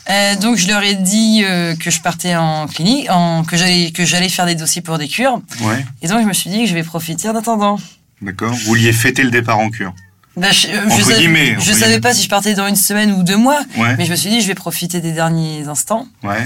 Euh, 0.09 0.35
donc 0.35 0.57
je 0.57 0.67
leur 0.67 0.81
ai 0.83 0.95
dit 0.95 1.43
euh, 1.45 1.75
que 1.75 1.89
je 1.91 2.01
partais 2.01 2.35
en 2.35 2.67
clinique, 2.67 3.07
en, 3.09 3.43
que 3.43 3.55
j'allais 3.55 3.91
que 3.91 4.03
j'allais 4.03 4.27
faire 4.29 4.45
des 4.45 4.55
dossiers 4.55 4.81
pour 4.81 4.97
des 4.97 5.07
cures. 5.07 5.41
Ouais. 5.61 5.85
Et 6.01 6.07
donc 6.07 6.21
je 6.21 6.27
me 6.27 6.33
suis 6.33 6.49
dit 6.49 6.63
que 6.63 6.67
je 6.69 6.73
vais 6.73 6.83
profiter 6.83 7.29
en 7.29 7.35
attendant. 7.35 7.79
D'accord. 8.23 8.51
Vous 8.51 8.57
vouliez 8.65 8.93
fêter 8.93 9.23
le 9.23 9.31
départ 9.31 9.59
en 9.59 9.69
cure. 9.69 9.93
Bah, 10.35 10.51
je 10.51 10.67
euh, 10.67 10.89
je 10.97 11.01
savais, 11.03 11.59
je 11.59 11.71
savais 11.73 11.99
pas 11.99 12.13
si 12.13 12.23
je 12.23 12.29
partais 12.29 12.55
dans 12.55 12.67
une 12.67 12.75
semaine 12.75 13.11
ou 13.11 13.21
deux 13.21 13.37
mois, 13.37 13.61
Ouais. 13.77 13.95
mais 13.97 14.05
je 14.05 14.11
me 14.11 14.15
suis 14.15 14.31
dit 14.31 14.41
je 14.41 14.47
vais 14.47 14.55
profiter 14.55 14.99
des 14.99 15.11
derniers 15.11 15.67
instants. 15.67 16.07
Ouais. 16.23 16.43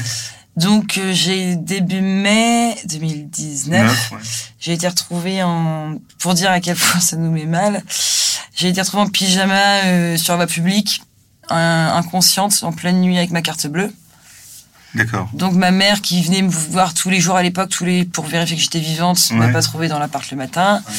Donc 0.58 0.98
euh, 0.98 1.14
j'ai 1.14 1.56
début 1.56 2.02
mai 2.02 2.76
2019, 2.86 3.82
Neuf, 3.84 4.12
ouais. 4.12 4.18
j'ai 4.60 4.74
été 4.74 4.88
retrouvée 4.88 5.42
en 5.44 5.96
pour 6.20 6.34
dire 6.34 6.52
à 6.52 6.60
quel 6.60 6.76
point 6.76 7.00
ça 7.00 7.16
nous 7.16 7.32
met 7.32 7.46
mal. 7.46 7.82
J'ai 8.56 8.68
été 8.70 8.82
retrouvée 8.82 9.04
en 9.04 9.08
pyjama 9.10 9.86
euh, 9.86 10.18
sur 10.18 10.34
la 10.34 10.38
voie 10.38 10.48
publique, 10.48 11.02
un- 11.50 11.94
inconsciente 11.96 12.60
en 12.64 12.74
pleine 12.74 13.00
nuit 13.00 13.18
avec 13.18 13.30
ma 13.32 13.42
carte 13.42 13.68
bleue. 13.68 13.94
D'accord. 14.96 15.30
Donc 15.34 15.54
ma 15.54 15.72
mère 15.72 16.02
qui 16.02 16.22
venait 16.24 16.42
me 16.42 16.50
voir 16.50 16.94
tous 16.94 17.10
les 17.10 17.20
jours 17.22 17.36
à 17.36 17.44
l'époque, 17.44 17.70
tous 17.70 17.86
les 17.86 18.04
pour 18.04 18.26
vérifier 18.26 18.58
que 18.58 18.64
j'étais 18.64 18.80
vivante, 18.80 19.20
Ouais. 19.32 19.38
m'a 19.38 19.48
pas 19.50 19.62
trouvé 19.62 19.88
dans 19.88 20.00
l'appart 20.00 20.30
le 20.32 20.38
matin. 20.38 20.82
Ouais. 20.88 20.94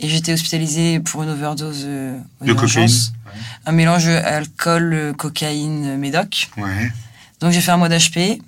Et 0.00 0.08
j'étais 0.08 0.32
hospitalisée 0.32 1.00
pour 1.00 1.22
une 1.22 1.30
overdose 1.30 1.82
euh, 1.86 2.18
De 2.42 2.52
cocaïne. 2.52 2.82
urgences. 2.82 3.12
Un 3.64 3.72
mélange 3.72 4.06
alcool, 4.08 4.92
euh, 4.92 5.12
cocaïne, 5.14 5.86
euh, 5.86 5.96
médoc. 5.96 6.48
Ouais. 6.58 6.92
Donc 7.40 7.52
j'ai 7.52 7.60
fait 7.60 7.70
un 7.70 7.76
mois 7.78 7.88
d'HP 7.88 8.40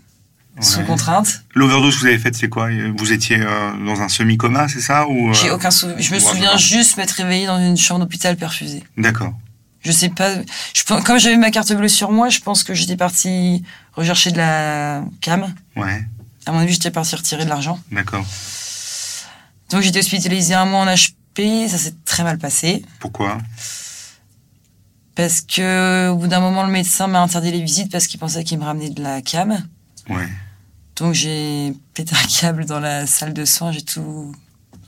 sous 0.60 0.80
Ouais. 0.80 0.84
contrainte. 0.86 1.42
L'overdose 1.54 1.94
que 1.94 2.00
vous 2.00 2.06
avez 2.06 2.18
faite, 2.18 2.34
c'est 2.36 2.48
quoi? 2.48 2.68
Vous 2.96 3.12
étiez 3.12 3.38
euh, 3.40 3.72
dans 3.86 4.00
un 4.02 4.08
semi-coma, 4.08 4.68
c'est 4.68 4.80
ça? 4.80 5.06
Ou 5.08 5.32
J'ai 5.34 5.50
aucun 5.50 5.70
sou... 5.70 5.86
Je 5.98 6.10
me 6.10 6.14
ouais, 6.16 6.20
souviens 6.20 6.56
juste 6.56 6.96
m'être 6.96 7.12
réveillée 7.12 7.46
dans 7.46 7.58
une 7.58 7.76
chambre 7.76 8.00
d'hôpital 8.00 8.36
perfusée. 8.36 8.82
D'accord. 8.96 9.32
Je 9.80 9.92
sais 9.92 10.08
pas. 10.08 10.34
Je, 10.74 10.82
comme 11.04 11.18
j'avais 11.20 11.36
ma 11.36 11.50
carte 11.50 11.72
bleue 11.72 11.88
sur 11.88 12.10
moi, 12.10 12.28
je 12.28 12.40
pense 12.40 12.64
que 12.64 12.74
j'étais 12.74 12.96
partie 12.96 13.62
rechercher 13.94 14.32
de 14.32 14.36
la 14.38 15.02
cam. 15.20 15.54
Ouais. 15.76 16.04
À 16.44 16.52
mon 16.52 16.58
avis, 16.58 16.72
j'étais 16.72 16.90
partie 16.90 17.14
retirer 17.14 17.44
de 17.44 17.48
l'argent. 17.48 17.78
D'accord. 17.92 18.24
Donc 19.70 19.82
j'étais 19.82 20.00
hospitalisée 20.00 20.54
un 20.54 20.64
mois 20.64 20.80
en 20.80 20.86
HP. 20.86 21.12
Ça 21.68 21.78
s'est 21.78 21.94
très 22.04 22.24
mal 22.24 22.38
passé 22.38 22.84
Pourquoi? 23.00 23.38
Parce 25.14 25.40
que 25.40 26.08
au 26.10 26.16
bout 26.16 26.28
d'un 26.28 26.40
moment, 26.40 26.62
le 26.64 26.70
médecin 26.70 27.06
m'a 27.08 27.20
interdit 27.20 27.50
les 27.50 27.60
visites 27.62 27.90
parce 27.90 28.06
qu'il 28.06 28.20
pensait 28.20 28.44
qu'il 28.44 28.58
me 28.58 28.64
ramenait 28.64 28.90
de 28.90 29.02
la 29.02 29.20
cam. 29.20 29.64
Ouais. 30.08 30.28
Donc 30.96 31.14
j'ai 31.14 31.74
pété 31.94 32.14
un 32.14 32.26
câble 32.28 32.64
dans 32.66 32.80
la 32.80 33.06
salle 33.06 33.32
de 33.34 33.44
soins. 33.44 33.72
J'ai 33.72 33.82
tout 33.82 34.32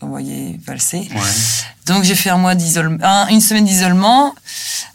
envoyé 0.00 0.58
valser. 0.64 1.08
Ouais. 1.12 1.20
Donc 1.86 2.04
j'ai 2.04 2.14
fait 2.14 2.30
un 2.30 2.38
mois 2.38 2.54
d'isolement, 2.54 2.98
un- 3.04 3.26
une 3.28 3.40
semaine 3.40 3.64
d'isolement. 3.64 4.34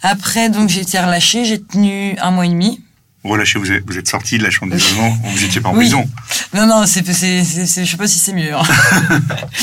Après, 0.02 0.50
donc 0.50 0.70
j'ai 0.70 0.82
été 0.82 1.00
relâchée. 1.00 1.46
J'ai 1.46 1.62
tenu 1.62 2.18
un 2.20 2.32
mois 2.32 2.46
et 2.46 2.50
demi. 2.50 2.82
Relâchez, 3.28 3.58
vous 3.60 3.72
êtes, 3.72 3.84
vous 3.88 3.98
êtes 3.98 4.08
sorti 4.08 4.38
de 4.38 4.44
la 4.44 4.52
chambre 4.52 4.74
d'isolement, 4.76 5.10
vous 5.24 5.44
étiez 5.44 5.60
pas 5.60 5.70
en 5.70 5.74
Oui. 5.74 5.80
prison. 5.80 6.08
Non, 6.54 6.68
non, 6.68 6.86
c'est, 6.86 7.04
c'est, 7.12 7.44
je 7.44 7.66
sais 7.92 7.98
pas 7.98 8.08
si 8.08 8.20
c'est 8.20 8.34
mieux. 8.34 8.54
hein. 8.56 8.62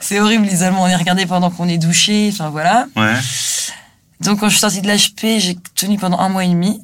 c'est 0.00 0.20
horrible 0.20 0.44
l'isolement. 0.44 0.84
On 0.84 0.86
est 0.86 0.96
regardé 0.96 1.26
pendant 1.26 1.50
qu'on 1.50 1.68
est 1.68 1.78
douché. 1.78 2.30
Enfin 2.32 2.50
voilà. 2.50 2.86
Ouais. 2.96 3.14
Donc 4.20 4.40
quand 4.40 4.46
je 4.48 4.52
suis 4.54 4.60
sortie 4.60 4.80
de 4.82 4.88
l'HP, 4.88 5.40
j'ai 5.40 5.56
tenu 5.74 5.98
pendant 5.98 6.18
un 6.20 6.28
mois 6.28 6.44
et 6.44 6.48
demi. 6.48 6.80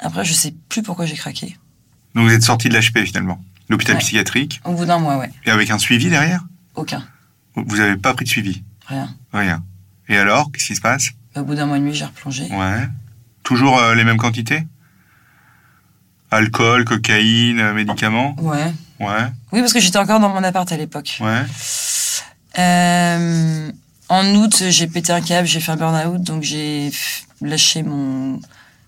Après, 0.00 0.24
je 0.24 0.32
sais 0.32 0.54
plus 0.68 0.82
pourquoi 0.82 1.04
j'ai 1.06 1.16
craqué. 1.16 1.56
Donc 2.14 2.28
vous 2.28 2.32
êtes 2.32 2.42
sorti 2.44 2.68
de 2.68 2.78
l'HP 2.78 3.04
finalement. 3.06 3.42
L'hôpital 3.68 3.96
Ouais. 3.96 4.00
psychiatrique. 4.00 4.60
Au 4.64 4.72
bout 4.72 4.86
d'un 4.86 4.98
mois, 4.98 5.16
ouais. 5.18 5.30
Et 5.44 5.50
avec 5.50 5.70
un 5.70 5.78
suivi 5.78 6.08
derrière? 6.08 6.40
Aucun. 6.74 7.04
Vous 7.56 7.76
n'avez 7.76 7.96
pas 7.96 8.14
pris 8.14 8.24
de 8.24 8.30
suivi? 8.30 8.62
Rien. 8.86 9.14
Rien. 9.32 9.62
Et 10.08 10.16
alors, 10.16 10.50
qu'est-ce 10.52 10.66
qui 10.68 10.76
se 10.76 10.80
passe? 10.80 11.10
Au 11.36 11.42
bout 11.42 11.54
d'un 11.54 11.66
mois 11.66 11.76
et 11.76 11.80
demi, 11.80 11.92
j'ai 11.94 12.04
replongé. 12.06 12.44
Ouais. 12.50 12.88
Toujours 13.42 13.78
euh, 13.78 13.94
les 13.94 14.04
mêmes 14.04 14.16
quantités? 14.16 14.62
Alcool, 16.30 16.84
cocaïne, 16.84 17.60
euh, 17.60 17.72
médicaments 17.74 18.34
Ouais. 18.40 18.72
Ouais, 19.00 19.26
Oui, 19.52 19.60
parce 19.60 19.72
que 19.72 19.80
j'étais 19.80 19.98
encore 19.98 20.18
dans 20.20 20.28
mon 20.28 20.42
appart 20.42 20.70
à 20.72 20.76
l'époque. 20.76 21.18
ouais. 21.20 21.42
Euh, 22.58 23.70
en 24.08 24.34
août, 24.34 24.62
j'ai 24.70 24.86
pété 24.86 25.12
un 25.12 25.20
câble, 25.20 25.46
j'ai 25.46 25.60
fait 25.60 25.72
un 25.72 25.76
burn-out, 25.76 26.22
donc 26.22 26.42
j'ai 26.42 26.90
lâché 27.42 27.82
mon 27.82 28.40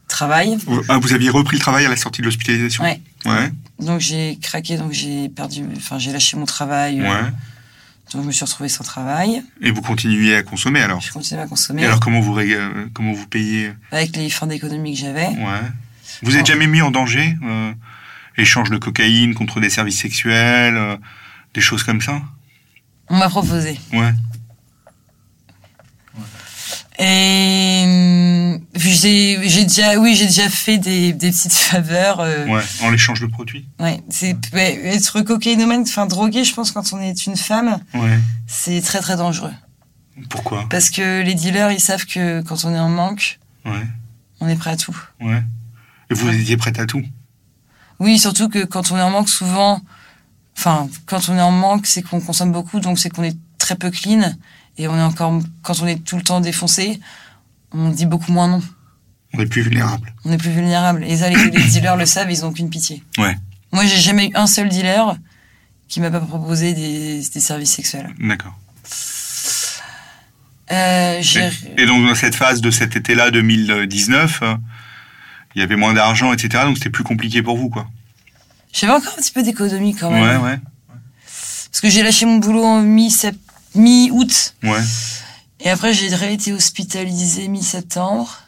travail. 0.08 0.58
Ah, 0.88 0.98
vous 0.98 1.12
aviez 1.12 1.30
repris 1.30 1.56
le 1.56 1.60
travail 1.60 1.84
à 1.86 1.88
la 1.88 1.96
sortie 1.96 2.20
de 2.22 2.26
l'hospitalisation 2.26 2.82
Ouais. 2.82 3.00
Ouais, 3.26 3.52
Donc 3.78 4.00
j'ai 4.00 4.38
craqué, 4.40 4.76
donc 4.78 4.92
j'ai 4.92 5.28
perdu, 5.28 5.64
enfin 5.76 5.98
j'ai 5.98 6.10
lâché 6.12 6.36
mon 6.36 6.46
travail. 6.46 7.00
euh, 7.00 7.04
ouais. 7.04 7.30
Donc 8.12 8.22
je 8.22 8.26
me 8.26 8.32
suis 8.32 8.44
retrouvée 8.44 8.68
sans 8.70 8.82
travail. 8.82 9.42
Et 9.60 9.70
vous 9.70 9.82
continuiez 9.82 10.34
à 10.36 10.42
consommer 10.42 10.80
alors 10.80 11.00
Je 11.00 11.12
continuais 11.12 11.42
à 11.42 11.46
Et 11.46 11.48
consommer 11.48 11.84
alors 11.84 12.00
comment 12.00 12.20
vous, 12.20 12.36
euh, 12.38 12.86
comment 12.92 13.12
vous 13.12 13.26
payez 13.26 13.72
avec 13.92 14.16
les 14.16 14.30
fins 14.30 14.46
d'économie 14.48 14.94
que 14.94 15.00
j'avais. 15.00 15.28
Ouais. 15.28 15.60
Vous 16.22 16.36
êtes 16.36 16.46
jamais 16.46 16.66
mis 16.66 16.82
en 16.82 16.90
danger 16.90 17.36
euh, 17.42 17.72
Échange 18.36 18.70
de 18.70 18.78
cocaïne 18.78 19.34
contre 19.34 19.60
des 19.60 19.70
services 19.70 20.00
sexuels, 20.00 20.76
euh, 20.76 20.96
des 21.54 21.60
choses 21.60 21.82
comme 21.82 22.00
ça? 22.00 22.20
On 23.08 23.16
m'a 23.16 23.28
proposé. 23.28 23.78
Ouais. 23.92 24.12
Et 26.98 27.82
hum, 27.86 28.60
j'ai 28.74 29.48
j'ai 29.48 29.64
déjà, 29.64 29.98
oui, 29.98 30.14
j'ai 30.14 30.26
déjà 30.26 30.48
fait 30.50 30.76
des, 30.78 31.12
des 31.12 31.30
petites 31.30 31.52
faveurs. 31.70 32.20
euh, 32.20 32.46
Ouais, 32.46 32.62
en 32.82 32.92
échange 32.92 33.20
de 33.20 33.26
produits 33.26 33.66
ouais, 33.78 34.00
c'est 34.10 34.36
ouais, 34.52 34.78
être 34.94 35.22
cocaïnomane, 35.22 35.82
enfin 35.82 36.06
drogué, 36.06 36.44
je 36.44 36.52
pense 36.54 36.72
quand 36.72 36.92
on 36.92 37.00
est 37.00 37.26
une 37.26 37.36
femme, 37.36 37.80
Ouais. 37.94 38.18
c'est 38.46 38.80
très 38.82 39.00
très 39.00 39.16
dangereux. 39.16 39.52
Pourquoi? 40.28 40.66
Parce 40.68 40.90
que 40.90 41.22
les 41.22 41.34
dealers, 41.34 41.72
ils 41.72 41.80
savent 41.80 42.04
que 42.04 42.42
quand 42.42 42.64
on 42.66 42.74
est 42.74 42.78
en 42.78 42.90
manque, 42.90 43.38
Ouais, 43.64 43.86
on 44.40 44.48
est 44.48 44.56
prêt 44.56 44.70
à 44.72 44.76
tout. 44.76 44.96
ouais. 45.20 45.42
Et 46.10 46.14
vous 46.14 46.28
étiez 46.28 46.56
prête 46.56 46.78
à 46.78 46.86
tout 46.86 47.04
Oui, 47.98 48.18
surtout 48.18 48.48
que 48.48 48.64
quand 48.64 48.90
on 48.90 48.96
est 48.98 49.02
en 49.02 49.10
manque, 49.10 49.28
souvent, 49.28 49.80
enfin, 50.56 50.88
quand 51.06 51.28
on 51.28 51.36
est 51.36 51.40
en 51.42 51.52
manque, 51.52 51.86
c'est 51.86 52.02
qu'on 52.02 52.20
consomme 52.20 52.52
beaucoup, 52.52 52.80
donc 52.80 52.98
c'est 52.98 53.10
qu'on 53.10 53.22
est 53.22 53.36
très 53.58 53.76
peu 53.76 53.90
clean. 53.90 54.34
Et 54.78 54.88
on 54.88 54.96
est 54.96 55.02
encore, 55.02 55.40
quand 55.62 55.80
on 55.80 55.86
est 55.86 56.02
tout 56.04 56.16
le 56.16 56.22
temps 56.22 56.40
défoncé, 56.40 57.00
on 57.72 57.90
dit 57.90 58.06
beaucoup 58.06 58.32
moins 58.32 58.48
non. 58.48 58.62
On 59.34 59.40
est 59.40 59.46
plus 59.46 59.62
vulnérable. 59.62 60.12
On 60.24 60.32
est 60.32 60.38
plus 60.38 60.50
vulnérable. 60.50 61.04
Et 61.04 61.16
ça, 61.18 61.28
les, 61.28 61.36
les 61.50 61.64
dealers 61.64 61.96
le 61.96 62.06
savent, 62.06 62.30
ils 62.30 62.44
ont 62.44 62.48
aucune 62.48 62.70
pitié. 62.70 63.02
Ouais. 63.18 63.36
Moi, 63.72 63.86
j'ai 63.86 63.98
jamais 63.98 64.28
eu 64.28 64.32
un 64.34 64.46
seul 64.48 64.68
dealer 64.68 65.16
qui 65.86 66.00
m'a 66.00 66.10
pas 66.10 66.20
proposé 66.20 66.72
des, 66.74 67.20
des 67.20 67.40
services 67.40 67.72
sexuels. 67.72 68.12
D'accord. 68.18 68.56
Euh, 70.72 71.20
Et 71.78 71.86
donc 71.86 72.06
dans 72.06 72.14
cette 72.14 72.36
phase 72.36 72.60
de 72.60 72.70
cet 72.70 72.94
été-là, 72.94 73.30
2019, 73.32 74.40
euh, 74.42 74.54
il 75.54 75.60
y 75.60 75.62
avait 75.62 75.76
moins 75.76 75.92
d'argent, 75.94 76.32
etc. 76.32 76.64
Donc 76.64 76.76
c'était 76.78 76.90
plus 76.90 77.04
compliqué 77.04 77.42
pour 77.42 77.56
vous, 77.56 77.68
quoi. 77.70 77.86
j'avais 78.72 78.92
encore 78.92 79.12
un 79.18 79.20
petit 79.20 79.32
peu 79.32 79.42
d'économie 79.42 79.94
quand 79.94 80.10
même. 80.10 80.22
Ouais, 80.42 80.50
ouais, 80.50 80.58
Parce 81.70 81.80
que 81.80 81.88
j'ai 81.90 82.02
lâché 82.02 82.26
mon 82.26 82.36
boulot 82.38 82.64
en 82.64 82.82
mi-août. 82.82 84.54
ouais. 84.62 84.80
Et 85.62 85.68
après, 85.68 85.92
j'ai 85.92 86.06
été 86.32 86.52
hospitalisée 86.54 87.46
mi-septembre 87.48 88.38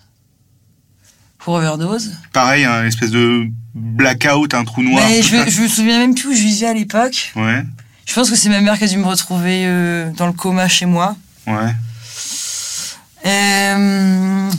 pour 1.38 1.54
overdose. 1.54 2.12
Pareil, 2.32 2.64
un 2.64 2.86
espèce 2.86 3.10
de 3.10 3.48
blackout, 3.74 4.54
un 4.54 4.64
trou 4.64 4.82
noir. 4.82 5.04
Mais 5.08 5.20
je, 5.22 5.36
me- 5.36 5.50
je 5.50 5.60
me 5.60 5.68
souviens 5.68 5.98
même 5.98 6.14
plus 6.14 6.28
où 6.28 6.32
je 6.34 6.40
vivais 6.40 6.68
à 6.68 6.72
l'époque. 6.72 7.32
Ouais, 7.36 7.64
Je 8.06 8.14
pense 8.14 8.30
que 8.30 8.36
c'est 8.36 8.48
ma 8.48 8.60
mère 8.62 8.78
qui 8.78 8.84
a 8.84 8.86
dû 8.86 8.96
me 8.96 9.04
retrouver 9.06 9.64
euh, 9.66 10.10
dans 10.12 10.26
le 10.26 10.32
coma 10.32 10.68
chez 10.68 10.86
moi. 10.86 11.14
ouais. 11.46 11.74
Euh, 13.26 14.50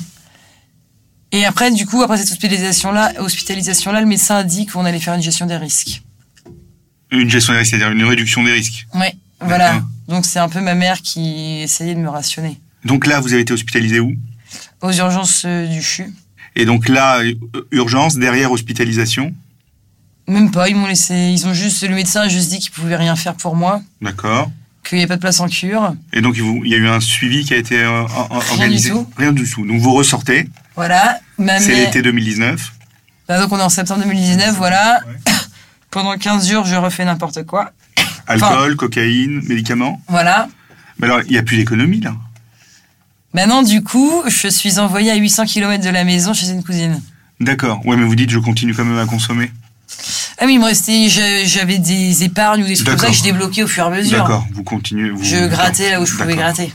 Et 1.34 1.46
après, 1.46 1.72
du 1.72 1.86
coup, 1.88 2.02
après 2.04 2.18
cette 2.18 2.30
hospitalisation-là, 2.32 3.14
hospitalisation-là, 3.20 4.00
le 4.02 4.06
médecin 4.08 4.36
a 4.38 4.44
dit 4.44 4.66
qu'on 4.68 4.86
allait 4.86 5.00
faire 5.00 5.16
une 5.16 5.22
gestion 5.22 5.46
des 5.48 5.58
risques. 5.58 6.04
Une 7.12 7.30
gestion 7.30 7.54
des 7.54 7.60
risques, 7.60 7.72
c'est-à-dire 7.72 7.92
une 7.92 8.04
réduction 8.06 8.44
des 8.44 8.54
risques. 8.54 8.88
Ouais, 8.94 9.14
voilà. 9.42 9.82
Donc 10.08 10.26
c'est 10.26 10.40
un 10.40 10.48
peu 10.50 10.62
ma 10.62 10.76
mère 10.76 11.02
qui 11.02 11.62
essayait 11.62 11.96
de 11.96 12.00
me 12.00 12.10
rationner. 12.10 12.60
Donc 12.86 13.08
là, 13.08 13.20
vous 13.20 13.34
avez 13.34 13.42
été 13.42 13.52
hospitalisé 13.54 14.00
où? 14.00 14.14
Aux 14.82 14.92
urgences 14.92 15.44
euh, 15.46 15.66
du 15.68 15.82
CHU. 15.82 16.14
Et 16.56 16.66
donc 16.66 16.88
là, 16.88 17.20
euh, 17.24 17.34
urgence, 17.72 18.16
derrière 18.16 18.52
hospitalisation? 18.52 19.34
Même 20.28 20.52
pas, 20.52 20.70
ils 20.70 20.76
m'ont 20.76 20.86
laissé, 20.88 21.16
ils 21.34 21.48
ont 21.48 21.54
juste, 21.54 21.82
le 21.88 21.96
médecin 21.96 22.22
a 22.22 22.28
juste 22.30 22.50
dit 22.50 22.60
qu'il 22.60 22.72
pouvait 22.72 22.96
rien 22.96 23.16
faire 23.16 23.34
pour 23.36 23.56
moi, 23.56 23.82
D'accord. 24.02 24.52
qu'il 24.84 24.98
n'y 24.98 25.04
avait 25.04 25.08
pas 25.10 25.16
de 25.16 25.22
place 25.22 25.40
en 25.40 25.48
cure. 25.48 25.96
Et 26.14 26.22
donc, 26.22 26.36
il 26.38 26.70
y 26.70 26.76
a 26.76 26.78
eu 26.78 26.88
un 26.88 27.00
suivi 27.00 27.44
qui 27.44 27.54
a 27.54 27.58
été 27.58 27.80
euh, 27.80 28.04
en- 28.04 28.28
en- 28.30 28.40
du 28.40 28.46
organisé? 28.52 28.90
tout. 28.92 29.08
Rien 29.18 29.32
du 29.34 29.50
tout. 29.50 29.66
Donc, 29.66 29.80
vous 29.82 29.94
ressortez. 29.94 30.48
Voilà. 30.76 31.20
C'est 31.38 31.76
l'été 31.76 32.02
2019. 32.02 32.74
Bah, 33.28 33.40
donc 33.40 33.52
on 33.52 33.60
est 33.60 33.64
en 33.64 33.70
septembre 33.70 34.02
2019, 34.04 34.56
voilà. 34.56 35.00
Pendant 35.92 36.18
15 36.18 36.50
jours, 36.50 36.66
je 36.66 36.76
refais 36.76 37.06
n'importe 37.06 37.46
quoi. 37.46 37.72
Alcool, 38.28 38.76
cocaïne, 38.76 39.42
médicaments. 39.48 40.02
Voilà. 40.08 40.48
Mais 41.00 41.06
alors, 41.08 41.22
il 41.22 41.32
n'y 41.32 41.38
a 41.38 41.44
plus 41.44 41.58
d'économie, 41.58 42.00
là. 42.02 42.14
Maintenant, 43.34 43.64
du 43.64 43.84
coup, 43.84 44.24
je 44.28 44.48
suis 44.48 44.80
envoyée 44.80 45.12
à 45.12 45.16
800 45.16 45.46
km 45.46 45.84
de 45.84 45.90
la 45.90 46.04
maison 46.04 46.34
chez 46.34 46.50
une 46.50 46.64
cousine. 46.64 47.02
D'accord. 47.40 47.86
Ouais, 47.86 47.98
mais 47.98 48.06
vous 48.06 48.16
dites, 48.16 48.30
je 48.30 48.40
continue 48.40 48.74
quand 48.74 48.86
même 48.86 49.00
à 49.00 49.06
consommer. 49.06 49.52
Ah 50.40 50.46
oui, 50.46 50.54
il 50.54 50.60
me 50.60 50.66
restait, 50.66 51.10
j'avais 51.46 51.78
des 51.78 52.24
épargnes 52.24 52.64
ou 52.64 52.68
des 52.68 52.76
trucs 52.76 52.88
comme 52.88 52.98
ça 52.98 53.08
que 53.08 53.14
je 53.14 53.24
débloquais 53.24 53.64
au 53.64 53.68
fur 53.68 53.84
et 53.86 53.88
à 53.88 53.90
mesure. 53.90 54.20
D'accord. 54.20 54.46
Vous 54.54 54.64
continuez. 54.64 55.10
Vous... 55.10 55.24
Je 55.24 55.48
grattais 55.48 55.92
là 55.92 56.02
où 56.02 56.06
je 56.06 56.16
pouvais 56.16 56.36
gratter. 56.36 56.74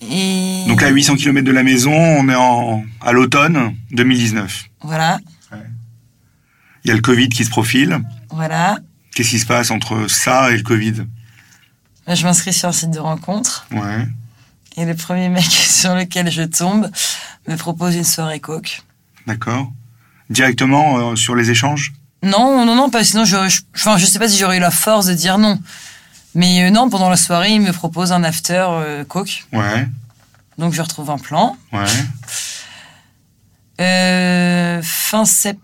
Et 0.00 0.64
Donc 0.68 0.80
là, 0.82 0.88
800 0.88 1.16
km 1.16 1.44
de 1.46 1.52
la 1.52 1.62
maison, 1.62 1.92
on 1.92 2.28
est 2.28 2.34
en, 2.34 2.84
à 3.00 3.12
l'automne 3.12 3.74
2019. 3.90 4.64
Voilà, 4.82 5.18
Il 6.84 6.88
y 6.88 6.90
a 6.92 6.94
le 6.94 7.00
Covid 7.02 7.28
qui 7.28 7.44
se 7.44 7.50
profile. 7.50 8.00
voilà. 8.30 8.78
Qu'est-ce 9.14 9.30
qui 9.30 9.38
se 9.40 9.46
passe 9.46 9.70
entre 9.72 10.06
ça 10.08 10.52
et 10.52 10.56
le 10.56 10.62
Covid? 10.62 11.04
Là, 12.06 12.14
je 12.14 12.24
m'inscris 12.24 12.52
sur 12.52 12.68
un 12.68 12.72
site 12.72 12.90
de 12.90 13.00
rencontre 13.00 13.66
Ouais. 13.72 14.06
et 14.76 14.84
le 14.84 14.94
premier 14.94 15.28
mec 15.28 15.44
sur 15.50 15.94
lequel 15.94 16.30
je 16.30 16.42
tombe 16.42 16.88
me 17.48 17.56
propose 17.56 17.96
une 17.96 18.04
soirée 18.04 18.38
coke. 18.40 18.82
D'accord. 19.26 19.72
Directement 20.30 20.98
euh, 21.12 21.16
sur 21.16 21.34
les 21.34 21.50
échanges? 21.50 21.92
Non, 22.22 22.64
non, 22.64 22.74
non, 22.76 22.90
pas 22.90 23.02
sinon 23.04 23.24
je, 23.24 23.48
je, 23.48 23.60
enfin, 23.74 23.96
je 23.96 24.06
sais 24.06 24.18
pas 24.18 24.28
si 24.28 24.38
j'aurais 24.38 24.58
eu 24.58 24.60
la 24.60 24.70
force 24.70 25.06
de 25.06 25.14
dire 25.14 25.38
non. 25.38 25.58
Mais 26.34 26.62
euh, 26.62 26.70
non, 26.70 26.90
pendant 26.90 27.10
la 27.10 27.16
soirée, 27.16 27.52
il 27.52 27.60
me 27.60 27.72
propose 27.72 28.12
un 28.12 28.22
after 28.24 28.66
euh, 28.68 29.04
coke. 29.04 29.46
Ouais. 29.52 29.88
Donc 30.58 30.72
je 30.72 30.82
retrouve 30.82 31.10
un 31.10 31.18
plan. 31.18 31.56
Ouais. 31.72 31.84
Euh, 33.80 34.82
fin, 34.82 35.24
sept... 35.24 35.58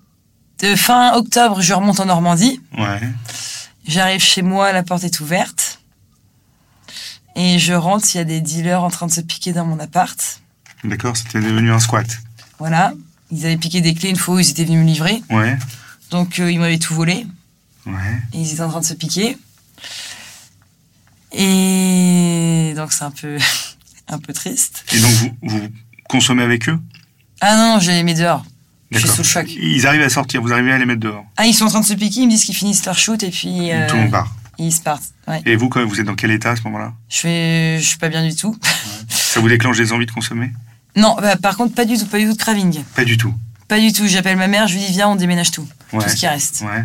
fin 0.76 1.14
octobre, 1.14 1.60
je 1.60 1.74
remonte 1.74 2.00
en 2.00 2.06
Normandie. 2.06 2.60
Ouais. 2.78 3.00
J'arrive 3.86 4.22
chez 4.22 4.42
moi, 4.42 4.72
la 4.72 4.82
porte 4.82 5.04
est 5.04 5.20
ouverte. 5.20 5.80
Et 7.36 7.58
je 7.58 7.72
rentre, 7.72 8.06
il 8.14 8.18
y 8.18 8.20
a 8.20 8.24
des 8.24 8.40
dealers 8.40 8.82
en 8.82 8.90
train 8.90 9.06
de 9.06 9.12
se 9.12 9.20
piquer 9.20 9.52
dans 9.52 9.66
mon 9.66 9.78
appart. 9.80 10.40
D'accord, 10.84 11.16
c'était 11.16 11.40
devenu 11.40 11.72
un 11.72 11.80
squat. 11.80 12.06
Voilà. 12.58 12.92
Ils 13.30 13.44
avaient 13.46 13.56
piqué 13.56 13.80
des 13.80 13.94
clés 13.94 14.10
une 14.10 14.16
fois 14.16 14.36
où 14.36 14.38
ils 14.38 14.48
étaient 14.48 14.64
venus 14.64 14.80
me 14.80 14.86
livrer. 14.86 15.22
Ouais. 15.30 15.58
Donc 16.10 16.38
euh, 16.38 16.50
ils 16.50 16.60
m'avaient 16.60 16.78
tout 16.78 16.94
volé. 16.94 17.26
Ouais. 17.86 18.22
Et 18.32 18.38
ils 18.38 18.52
étaient 18.52 18.62
en 18.62 18.70
train 18.70 18.80
de 18.80 18.84
se 18.84 18.94
piquer. 18.94 19.36
Et 21.36 22.74
donc 22.76 22.92
c'est 22.92 23.04
un 23.04 23.10
peu, 23.10 23.38
un 24.08 24.18
peu 24.18 24.32
triste. 24.32 24.84
Et 24.92 24.98
donc 25.00 25.10
vous, 25.10 25.30
vous 25.42 25.60
consommez 26.08 26.42
avec 26.42 26.68
eux? 26.68 26.78
Ah 27.40 27.56
non, 27.56 27.80
j'ai 27.80 27.92
les 27.92 28.02
mis 28.02 28.14
dehors. 28.14 28.44
Je 28.90 28.98
suis 29.00 29.08
sous 29.08 29.18
le 29.18 29.24
choc. 29.24 29.46
Ils 29.50 29.86
arrivent 29.86 30.02
à 30.02 30.08
sortir, 30.08 30.40
vous 30.40 30.52
arrivez 30.52 30.72
à 30.72 30.78
les 30.78 30.86
mettre 30.86 31.00
dehors? 31.00 31.24
Ah, 31.36 31.46
ils 31.46 31.54
sont 31.54 31.64
en 31.64 31.68
train 31.68 31.80
de 31.80 31.84
se 31.84 31.94
piquer, 31.94 32.20
ils 32.20 32.26
me 32.26 32.30
disent 32.30 32.44
qu'ils 32.44 32.54
finissent 32.54 32.84
leur 32.86 32.96
shoot 32.98 33.20
et 33.22 33.30
puis 33.30 33.72
euh, 33.72 33.88
Tout 33.88 33.96
le 33.96 34.02
monde 34.02 34.10
part. 34.12 34.34
ils 34.58 34.72
se 34.72 34.80
partent. 34.80 35.02
Ouais. 35.26 35.42
Et 35.46 35.56
vous, 35.56 35.68
quand 35.68 35.84
vous 35.84 35.98
êtes 35.98 36.06
dans 36.06 36.14
quel 36.14 36.30
état 36.30 36.52
à 36.52 36.56
ce 36.56 36.62
moment-là? 36.64 36.92
Je 37.08 37.16
fais, 37.18 37.78
je 37.80 37.86
suis 37.86 37.98
pas 37.98 38.08
bien 38.08 38.24
du 38.26 38.36
tout. 38.36 38.56
Ça 39.08 39.40
vous 39.40 39.48
déclenche 39.48 39.76
des 39.78 39.92
envies 39.92 40.06
de 40.06 40.12
consommer? 40.12 40.52
Non, 40.96 41.16
bah, 41.20 41.34
par 41.36 41.56
contre, 41.56 41.74
pas 41.74 41.84
du 41.86 41.96
tout, 41.98 42.06
pas 42.06 42.18
du 42.18 42.26
tout 42.26 42.34
de 42.34 42.38
craving. 42.38 42.84
Pas 42.94 43.04
du 43.04 43.16
tout. 43.16 43.34
Pas 43.66 43.80
du 43.80 43.92
tout. 43.92 44.06
J'appelle 44.06 44.36
ma 44.36 44.46
mère, 44.46 44.68
je 44.68 44.74
lui 44.74 44.80
dis 44.86 44.92
viens, 44.92 45.08
on 45.08 45.16
déménage 45.16 45.50
tout, 45.50 45.66
Ouais. 45.92 46.04
tout 46.04 46.10
ce 46.10 46.14
qui 46.14 46.28
reste. 46.28 46.60
Ouais. 46.64 46.84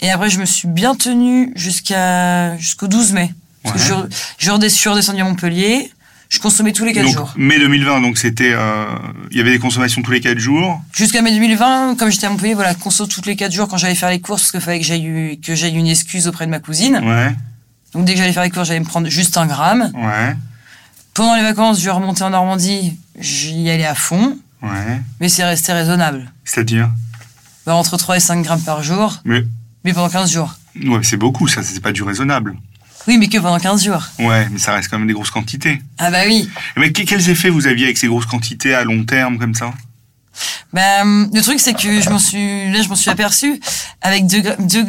Et 0.00 0.10
après, 0.10 0.30
je 0.30 0.38
me 0.40 0.46
suis 0.46 0.66
bien 0.68 0.94
tenue 0.94 1.52
jusqu'à 1.56 2.56
jusqu'au 2.56 2.88
12 2.88 3.12
mai. 3.12 3.34
Ouais. 3.64 3.72
je, 3.76 3.94
je 4.38 4.68
suis 4.68 4.88
redescendue 4.90 5.20
à 5.20 5.24
Montpellier. 5.24 5.92
Je 6.30 6.38
consommais 6.40 6.72
tous 6.72 6.86
les 6.86 6.94
4 6.94 7.04
donc, 7.04 7.14
jours. 7.14 7.34
mai 7.36 7.58
2020, 7.58 8.00
donc 8.00 8.16
c'était, 8.16 8.52
euh, 8.54 8.86
il 9.30 9.36
y 9.36 9.40
avait 9.42 9.50
des 9.50 9.58
consommations 9.58 10.00
tous 10.00 10.12
les 10.12 10.20
4 10.22 10.38
jours. 10.38 10.80
Jusqu'à 10.94 11.20
mai 11.20 11.30
2020, 11.30 11.96
comme 11.98 12.10
j'étais 12.10 12.26
à 12.26 12.30
Montpellier, 12.30 12.54
voilà, 12.54 12.74
conso 12.74 13.06
tous 13.06 13.20
les 13.26 13.36
4 13.36 13.52
jours 13.52 13.68
quand 13.68 13.76
j'allais 13.76 13.94
faire 13.94 14.08
les 14.08 14.20
courses, 14.20 14.40
parce 14.42 14.50
qu'il 14.52 14.60
fallait 14.62 14.80
que 14.80 14.86
j'aille 14.86 15.38
que 15.44 15.54
j'aille 15.54 15.74
une 15.76 15.86
excuse 15.86 16.26
auprès 16.28 16.46
de 16.46 16.50
ma 16.50 16.58
cousine. 16.58 17.00
Ouais. 17.04 17.34
Donc 17.92 18.06
dès 18.06 18.14
que 18.14 18.18
j'allais 18.18 18.32
faire 18.32 18.44
les 18.44 18.50
courses, 18.50 18.68
j'allais 18.68 18.80
me 18.80 18.86
prendre 18.86 19.08
juste 19.08 19.36
un 19.36 19.44
gramme. 19.46 19.90
Ouais. 19.94 20.34
Pendant 21.12 21.36
les 21.36 21.42
vacances, 21.42 21.82
je 21.82 21.90
remontais 21.90 22.22
en 22.22 22.30
Normandie, 22.30 22.96
j'y 23.20 23.68
allais 23.68 23.84
à 23.84 23.94
fond, 23.94 24.38
Ouais. 24.62 25.02
mais 25.20 25.28
c'est 25.28 25.44
resté 25.44 25.74
raisonnable. 25.74 26.32
C'est-à-dire? 26.44 26.88
Bah, 27.66 27.74
entre 27.74 27.98
3 27.98 28.16
et 28.16 28.20
5 28.20 28.42
grammes 28.42 28.62
par 28.62 28.82
jour, 28.82 29.20
Mais 29.26 29.44
mais 29.84 29.92
pendant 29.92 30.08
15 30.08 30.32
jours. 30.32 30.54
ouais, 30.82 31.00
c'est 31.02 31.18
beaucoup, 31.18 31.46
ça, 31.46 31.62
c'est 31.62 31.80
pas 31.80 31.92
du 31.92 32.02
raisonnable. 32.02 32.56
Oui, 33.08 33.18
mais 33.18 33.28
que 33.28 33.38
pendant 33.38 33.58
15 33.58 33.84
jours. 33.84 34.02
Ouais, 34.18 34.48
mais 34.50 34.58
ça 34.58 34.74
reste 34.74 34.88
quand 34.88 34.98
même 34.98 35.08
des 35.08 35.12
grosses 35.14 35.30
quantités. 35.30 35.80
Ah 35.98 36.10
bah 36.10 36.22
oui. 36.26 36.48
Mais 36.76 36.92
que- 36.92 37.02
quels 37.02 37.28
effets 37.30 37.50
vous 37.50 37.66
aviez 37.66 37.84
avec 37.86 37.98
ces 37.98 38.06
grosses 38.06 38.26
quantités 38.26 38.74
à 38.74 38.84
long 38.84 39.04
terme 39.04 39.38
comme 39.38 39.54
ça? 39.54 39.72
Hum, 40.74 41.28
le 41.32 41.40
truc, 41.42 41.60
c'est 41.60 41.74
que 41.74 42.00
je 42.00 42.08
m'en 42.10 42.18
suis, 42.18 42.70
là, 42.70 42.80
je 42.82 42.88
m'en 42.88 42.94
suis 42.94 43.10
aperçu 43.10 43.60
avec 44.00 44.26
deux, 44.26 44.42
deux 44.60 44.86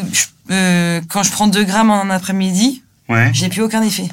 euh, 0.51 1.01
quand 1.09 1.23
je 1.23 1.31
prends 1.31 1.47
2 1.47 1.63
grammes 1.63 1.89
en 1.89 2.01
un 2.03 2.09
après-midi, 2.09 2.83
Ouais. 3.09 3.31
j'ai 3.33 3.49
plus 3.49 3.61
aucun 3.61 3.81
effet. 3.81 4.07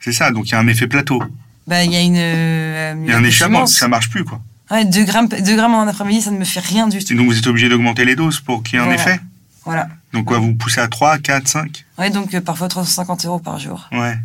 C'est 0.00 0.12
ça, 0.12 0.30
donc 0.30 0.48
il 0.48 0.52
y 0.52 0.54
a 0.54 0.58
un 0.58 0.66
effet 0.66 0.86
plateau. 0.86 1.22
Bah, 1.66 1.82
il 1.84 1.92
y 1.92 1.96
a 1.96 2.00
une, 2.00 2.14
euh, 2.16 2.94
Il 3.04 3.10
y 3.10 3.12
a 3.12 3.16
un 3.16 3.24
échappement, 3.24 3.66
ça 3.66 3.88
marche 3.88 4.10
plus 4.10 4.24
quoi. 4.24 4.40
Ouais, 4.70 4.84
2 4.84 5.04
grammes, 5.04 5.28
2 5.28 5.56
grammes 5.56 5.74
en 5.74 5.82
un 5.82 5.88
après-midi, 5.88 6.20
ça 6.22 6.30
ne 6.30 6.38
me 6.38 6.44
fait 6.44 6.60
rien 6.60 6.86
du 6.88 6.98
Et 6.98 7.04
tout. 7.04 7.14
donc 7.14 7.26
vous 7.26 7.38
êtes 7.38 7.46
obligé 7.46 7.68
d'augmenter 7.70 8.04
les 8.04 8.16
doses 8.16 8.40
pour 8.40 8.62
qu'il 8.62 8.74
y 8.74 8.76
ait 8.76 8.80
un 8.82 8.86
Voilà. 8.86 9.00
effet? 9.00 9.20
Voilà. 9.64 9.88
Donc 10.12 10.26
quoi, 10.26 10.38
vous 10.38 10.54
poussez 10.54 10.80
à 10.80 10.88
3, 10.88 11.18
4, 11.18 11.48
5 11.48 11.84
Ouais, 11.98 12.10
donc 12.10 12.34
euh, 12.34 12.40
parfois 12.40 12.68
350 12.68 13.26
euros 13.26 13.38
par 13.38 13.58
jour. 13.58 13.88
Ouais. 13.92 14.16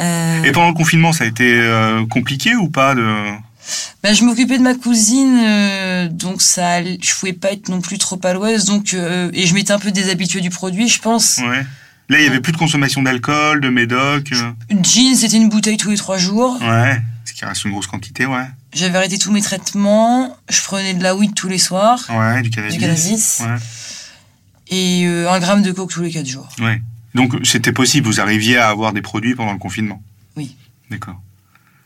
Euh, 0.00 0.42
Et 0.42 0.52
pendant 0.52 0.68
le 0.68 0.74
confinement, 0.74 1.12
ça 1.12 1.24
a 1.24 1.26
été 1.26 1.54
euh, 1.60 2.04
compliqué 2.06 2.54
ou 2.56 2.68
pas 2.68 2.94
de... 2.94 3.06
bah, 4.02 4.12
je 4.12 4.24
m'occupais 4.24 4.58
de 4.58 4.62
ma 4.62 4.74
cousine, 4.74 6.08
donc 6.08 6.42
ça, 6.42 6.82
je 6.82 7.18
pouvais 7.20 7.32
pas 7.34 7.52
être 7.52 7.68
non 7.68 7.80
plus 7.80 7.98
trop 7.98 8.18
à 8.24 8.32
l'ouest, 8.32 8.66
donc 8.66 8.94
et 8.94 9.46
je 9.46 9.54
m'étais 9.54 9.72
un 9.72 9.78
peu 9.78 9.92
déshabituée 9.92 10.40
du 10.40 10.50
produit, 10.50 10.88
je 10.88 11.00
pense. 11.00 11.38
Ouais. 11.38 11.64
Là, 12.08 12.18
il 12.18 12.24
y 12.24 12.26
avait 12.26 12.40
plus 12.40 12.52
de 12.52 12.58
consommation 12.58 13.02
d'alcool, 13.02 13.60
de 13.60 13.68
médoc. 13.68 14.32
Une 14.68 14.84
jean, 14.84 15.14
c'était 15.14 15.36
une 15.36 15.48
bouteille 15.48 15.76
tous 15.76 15.90
les 15.90 15.96
trois 15.96 16.18
jours. 16.18 16.58
Ouais. 16.60 17.00
Ce 17.24 17.32
qui 17.32 17.44
reste 17.44 17.64
une 17.64 17.70
grosse 17.70 17.86
quantité, 17.86 18.26
ouais. 18.26 18.44
J'avais 18.74 18.98
arrêté 18.98 19.18
tous 19.18 19.30
mes 19.32 19.40
traitements. 19.40 20.36
Je 20.48 20.60
prenais 20.62 20.94
de 20.94 21.02
la 21.02 21.14
weed 21.14 21.34
tous 21.34 21.48
les 21.48 21.58
soirs. 21.58 22.00
Ouais, 22.10 22.42
du 22.42 22.50
cannabis. 22.50 22.74
Du 22.74 22.80
cannabis. 22.80 23.40
Ouais. 23.40 23.56
Et 24.72 25.04
euh, 25.06 25.30
un 25.30 25.38
gramme 25.38 25.62
de 25.62 25.70
coke 25.70 25.90
tous 25.92 26.02
les 26.02 26.10
quatre 26.10 26.26
jours. 26.26 26.48
Ouais. 26.60 26.80
Donc 27.14 27.34
c'était 27.44 27.72
possible, 27.72 28.06
vous 28.06 28.20
arriviez 28.20 28.56
à 28.56 28.68
avoir 28.70 28.92
des 28.92 29.02
produits 29.02 29.34
pendant 29.34 29.52
le 29.52 29.58
confinement? 29.58 30.02
Oui. 30.36 30.56
D'accord. 30.90 31.20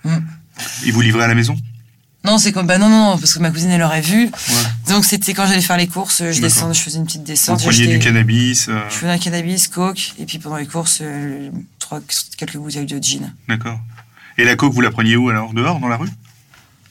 Mm. 0.04 0.18
Ils 0.84 0.92
vous 0.92 1.00
livraient 1.00 1.24
à 1.24 1.28
la 1.28 1.34
maison? 1.34 1.56
Non, 2.24 2.38
c'est 2.38 2.50
comme, 2.52 2.66
bah 2.66 2.78
non, 2.78 2.88
non, 2.88 3.18
parce 3.18 3.34
que 3.34 3.38
ma 3.40 3.50
cousine, 3.50 3.70
elle 3.70 3.82
aurait 3.82 4.00
vu. 4.00 4.24
Ouais. 4.26 4.32
Donc 4.88 5.04
c'était 5.04 5.32
quand 5.34 5.46
j'allais 5.46 5.60
faire 5.60 5.76
les 5.76 5.86
courses, 5.86 6.22
je 6.30 6.40
descendais, 6.40 6.74
je 6.74 6.80
faisais 6.80 6.98
une 6.98 7.04
petite 7.06 7.20
Vous 7.20 7.26
descente. 7.26 7.58
preniez 7.60 7.72
j'achetais- 7.76 7.98
du 7.98 8.04
cannabis. 8.04 8.66
euh, 8.68 8.80
Je 8.88 8.94
faisais 8.94 9.10
un 9.12 9.18
cannabis, 9.18 9.68
coke, 9.68 10.14
et 10.18 10.24
puis 10.26 10.38
pendant 10.38 10.56
les 10.56 10.66
courses, 10.66 10.98
euh, 11.02 11.50
trois, 11.78 12.00
quelques 12.36 12.56
bouteilles 12.56 12.86
de 12.86 12.98
gin. 13.02 13.32
D'accord. 13.48 13.78
Et 14.38 14.44
la 14.44 14.56
coke, 14.56 14.72
vous 14.72 14.80
la 14.80 14.90
preniez 14.90 15.16
où 15.16 15.28
alors? 15.28 15.52
Dehors, 15.54 15.78
dans 15.80 15.88
la 15.88 15.96
rue? 15.96 16.08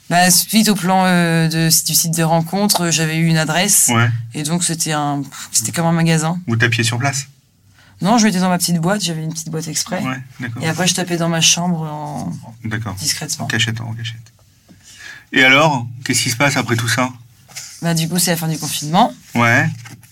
Bah, 0.10 0.30
suite 0.30 0.70
au 0.70 0.76
plan 0.76 1.04
euh, 1.06 1.48
de, 1.48 1.65
du 1.68 1.96
site 1.96 2.15
de 2.15 2.22
rencontre, 2.24 2.82
euh, 2.86 2.91
j'avais 2.91 3.18
eu 3.18 3.26
une 3.26 3.38
adresse, 3.38 3.89
Ouais. 3.94 4.08
et 4.36 4.44
donc 4.44 4.63
c'était 4.63 4.91
un, 4.91 5.24
c'était 5.52 5.72
comme 5.72 5.88
un 5.88 5.91
magasin. 5.91 6.39
Vous 6.48 6.56
tapiez 6.58 6.84
sur 6.84 7.00
place? 7.00 7.26
Non, 8.02 8.18
je 8.20 8.26
mettais 8.26 8.39
dans 8.39 8.50
ma 8.50 8.58
petite 8.60 8.78
boîte, 8.78 9.04
j'avais 9.04 9.24
une 9.24 9.32
petite 9.34 9.50
boîte 9.50 9.68
exprès. 9.68 10.04
Ouais, 10.04 10.18
d'accord. 10.39 10.62
Et 10.62 10.68
après, 10.68 10.86
je 10.86 10.94
tapais 10.94 11.18
dans 11.18 11.30
ma 11.30 11.41
chambre 11.41 11.82
en 11.82 12.32
D'accord. 12.65 12.91
En 12.94 12.96
discrètement. 12.96 13.48
cachette, 13.48 13.82
en 13.82 13.94
cachette. 13.94 14.22
Et 15.32 15.44
alors, 15.44 15.88
qu'est-ce 16.04 16.22
qui 16.22 16.30
se 16.30 16.36
passe 16.38 16.56
après 16.58 16.76
tout 16.76 16.88
ça? 16.89 17.10
Bah, 17.82 17.94
du 17.94 18.08
coup, 18.08 18.20
c'est 18.20 18.32
la 18.32 18.38
fin 18.38 18.48
du 18.48 18.58
confinement. 18.60 19.13
Ouais. 19.34 19.68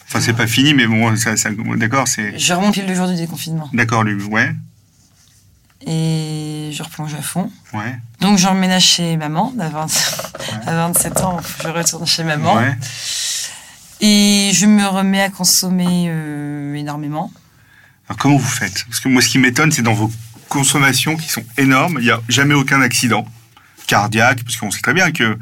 Enfin, 0.08 0.22
c'est 0.22 0.34
pas 0.34 0.48
fini, 0.48 0.74
mais 0.74 0.88
bon, 0.88 1.16
ça, 1.18 1.38
ça- 1.38 1.50
d'accord, 1.78 2.08
c'est. 2.08 2.38
Je 2.40 2.54
remonte 2.54 2.76
le 2.78 2.96
jour 2.96 3.08
du 3.08 3.16
déconfinement. 3.16 3.70
D'accord, 3.74 4.04
lui, 4.04 4.22
ouais, 4.24 4.56
Et 5.86 6.70
je 6.74 6.82
replonge 6.84 7.14
à 7.14 7.22
fond. 7.22 7.52
ouais, 7.74 8.00
Donc, 8.22 8.38
j'emménage 8.38 8.84
chez 8.86 9.18
maman. 9.18 9.54
À, 9.60 9.68
20 9.70 9.88
à 10.68 10.74
27 10.76 11.22
ans, 11.22 11.40
je 11.62 11.68
retourne 11.68 12.06
chez 12.08 12.24
maman. 12.24 12.56
ouais. 12.56 12.76
Et 14.02 14.52
je 14.54 14.66
me 14.66 14.86
remets 14.86 15.22
à 15.22 15.30
consommer 15.30 16.06
euh, 16.10 16.74
énormément. 16.76 17.32
Alors, 18.10 18.18
comment 18.18 18.38
vous 18.38 18.48
faites? 18.48 18.84
Parce 18.86 19.00
que 19.00 19.08
moi, 19.10 19.22
ce 19.22 19.30
qui 19.30 19.40
m'étonne, 19.40 19.72
c'est 19.72 19.82
dans 19.82 19.94
vos 19.94 20.12
consommations 20.50 21.16
qui 21.16 21.30
sont 21.30 21.44
énormes, 21.58 21.98
il 22.00 22.06
n'y 22.06 22.12
a 22.12 22.20
jamais 22.30 22.54
aucun 22.54 22.82
accident 22.82 23.26
cardiaque, 23.88 24.44
parce 24.44 24.56
qu'on 24.58 24.72
sait 24.72 24.82
très 24.82 24.94
bien 24.94 25.12
que 25.12 25.38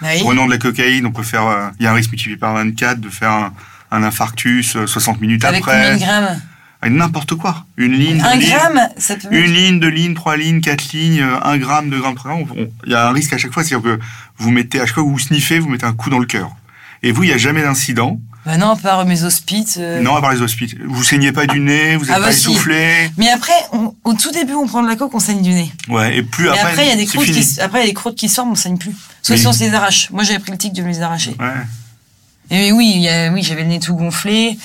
Bah 0.00 0.08
oui. 0.14 0.20
prenant 0.22 0.46
de 0.46 0.50
la 0.50 0.58
cocaïne, 0.58 1.06
on 1.06 1.12
peut 1.12 1.22
faire. 1.22 1.46
euh, 1.46 1.68
Il 1.78 1.84
y 1.84 1.86
a 1.86 1.90
un 1.92 1.94
risque 1.94 2.10
multiplié 2.10 2.36
par 2.36 2.54
24 2.54 3.00
de 3.00 3.08
faire 3.10 3.30
un, 3.32 3.52
un 3.90 4.02
infarctus 4.02 4.76
euh, 4.76 4.86
60 4.86 5.20
minutes 5.20 5.44
Avec 5.44 5.60
après. 5.60 5.94
de 5.94 5.98
grammes? 5.98 6.40
N'importe 6.88 7.34
quoi. 7.34 7.64
Une 7.76 7.92
ligne, 7.94 8.20
Un 8.22 8.36
gramme 8.38 8.80
Ça 8.96 9.16
peut 9.16 9.28
Une 9.32 9.52
ligne, 9.52 9.80
deux 9.80 9.88
lignes, 9.88 10.14
trois 10.14 10.36
lignes, 10.36 10.60
quatre 10.60 10.92
lignes, 10.92 11.20
euh, 11.20 11.38
un 11.42 11.58
gramme, 11.58 11.90
deux 11.90 11.98
grammes, 12.00 12.14
trois 12.14 12.32
grammes. 12.32 12.46
Il 12.84 12.92
y 12.92 12.94
a 12.94 13.08
un 13.08 13.12
risque 13.12 13.32
à 13.32 13.38
chaque 13.38 13.52
fois, 13.52 13.64
c'est-à-dire 13.64 13.96
que 13.96 14.00
vous 14.38 14.50
mettez, 14.50 14.80
à 14.80 14.86
chaque 14.86 14.94
fois 14.94 15.02
que 15.04 15.08
vous 15.08 15.18
sniffez, 15.18 15.58
vous 15.58 15.68
mettez 15.68 15.86
un 15.86 15.92
coup 15.94 16.10
dans 16.10 16.18
le 16.20 16.26
cœur. 16.26 16.50
Et 17.02 17.10
vous, 17.12 17.24
il 17.24 17.28
n'y 17.28 17.32
a 17.32 17.38
jamais 17.38 17.62
d'incident. 17.62 18.20
Bah 18.44 18.56
non, 18.58 18.70
à 18.70 18.76
part 18.76 19.04
mes 19.04 19.24
hospites. 19.24 19.76
euh. 19.78 20.00
Non, 20.00 20.14
à 20.14 20.20
part 20.20 20.32
les 20.32 20.40
hospices. 20.42 20.76
Vous 20.86 21.02
saignez 21.02 21.32
pas 21.32 21.46
du 21.46 21.58
nez, 21.58 21.96
vous 21.96 22.04
n'êtes 22.04 22.14
Ah 22.14 22.20
bah 22.20 22.26
pas 22.26 22.32
si. 22.32 22.50
essoufflé. 22.50 23.10
Mais 23.16 23.28
après, 23.30 23.52
on- 23.72 23.92
au 24.04 24.14
tout 24.14 24.30
début, 24.30 24.52
on 24.54 24.66
prend 24.68 24.82
de 24.84 24.88
la 24.88 24.94
coke, 24.94 25.12
on 25.14 25.18
saigne 25.18 25.42
du 25.42 25.50
nez. 25.50 25.72
Ouais, 25.88 26.18
et 26.18 26.22
plus 26.22 26.48
après, 26.48 26.60
après, 26.60 26.86
il 26.86 26.88
y 26.88 26.92
a 26.92 26.96
des 26.96 27.06
croûtes 27.06 27.24
fini. 27.24 27.40
qui, 27.44 27.60
après, 27.60 27.80
il 27.80 27.82
y 27.82 27.84
a 27.86 27.88
des 27.88 27.94
croûtes 27.94 28.14
qui 28.16 28.28
sortent, 28.28 28.48
on 28.50 28.54
saigne 28.54 28.78
plus. 28.78 28.92
Sauf 29.22 29.34
Oui. 29.34 29.40
si 29.40 29.46
on 29.48 29.52
se 29.52 29.64
les 29.64 29.74
arrache. 29.74 30.10
Moi, 30.12 30.22
j'avais 30.22 30.38
pris 30.38 30.52
le 30.52 30.58
tic 30.58 30.72
de 30.72 30.82
me 30.82 30.88
les 30.88 31.02
arracher. 31.02 31.34
Ouais. 31.40 32.56
Et 32.56 32.70
oui, 32.72 32.92
il 32.94 33.02
y 33.02 33.08
a- 33.08 33.32
oui, 33.32 33.42
j'avais 33.42 33.62
le 33.62 33.68
nez 33.68 33.80
tout 33.80 33.94
gonflé. 33.96 34.56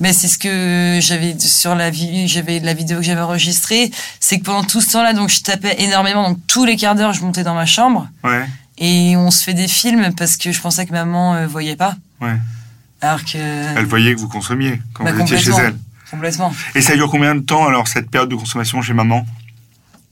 Mais 0.00 0.12
c'est 0.14 0.28
ce 0.28 0.38
que 0.38 0.98
j'avais 1.02 1.38
sur 1.38 1.74
la 1.74 1.90
vie, 1.90 2.26
j'avais 2.26 2.58
la 2.60 2.72
vidéo 2.74 2.98
que 2.98 3.04
j'avais 3.04 3.20
enregistrée, 3.20 3.90
c'est 4.18 4.38
que 4.38 4.44
pendant 4.44 4.64
tout 4.64 4.80
ce 4.80 4.92
temps-là, 4.92 5.12
donc 5.12 5.28
je 5.28 5.42
tapais 5.42 5.76
énormément, 5.82 6.30
donc 6.30 6.38
tous 6.46 6.64
les 6.64 6.76
quarts 6.76 6.94
d'heure, 6.94 7.12
je 7.12 7.20
montais 7.22 7.44
dans 7.44 7.54
ma 7.54 7.66
chambre 7.66 8.08
Ouais, 8.24 8.46
et 8.78 9.14
on 9.16 9.30
se 9.30 9.42
fait 9.44 9.52
des 9.54 9.68
films 9.68 10.14
parce 10.16 10.36
que 10.38 10.52
je 10.52 10.60
pensais 10.60 10.86
que 10.86 10.92
maman 10.92 11.34
euh, 11.34 11.46
voyait 11.46 11.76
pas, 11.76 11.96
ouais. 12.22 12.36
alors 13.02 13.22
que 13.24 13.36
Elle 13.36 13.84
voyait 13.84 14.14
que 14.14 14.20
vous 14.20 14.28
consommiez 14.28 14.80
quand 14.94 15.04
Bah, 15.04 15.12
vous 15.12 15.20
étiez 15.20 15.38
chez 15.38 15.50
elle. 15.58 15.76
complètement. 16.10 16.54
Et 16.74 16.80
ça 16.80 16.94
dure 16.96 17.10
combien 17.10 17.34
de 17.34 17.40
temps 17.40 17.66
alors 17.66 17.86
cette 17.86 18.10
période 18.10 18.30
de 18.30 18.36
consommation 18.36 18.80
chez 18.80 18.94
maman? 18.94 19.26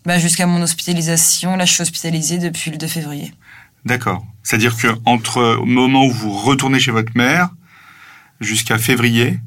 Bah, 0.04 0.18
jusqu'à 0.18 0.46
mon 0.46 0.60
hospitalisation. 0.62 1.56
Là, 1.56 1.64
je 1.66 1.72
suis 1.72 1.82
hospitalisée 1.82 2.38
depuis 2.38 2.70
le 2.70 2.76
2 2.78 2.86
février. 2.86 3.32
D'accord. 3.84 4.24
C'est-à-dire 4.42 4.76
que 4.76 4.88
entre 5.04 5.40
le 5.60 5.64
moment 5.66 6.04
où 6.04 6.10
vous 6.10 6.32
retournez 6.32 6.78
chez 6.78 6.90
votre 6.92 7.12
mère 7.14 7.50
jusqu'à 8.40 8.78
février, 8.78 9.38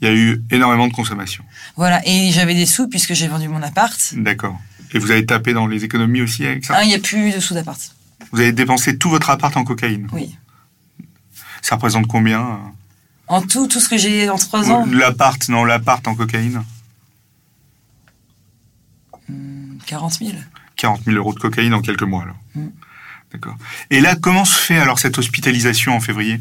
il 0.00 0.08
y 0.08 0.10
a 0.10 0.14
eu 0.14 0.42
énormément 0.50 0.88
de 0.88 0.92
consommation. 0.92 1.44
Voilà. 1.76 2.00
Et 2.06 2.30
j'avais 2.32 2.54
des 2.54 2.66
sous 2.66 2.88
puisque 2.88 3.14
j'ai 3.14 3.28
vendu 3.28 3.48
mon 3.48 3.62
appart. 3.62 3.98
D'accord. 4.14 4.58
Et 4.92 4.98
vous 4.98 5.10
avez 5.10 5.24
tapé 5.26 5.52
dans 5.52 5.66
les 5.66 5.84
économies 5.84 6.20
aussi 6.22 6.46
avec 6.46 6.64
ça? 6.64 6.74
Ah, 6.76 6.84
il 6.84 6.88
n'y 6.88 6.94
a 6.94 6.98
plus 6.98 7.32
de 7.32 7.40
sous 7.40 7.54
d'appart. 7.54 7.78
Vous 8.32 8.40
avez 8.40 8.52
dépensé 8.52 8.98
tout 8.98 9.10
votre 9.10 9.30
appart 9.30 9.56
en 9.56 9.64
cocaïne? 9.64 10.08
Oui. 10.12 10.36
Ça 11.62 11.76
représente 11.76 12.06
combien? 12.06 12.40
Euh 12.40 12.56
En 13.28 13.42
tout, 13.42 13.66
tout 13.66 13.80
ce 13.80 13.88
que 13.88 13.96
j'ai 13.98 14.28
en 14.28 14.36
trois 14.36 14.70
ans, 14.70 14.86
L'appart, 14.86 15.48
non, 15.48 15.64
l'appart 15.64 16.06
en 16.06 16.14
cocaïne? 16.14 16.62
40 19.86 20.12
000. 20.14 20.32
40 20.76 21.04
000 21.04 21.16
euros 21.16 21.32
de 21.34 21.38
cocaïne 21.38 21.74
en 21.74 21.80
quelques 21.80 22.02
mois, 22.02 22.22
alors. 22.22 22.36
Mm. 22.54 22.68
D'accord. 23.32 23.56
Et 23.90 24.00
là, 24.00 24.14
comment 24.14 24.44
se 24.44 24.56
fait 24.56 24.78
alors 24.78 24.98
cette 24.98 25.18
hospitalisation 25.18 25.96
en 25.96 26.00
février? 26.00 26.40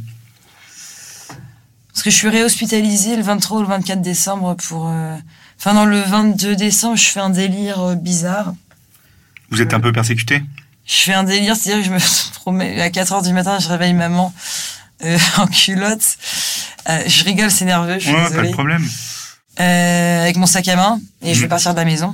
Parce 1.96 2.04
que 2.04 2.10
je 2.12 2.16
suis 2.18 2.28
réhospitalisée 2.30 3.16
le 3.16 3.24
23 3.24 3.60
ou 3.60 3.62
le 3.62 3.68
24 3.70 4.02
décembre 4.02 4.56
pour... 4.68 4.90
euh, 4.90 5.16
Enfin, 5.58 5.74
non, 5.74 5.86
le 5.86 6.02
22 6.02 6.58
décembre, 6.58 6.98
je 6.98 7.06
fais 7.06 7.22
un 7.22 7.30
délire 7.30 7.80
euh, 7.80 7.96
bizarre. 7.96 8.54
Vous 9.50 9.62
êtes 9.62 9.74
un 9.74 9.80
peu 9.80 9.94
persécuté 9.94 10.44
Je 10.86 10.94
fais 10.98 11.14
un 11.14 11.24
délire, 11.24 11.56
c'est-à-dire 11.56 11.82
que 11.82 11.88
je 11.88 11.94
me 11.94 12.32
promets, 12.34 12.82
à 12.82 12.90
4 12.90 13.14
heures 13.14 13.22
du 13.22 13.32
matin, 13.32 13.58
je 13.60 13.70
réveille 13.70 13.94
maman 13.94 14.34
euh, 15.06 15.18
en 15.38 15.48
culotte. 15.48 16.18
Euh, 16.90 17.02
je 17.08 17.24
rigole, 17.24 17.50
c'est 17.50 17.64
nerveux, 17.66 17.96
je 17.98 18.08
suis 18.08 18.14
Ouais, 18.14 18.30
pas 18.30 18.44
de 18.44 18.52
problème. 18.52 18.86
Euh, 19.62 20.22
avec 20.24 20.36
mon 20.36 20.46
sac 20.48 20.68
à 20.68 20.76
main, 20.76 21.00
et 21.22 21.34
je 21.34 21.40
vais 21.40 21.46
Mm. 21.46 21.50
partir 21.50 21.72
de 21.74 21.80
la 21.80 21.86
maison. 21.86 22.14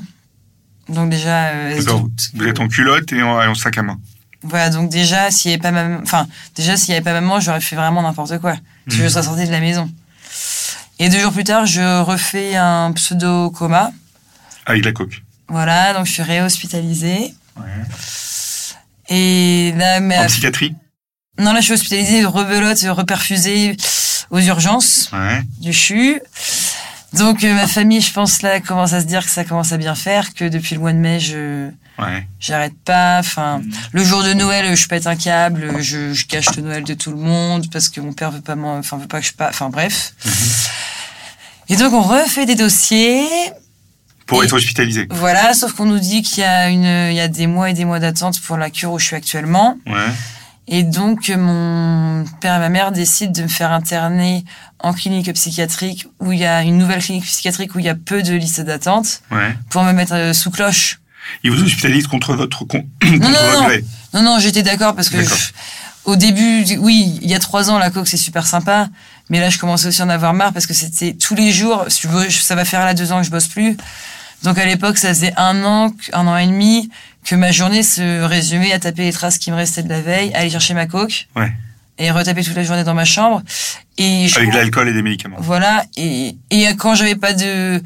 Donc 0.89 1.09
déjà... 1.09 1.47
euh, 1.47 1.81
tout- 1.83 2.11
Vous 2.35 2.45
êtes 2.45 2.59
en 2.59 2.67
culotte 2.67 3.11
et 3.13 3.23
en, 3.23 3.55
sac 3.55 3.79
à 3.79 3.81
main. 3.81 3.99
Voilà, 4.43 4.69
donc 4.69 4.89
déjà, 4.91 5.31
s'il 5.31 5.49
n'y 5.49 5.55
avait 5.55 5.61
pas 5.61 5.71
maman, 5.71 5.99
enfin, 6.03 6.27
déjà, 6.55 6.77
s'il 6.77 6.89
n'y 6.89 6.95
avait 6.97 7.03
pas 7.03 7.13
maman, 7.19 7.39
j'aurais 7.39 7.61
fait 7.61 7.75
vraiment 7.75 8.03
n'importe 8.03 8.37
quoi. 8.39 8.55
Mhm. 8.97 9.03
je 9.03 9.07
serais 9.07 9.23
sortie 9.23 9.45
de 9.45 9.51
la 9.51 9.59
maison. 9.59 9.89
Et 10.99 11.09
deux 11.09 11.19
jours 11.19 11.33
plus 11.33 11.43
tard, 11.43 11.65
je 11.65 12.01
refais 12.01 12.55
un 12.55 12.91
pseudo-coma. 12.93 13.91
Avec 14.65 14.85
la 14.85 14.91
coke. 14.91 15.21
Voilà, 15.47 15.93
donc 15.93 16.05
je 16.05 16.11
suis 16.11 16.21
réhospitalisée. 16.23 17.33
Ouais. 17.57 17.63
Et 19.09 19.73
là, 19.77 19.99
mais, 19.99 20.17
En 20.19 20.27
psychiatrie 20.27 20.75
non, 21.39 21.53
là, 21.53 21.59
je 21.61 21.65
suis 21.65 21.73
hospitalisée, 21.73 22.23
rebelote, 22.25 22.79
reperfusée 22.89 23.75
aux 24.29 24.39
urgences 24.39 25.09
Ouais. 25.13 25.41
du 25.59 25.71
CHU. 25.73 26.19
Donc, 27.13 27.43
euh, 27.43 27.53
ma 27.55 27.67
famille, 27.67 28.01
je 28.01 28.11
pense, 28.13 28.41
là, 28.41 28.59
commence 28.59 28.93
à 28.93 29.01
se 29.01 29.05
dire 29.05 29.23
que 29.25 29.31
ça 29.31 29.43
commence 29.43 29.71
à 29.71 29.77
bien 29.77 29.95
faire, 29.95 30.33
que 30.33 30.45
depuis 30.45 30.75
le 30.75 30.81
mois 30.81 30.93
de 30.93 30.97
mai, 30.97 31.19
je, 31.19 31.69
Ouais. 32.01 32.27
j'arrête 32.39 32.73
pas. 32.83 33.19
Enfin, 33.19 33.61
le 33.91 34.03
jour 34.03 34.23
de 34.23 34.33
Noël, 34.33 34.75
je 34.75 34.87
pète 34.87 35.07
un 35.07 35.15
câble, 35.15 35.81
je, 35.81 36.13
je 36.13 36.25
cache 36.25 36.55
le 36.55 36.63
Noël 36.63 36.83
de 36.83 36.93
tout 36.95 37.11
le 37.11 37.17
monde 37.17 37.69
parce 37.71 37.89
que 37.89 38.01
mon 38.01 38.13
père 38.13 38.31
veut 38.31 38.41
pas 38.41 38.55
enfin 38.57 38.97
veut 38.97 39.07
pas 39.07 39.19
que 39.21 39.25
je 39.27 39.33
pas, 39.33 39.49
enfin 39.49 39.69
bref. 39.69 40.13
Et 41.69 41.75
donc 41.75 41.93
on 41.93 42.01
refait 42.01 42.45
des 42.45 42.55
dossiers, 42.55 43.25
Pour 44.25 44.41
Et- 44.41 44.45
être 44.45 44.53
hospitalisé. 44.53 45.07
voilà, 45.11 45.53
sauf 45.53 45.73
qu'on 45.73 45.85
nous 45.85 45.99
dit 45.99 46.21
qu'il 46.21 46.39
y 46.39 46.45
a 46.45 46.69
une, 46.69 46.83
il 47.11 47.15
y 47.15 47.19
a 47.21 47.27
des 47.27 47.47
mois 47.47 47.69
et 47.69 47.73
des 47.73 47.85
mois 47.85 47.99
d'attente 47.99 48.39
pour 48.41 48.57
la 48.57 48.69
cure 48.69 48.91
où 48.91 48.99
je 48.99 49.05
suis 49.05 49.15
actuellement. 49.15 49.77
Ouais. 49.87 50.07
Et 50.67 50.83
donc 50.83 51.29
mon 51.29 52.23
père 52.39 52.55
et 52.55 52.59
ma 52.59 52.69
mère 52.69 52.91
décident 52.91 53.31
de 53.33 53.43
me 53.43 53.47
faire 53.49 53.71
interner 53.73 54.45
en 54.79 54.93
clinique 54.93 55.31
psychiatrique 55.33 56.07
où 56.19 56.31
il 56.31 56.39
y 56.39 56.45
a 56.45 56.61
une 56.63 56.77
nouvelle 56.77 57.01
clinique 57.03 57.25
psychiatrique 57.25 57.75
où 57.75 57.79
il 57.79 57.85
y 57.85 57.89
a 57.89 57.95
peu 57.95 58.21
de 58.23 58.33
listes 58.33 58.61
d'attente 58.61 59.21
Ouais. 59.31 59.53
pour 59.69 59.83
me 59.83 59.91
mettre 59.91 60.13
euh, 60.13 60.33
sous 60.33 60.49
cloche. 60.51 61.00
Ils 61.43 61.51
vous 61.51 61.63
hospitalisent 61.63 62.07
contre 62.07 62.33
votre 62.35 62.65
con... 62.65 62.85
non, 63.03 63.19
contre 63.19 63.29
votre 63.29 63.53
non. 63.61 63.65
gré. 63.67 63.85
Non, 64.13 64.21
non, 64.23 64.39
j'étais 64.39 64.63
d'accord 64.63 64.95
parce 64.95 65.09
que 65.09 65.21
je- 65.23 65.29
au 66.05 66.15
début, 66.15 66.65
oui, 66.79 67.19
il 67.21 67.29
y 67.29 67.35
a 67.35 67.39
trois 67.39 67.69
ans, 67.69 67.77
la 67.77 67.91
coke 67.91 68.07
c'est 68.07 68.17
super 68.17 68.47
sympa, 68.47 68.89
mais 69.29 69.39
là 69.39 69.49
je 69.51 69.59
commençais 69.59 69.87
aussi 69.87 70.01
à 70.01 70.05
en 70.05 70.09
avoir 70.09 70.33
marre 70.33 70.51
parce 70.51 70.65
que 70.65 70.73
c'était 70.73 71.13
tous 71.13 71.35
les 71.35 71.51
jours. 71.51 71.85
Ça 71.89 72.55
va 72.55 72.65
faire 72.65 72.83
là 72.85 72.93
deux 72.95 73.11
ans 73.11 73.19
que 73.19 73.25
je 73.25 73.31
bosse 73.31 73.47
plus. 73.47 73.77
Donc 74.43 74.57
à 74.57 74.65
l'époque, 74.65 74.97
ça 74.97 75.09
faisait 75.09 75.33
un 75.37 75.63
an, 75.63 75.91
un 76.13 76.25
an 76.27 76.35
et 76.37 76.47
demi 76.47 76.89
que 77.23 77.35
ma 77.35 77.51
journée 77.51 77.83
se 77.83 78.23
résumait 78.23 78.71
à 78.73 78.79
taper 78.79 79.03
les 79.03 79.13
traces 79.13 79.37
qui 79.37 79.51
me 79.51 79.55
restaient 79.55 79.83
de 79.83 79.89
la 79.89 80.01
veille, 80.01 80.33
aller 80.33 80.49
chercher 80.49 80.73
ma 80.73 80.87
coke 80.87 81.27
Ouais. 81.35 81.51
et 81.99 82.09
retaper 82.09 82.43
toute 82.43 82.55
la 82.55 82.63
journée 82.63 82.83
dans 82.83 82.95
ma 82.95 83.05
chambre. 83.05 83.43
Et 83.99 84.27
je 84.27 84.37
Avec 84.37 84.49
de 84.51 84.55
l'alcool 84.57 84.89
et 84.89 84.93
des 84.93 85.03
médicaments. 85.03 85.37
voilà. 85.39 85.85
Et, 85.97 86.35
et 86.49 86.65
quand 86.75 86.95
j'avais 86.95 87.13
pas 87.15 87.33
de 87.33 87.79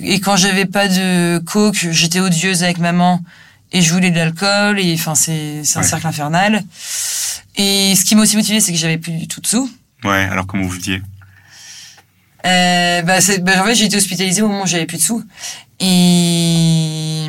et 0.00 0.20
quand 0.20 0.36
j'avais 0.36 0.66
pas 0.66 0.88
de 0.88 1.38
coke, 1.38 1.86
j'étais 1.90 2.20
odieuse 2.20 2.62
avec 2.62 2.78
maman 2.78 3.20
et 3.72 3.82
je 3.82 3.92
voulais 3.92 4.10
de 4.10 4.16
l'alcool 4.16 4.78
et 4.78 4.94
enfin 4.94 5.14
c'est 5.14 5.62
un 5.74 5.80
Ouais. 5.80 5.86
cercle 5.86 6.06
infernal. 6.06 6.62
Et 7.56 7.94
ce 7.96 8.04
qui 8.04 8.14
m'a 8.14 8.22
aussi 8.22 8.36
motivée, 8.36 8.60
c'est 8.60 8.72
que 8.72 8.78
j'avais 8.78 8.98
plus 8.98 9.12
du 9.12 9.26
tout 9.28 9.40
de 9.40 9.46
sous. 9.46 9.70
Ouais, 10.04 10.28
alors 10.30 10.46
comment 10.46 10.64
vous 10.64 10.76
disiez 10.76 11.02
Euh, 12.44 13.02
bah, 13.02 13.18
bah, 13.42 13.62
en 13.62 13.64
fait, 13.64 13.74
j'ai 13.74 13.86
été 13.86 13.96
hospitalisée 13.96 14.42
au 14.42 14.48
moment 14.48 14.62
où 14.64 14.66
j'avais 14.66 14.86
plus 14.86 14.98
de 14.98 15.02
sous. 15.02 15.24
Et 15.80 17.26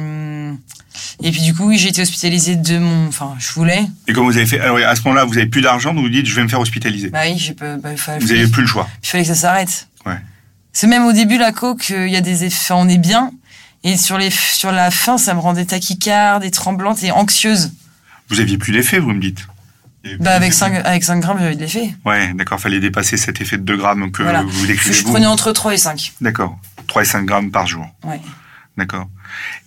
et 1.23 1.32
puis 1.32 1.41
du 1.41 1.53
coup, 1.56 1.65
oui, 1.67 1.77
j'ai 1.80 1.89
été 1.89 2.01
hospitalisée 2.01 2.56
de 2.56 2.77
mon, 2.77 3.08
enfin, 3.08 3.36
je 3.39 3.51
voulais. 3.53 3.84
Et 4.08 4.13
comment 4.13 4.27
vous 4.27 4.38
avez 4.38 4.45
fait 4.45 4.60
Alors 4.60 4.77
à 4.77 4.95
ce 4.95 5.01
moment-là, 5.03 5.25
vous 5.25 5.38
avez 5.38 5.47
plus 5.47 5.62
d'argent, 5.62 5.93
donc 5.93 6.03
vous 6.03 6.10
dites 6.10 6.25
je 6.27 6.36
vais 6.36 6.43
me 6.43 6.47
faire 6.47 6.60
hospitaliser. 6.60 7.10
Bah 7.10 7.21
oui, 7.25 7.38
j'ai 7.38 7.53
pas, 7.53 7.75
bah, 7.77 7.95
fallait, 7.97 8.19
Vous 8.19 8.32
avez 8.32 8.47
plus 8.47 8.62
le 8.62 8.67
choix. 8.67 8.88
il 9.03 9.08
fallait 9.08 9.23
que 9.23 9.30
ça 9.30 9.36
s'arrête. 9.36 9.88
Ouais. 10.06 10.17
C'est 10.80 10.86
même 10.86 11.06
au 11.06 11.12
début 11.12 11.40
la 11.40 11.52
coke, 11.52 11.90
euh, 11.90 12.06
il 12.06 12.13
y 12.13 12.18
a 12.18 12.22
des 12.22 12.44
effets, 12.44 12.72
on 12.72 12.88
est 12.88 13.00
bien. 13.00 13.32
Et 13.84 13.98
sur 13.98 14.20
les, 14.20 14.30
sur 14.30 14.72
la 14.72 14.92
fin, 14.92 15.18
ça 15.18 15.34
me 15.34 15.40
rendait 15.40 15.66
tachycarde 15.66 16.44
et 16.44 16.52
tremblante 16.52 17.02
et 17.02 17.10
anxieuse. 17.10 17.72
Vous 18.30 18.40
aviez 18.42 18.60
plus 18.60 18.74
d'effet, 18.74 19.00
vous 19.00 19.12
me 19.12 19.20
dites. 19.20 19.48
Bah, 20.20 20.36
avec 20.36 20.52
d'effet. 20.52 20.60
5, 20.60 20.86
avec 20.86 21.04
5 21.04 21.20
grammes, 21.20 21.40
j'avais 21.40 21.56
de 21.56 21.62
l'effet. 21.62 21.96
Ouais, 22.06 22.32
d'accord, 22.36 22.60
fallait 22.60 22.80
dépasser 22.80 23.18
cet 23.18 23.42
effet 23.42 23.58
de 23.58 23.63
2 23.63 23.76
grammes 23.76 24.12
que 24.12 24.22
Voilà. 24.22 24.44
vous 24.44 24.68
décrivez. 24.68 24.94
je 24.94 25.04
vous. 25.04 25.13
prenais 25.13 25.26
entre 25.26 25.52
3 25.52 25.74
et 25.74 25.78
5. 25.78 26.13
D'accord. 26.22 26.60
3 26.86 27.02
et 27.02 27.06
5 27.06 27.26
grammes 27.26 27.50
par 27.50 27.66
jour. 27.66 27.88
Ouais. 28.04 28.22
D'accord. 28.78 29.10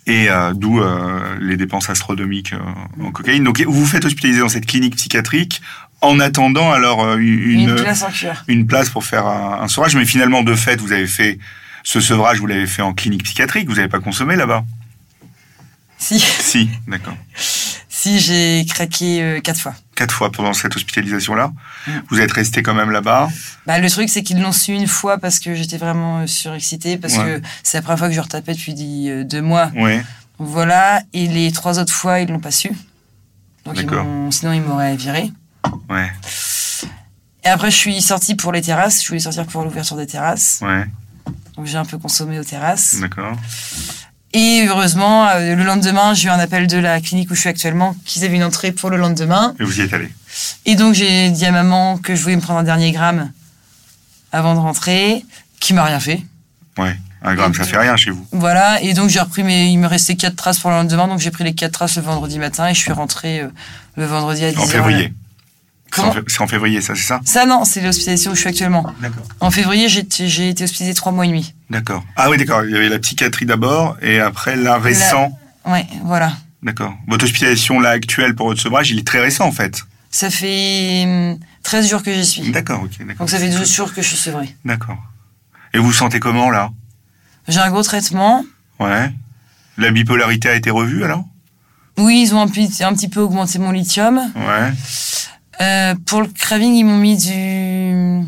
Et 0.07 0.29
euh, 0.29 0.53
d'où 0.53 0.79
euh, 0.79 1.37
les 1.41 1.57
dépenses 1.57 1.89
astronomiques 1.89 2.53
euh, 2.53 3.03
en 3.03 3.11
cocaïne. 3.11 3.43
Donc 3.43 3.59
vous 3.59 3.73
vous 3.73 3.85
faites 3.85 4.05
hospitaliser 4.05 4.39
dans 4.39 4.47
cette 4.47 4.65
clinique 4.65 4.95
psychiatrique 4.95 5.61
en 6.01 6.19
attendant 6.19 6.71
alors 6.71 7.03
euh, 7.03 7.17
une, 7.17 7.69
Une, 7.69 7.75
place 7.75 8.03
une 8.47 8.67
pour 8.91 9.03
faire 9.05 9.25
un, 9.25 9.61
un 9.61 9.67
sevrage. 9.67 9.95
Mais 9.95 10.05
finalement, 10.05 10.43
de 10.43 10.55
fait, 10.55 10.79
vous 10.81 10.91
avez 10.91 11.07
fait 11.07 11.37
ce 11.83 11.99
sevrage, 11.99 12.39
vous 12.39 12.47
l'avez 12.47 12.67
fait 12.67 12.81
en 12.81 12.93
clinique 12.93 13.23
psychiatrique. 13.23 13.67
Vous 13.69 13.75
n'avez 13.75 13.87
pas 13.87 13.99
consommé 13.99 14.35
là-bas 14.35 14.63
Si, 15.97 16.19
Si, 16.19 16.69
d'accord. 16.87 17.15
si, 17.89 18.19
j'ai 18.19 18.65
craqué 18.67 19.21
euh, 19.21 19.39
4 19.41 19.59
fois. 19.61 19.75
Quatre 19.95 20.13
fois 20.13 20.31
pendant 20.31 20.53
cette 20.53 20.75
hospitalisation-là. 20.75 21.51
Mm. 21.87 21.91
Vous 22.09 22.19
êtes 22.19 22.31
resté 22.31 22.63
quand 22.63 22.73
même 22.73 22.89
là-bas. 22.89 23.29
Bah, 23.67 23.77
le 23.77 23.89
truc, 23.89 24.09
c'est 24.09 24.23
qu'ils 24.23 24.41
l'ont 24.41 24.51
su 24.51 24.73
une 24.73 24.87
fois 24.87 25.19
parce 25.19 25.39
que 25.39 25.53
j'étais 25.53 25.77
vraiment 25.77 26.21
euh, 26.21 26.27
surexcitée, 26.27 26.97
parce 26.97 27.17
Ouais. 27.17 27.39
que 27.39 27.41
c'est 27.61 27.77
la 27.77 27.81
première 27.83 27.99
fois 27.99 28.07
que 28.09 28.15
je 28.15 28.21
retapais 28.21 28.53
depuis 28.53 28.73
deux 28.73 29.41
mois. 29.41 29.71
Ouais. 29.75 30.03
Voilà. 30.39 31.03
Et 31.13 31.27
les 31.27 31.51
trois 31.51 31.77
autres 31.77 31.93
fois, 31.93 32.19
ils 32.21 32.29
l'ont 32.29 32.39
pas 32.39 32.49
su. 32.49 32.71
Donc 33.65 33.77
ils 33.77 34.33
sinon, 34.33 34.53
ils 34.53 34.61
m'auraient 34.61 34.95
viré. 34.95 35.31
Ouais. 35.89 36.11
Et 37.43 37.47
après, 37.47 37.71
je 37.71 37.75
suis 37.75 38.01
sortie 38.01 38.35
pour 38.35 38.51
les 38.51 38.61
terrasses. 38.61 39.01
Je 39.01 39.07
voulais 39.07 39.19
sortir 39.19 39.45
pour 39.45 39.63
l'ouverture 39.63 39.97
des 39.97 40.07
terrasses. 40.07 40.59
Ouais. 40.61 40.85
Donc 41.55 41.65
j'ai 41.65 41.77
un 41.77 41.85
peu 41.85 41.97
consommé 41.97 42.39
aux 42.39 42.43
terrasses. 42.43 42.97
D'accord. 42.99 43.35
Et 44.33 44.65
heureusement, 44.67 45.27
euh, 45.27 45.55
le 45.55 45.63
lendemain, 45.63 46.13
j'ai 46.13 46.27
eu 46.27 46.31
un 46.31 46.39
appel 46.39 46.67
de 46.67 46.77
la 46.77 47.01
clinique 47.01 47.29
où 47.31 47.35
je 47.35 47.41
suis 47.41 47.49
actuellement 47.49 47.95
qu'ils 48.05 48.23
avaient 48.23 48.35
une 48.35 48.43
entrée 48.43 48.71
pour 48.71 48.89
le 48.89 48.97
lendemain. 48.97 49.53
Et 49.59 49.63
vous 49.63 49.79
y 49.79 49.81
êtes 49.81 49.93
allé. 49.93 50.09
Et 50.65 50.75
donc 50.75 50.93
j'ai 50.93 51.29
dit 51.31 51.45
à 51.45 51.51
maman 51.51 51.97
que 51.97 52.15
je 52.15 52.23
voulais 52.23 52.37
me 52.37 52.41
prendre 52.41 52.59
un 52.59 52.63
dernier 52.63 52.93
gramme 52.93 53.31
avant 54.31 54.53
de 54.53 54.59
rentrer, 54.59 55.25
qui 55.59 55.73
m'a 55.73 55.83
rien 55.83 55.99
fait. 55.99 56.21
Ouais. 56.77 56.95
Un 57.23 57.35
gramme, 57.35 57.51
Et 57.51 57.57
ça 57.57 57.65
fait 57.65 57.77
rien 57.77 57.95
chez 57.97 58.09
vous. 58.09 58.25
Voilà, 58.31 58.81
et 58.81 58.93
donc 58.93 59.09
j'ai 59.09 59.19
repris 59.19 59.43
mes. 59.43 59.67
Il 59.67 59.77
me 59.77 59.87
restait 59.87 60.15
quatre 60.15 60.35
traces 60.35 60.57
pour 60.57 60.71
le 60.71 60.77
lendemain, 60.77 61.07
donc 61.07 61.19
j'ai 61.19 61.29
pris 61.29 61.43
les 61.43 61.53
quatre 61.53 61.73
traces 61.73 61.97
le 61.97 62.01
vendredi 62.01 62.39
matin 62.39 62.67
et 62.67 62.73
je 62.73 62.79
suis 62.79 62.91
rentrée 62.91 63.41
euh, 63.41 63.47
le 63.95 64.05
vendredi 64.05 64.43
à 64.43 64.51
10h. 64.51 64.59
En 64.59 64.65
février. 64.65 65.13
C'est 66.27 66.41
en 66.41 66.47
février, 66.47 66.81
ça, 66.81 66.95
c'est 66.95 67.01
ça? 67.03 67.19
Ça, 67.25 67.45
non, 67.45 67.65
c'est 67.65 67.81
l'hospitalisation 67.81 68.31
où 68.31 68.35
je 68.35 68.39
suis 68.39 68.49
actuellement. 68.49 68.85
D'accord. 69.01 69.23
En 69.39 69.51
février, 69.51 69.89
j'ai 69.89 69.99
été 70.49 70.63
hospitalisée 70.63 70.93
trois 70.93 71.11
mois 71.11 71.25
et 71.25 71.29
demi. 71.29 71.53
D'accord. 71.69 72.03
Ah 72.15 72.29
oui, 72.29 72.37
d'accord. 72.37 72.63
Il 72.65 72.71
y 72.71 72.75
avait 72.75 72.89
la 72.89 72.99
psychiatrie 72.99 73.45
d'abord 73.45 73.97
et 74.01 74.19
après 74.19 74.55
là 74.55 74.77
récent. 74.77 75.37
Ouais, 75.65 75.85
voilà. 76.03 76.33
D'accord. 76.63 76.93
Votre 77.07 77.25
hospitalisation 77.25 77.79
là 77.79 77.89
actuelle 77.89 78.35
pour 78.35 78.47
votre 78.47 78.61
sevrage, 78.61 78.91
il 78.91 78.99
est 78.99 79.05
très 79.07 79.19
récent 79.19 79.45
en 79.45 79.51
fait. 79.51 79.83
Ça 80.09 80.29
fait 80.29 81.03
hum, 81.05 81.37
13 81.63 81.89
jours 81.89 82.03
que 82.03 82.13
j'y 82.13 82.25
suis. 82.25 82.51
D'accord, 82.51 82.81
ok, 82.83 82.91
d'accord. 82.99 83.15
Donc 83.19 83.29
ça 83.29 83.39
fait 83.39 83.49
12 83.49 83.73
jours 83.73 83.93
que 83.93 84.01
je 84.01 84.07
suis 84.07 84.17
sevrée. 84.17 84.55
D'accord. 84.65 84.97
Et 85.73 85.77
vous 85.79 85.85
vous 85.85 85.93
sentez 85.93 86.19
comment 86.19 86.49
là? 86.49 86.69
J'ai 87.47 87.59
un 87.59 87.69
gros 87.71 87.81
traitement. 87.83 88.45
Ouais. 88.79 89.11
La 89.77 89.91
bipolarité 89.91 90.49
a 90.49 90.55
été 90.55 90.69
revue 90.69 91.03
alors? 91.03 91.23
Oui, 91.97 92.21
ils 92.25 92.35
ont 92.35 92.41
un, 92.41 92.47
petit- 92.47 92.83
un 92.83 92.93
petit 92.93 93.07
peu 93.09 93.19
augmenté 93.21 93.57
mon 93.59 93.71
lithium. 93.71 94.17
Ouais. 94.35 94.73
Euh, 95.61 95.95
pour 96.05 96.21
le 96.21 96.27
craving, 96.27 96.73
ils 96.73 96.83
m'ont 96.83 96.97
mis 96.97 97.17
du... 97.17 98.27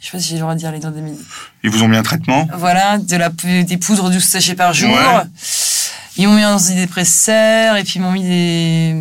Je 0.00 0.06
sais 0.06 0.12
pas 0.12 0.20
si 0.20 0.28
j'ai 0.28 0.34
le 0.36 0.40
droit 0.42 0.54
de 0.54 0.58
dire 0.60 0.70
les 0.70 0.78
dents 0.78 0.90
des 0.92 1.00
midi. 1.00 1.20
Ils 1.64 1.70
vous 1.70 1.82
ont 1.82 1.88
mis 1.88 1.96
un 1.96 2.02
traitement 2.02 2.48
Voilà, 2.56 2.98
de 2.98 3.16
la, 3.16 3.30
des 3.30 3.76
poudres 3.78 4.10
douce 4.10 4.24
sachets 4.24 4.54
par 4.54 4.72
jour. 4.72 4.90
Ouais. 4.90 5.24
Ils 6.16 6.28
m'ont 6.28 6.34
mis 6.36 6.42
un 6.42 6.54
antidépresseur 6.54 7.76
et 7.76 7.82
puis 7.84 7.94
ils 7.96 8.02
m'ont 8.02 8.12
mis 8.12 8.22
des. 8.22 8.94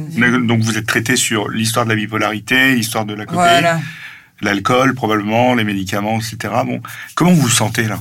Donc 0.48 0.62
vous 0.62 0.78
êtes 0.78 0.86
traité 0.88 1.16
sur 1.16 1.50
l'histoire 1.50 1.86
de 1.86 1.90
la 1.92 1.96
bipolarité, 1.96 2.76
l'histoire 2.76 3.06
de 3.06 3.13
la 3.13 3.26
cocaïne, 3.26 3.62
Voilà. 3.62 3.80
l'alcool 4.42 4.94
probablement, 4.96 5.54
les 5.56 5.63
médicaments, 5.63 6.18
etc. 6.20 6.54
Bon, 6.66 6.82
comment 7.16 7.32
vous 7.32 7.42
vous 7.42 7.50
sentez 7.50 7.84
là? 7.84 8.00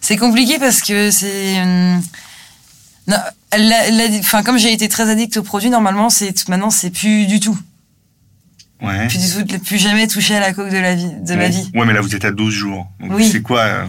C'est 0.00 0.16
compliqué 0.16 0.58
parce 0.58 0.80
que 0.80 1.10
c'est. 1.10 1.56
La- 3.58 4.42
comme 4.42 4.58
j'ai 4.58 4.72
été 4.72 4.88
très 4.88 5.08
addict 5.10 5.36
aux 5.36 5.42
produits, 5.42 5.70
normalement, 5.70 6.10
c'est 6.10 6.48
maintenant, 6.48 6.70
c'est 6.70 6.90
plus 6.90 7.26
du 7.26 7.40
tout. 7.40 7.58
Ouais. 8.82 9.06
Plus 9.08 9.18
du 9.18 9.44
tout, 9.46 9.58
plus 9.60 9.78
jamais 9.78 10.06
touché 10.06 10.36
à 10.36 10.40
la 10.40 10.52
coke 10.52 10.70
de 10.70 10.76
la 10.78 10.94
vie, 10.94 11.10
de 11.22 11.34
ma 11.34 11.48
vie. 11.48 11.70
Ouais, 11.74 11.86
mais 11.86 11.92
là 11.94 12.00
vous 12.00 12.14
êtes 12.14 12.24
à 12.24 12.32
12 12.32 12.52
jours. 12.52 12.86
Donc 13.00 13.12
Oui. 13.14 13.28
c'est 13.30 13.40
quoi 13.40 13.60
euh, 13.60 13.84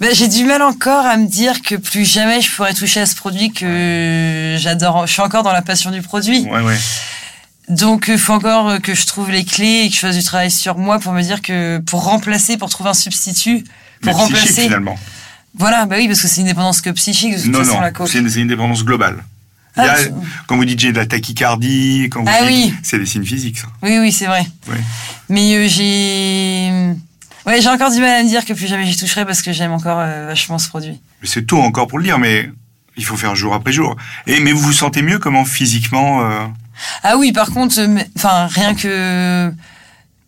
Ben, 0.00 0.14
j'ai 0.14 0.28
du 0.28 0.44
mal 0.44 0.62
encore 0.62 1.04
à 1.04 1.16
me 1.18 1.26
dire 1.26 1.60
que 1.60 1.74
plus 1.74 2.04
jamais 2.10 2.40
je 2.40 2.50
pourrais 2.54 2.72
toucher 2.72 3.00
à 3.00 3.06
ce 3.06 3.14
produit 3.14 3.52
que 3.52 4.56
j'adore. 4.58 5.06
Je 5.06 5.12
suis 5.12 5.20
encore 5.22 5.42
dans 5.42 5.52
la 5.52 5.60
passion 5.62 5.90
du 5.90 6.00
produit. 6.02 6.40
Ouais, 6.48 6.60
ouais. 6.62 6.78
Donc, 7.68 8.06
il 8.08 8.18
faut 8.18 8.32
encore 8.32 8.68
euh, 8.68 8.78
que 8.78 8.94
je 8.94 9.06
trouve 9.06 9.30
les 9.30 9.44
clés 9.44 9.82
et 9.84 9.88
que 9.88 9.94
je 9.94 10.00
fasse 10.00 10.16
du 10.16 10.22
travail 10.24 10.50
sur 10.50 10.78
moi 10.78 10.98
pour 10.98 11.12
me 11.12 11.22
dire 11.22 11.42
que 11.42 11.78
pour 11.78 12.02
remplacer, 12.04 12.56
pour 12.56 12.68
trouver 12.70 12.90
un 12.90 12.94
substitut, 12.94 13.64
pour 14.02 14.16
remplacer. 14.16 14.62
finalement. 14.62 14.98
Voilà, 15.54 15.86
bah 15.86 15.96
oui, 15.98 16.06
parce 16.08 16.20
que 16.22 16.28
c'est 16.28 16.40
une 16.40 16.46
dépendance 16.46 16.80
que 16.80 16.90
psychique, 16.90 17.36
de 17.36 17.42
toute 17.42 17.52
Non, 17.52 17.58
façon, 17.60 17.74
non, 17.74 17.80
la 17.80 17.90
coke. 17.90 18.08
c'est 18.08 18.18
une, 18.18 18.48
dépendance 18.48 18.84
globale. 18.84 19.22
Il 19.76 19.82
y 19.84 19.86
Ah, 19.86 19.92
a, 19.94 19.96
quand 20.46 20.56
vous 20.56 20.64
dites 20.64 20.78
j'ai 20.80 20.92
de 20.92 20.98
la 20.98 21.06
tachycardie, 21.06 22.08
quand 22.10 22.20
vous 22.22 22.28
Ah 22.30 22.46
dites, 22.46 22.72
oui. 22.72 22.74
c'est 22.82 22.98
des 22.98 23.06
signes 23.06 23.24
physiques, 23.24 23.58
ça. 23.58 23.66
Oui, 23.82 23.98
oui, 23.98 24.12
c'est 24.12 24.26
vrai. 24.26 24.46
Ouais. 24.68 24.80
Mais 25.28 25.54
euh, 25.54 25.68
j'ai. 25.68 26.94
Ouais, 27.46 27.60
j'ai 27.60 27.68
encore 27.68 27.90
du 27.90 27.98
mal 28.00 28.20
à 28.20 28.22
me 28.22 28.28
dire 28.28 28.44
que 28.44 28.52
plus 28.52 28.66
jamais 28.66 28.86
j'y 28.86 28.96
toucherai 28.96 29.24
parce 29.26 29.42
que 29.42 29.52
j'aime 29.52 29.72
encore 29.72 29.98
euh, 29.98 30.26
vachement 30.26 30.58
ce 30.58 30.68
produit. 30.68 31.00
C'est 31.24 31.46
tôt 31.46 31.60
encore 31.60 31.86
pour 31.88 31.98
le 31.98 32.04
dire, 32.04 32.18
mais 32.18 32.48
il 32.96 33.04
faut 33.04 33.16
faire 33.16 33.34
jour 33.34 33.52
après 33.54 33.72
jour. 33.72 33.96
Et 34.26 34.40
mais 34.40 34.52
vous 34.52 34.60
vous 34.60 34.72
sentez 34.72 35.02
mieux 35.02 35.18
comment 35.18 35.44
physiquement 35.44 36.22
euh, 36.22 36.44
Ah 37.02 37.16
oui, 37.16 37.32
par 37.32 37.50
contre, 37.50 37.74
enfin, 38.16 38.46
rien 38.46 38.74
que. 38.74 39.52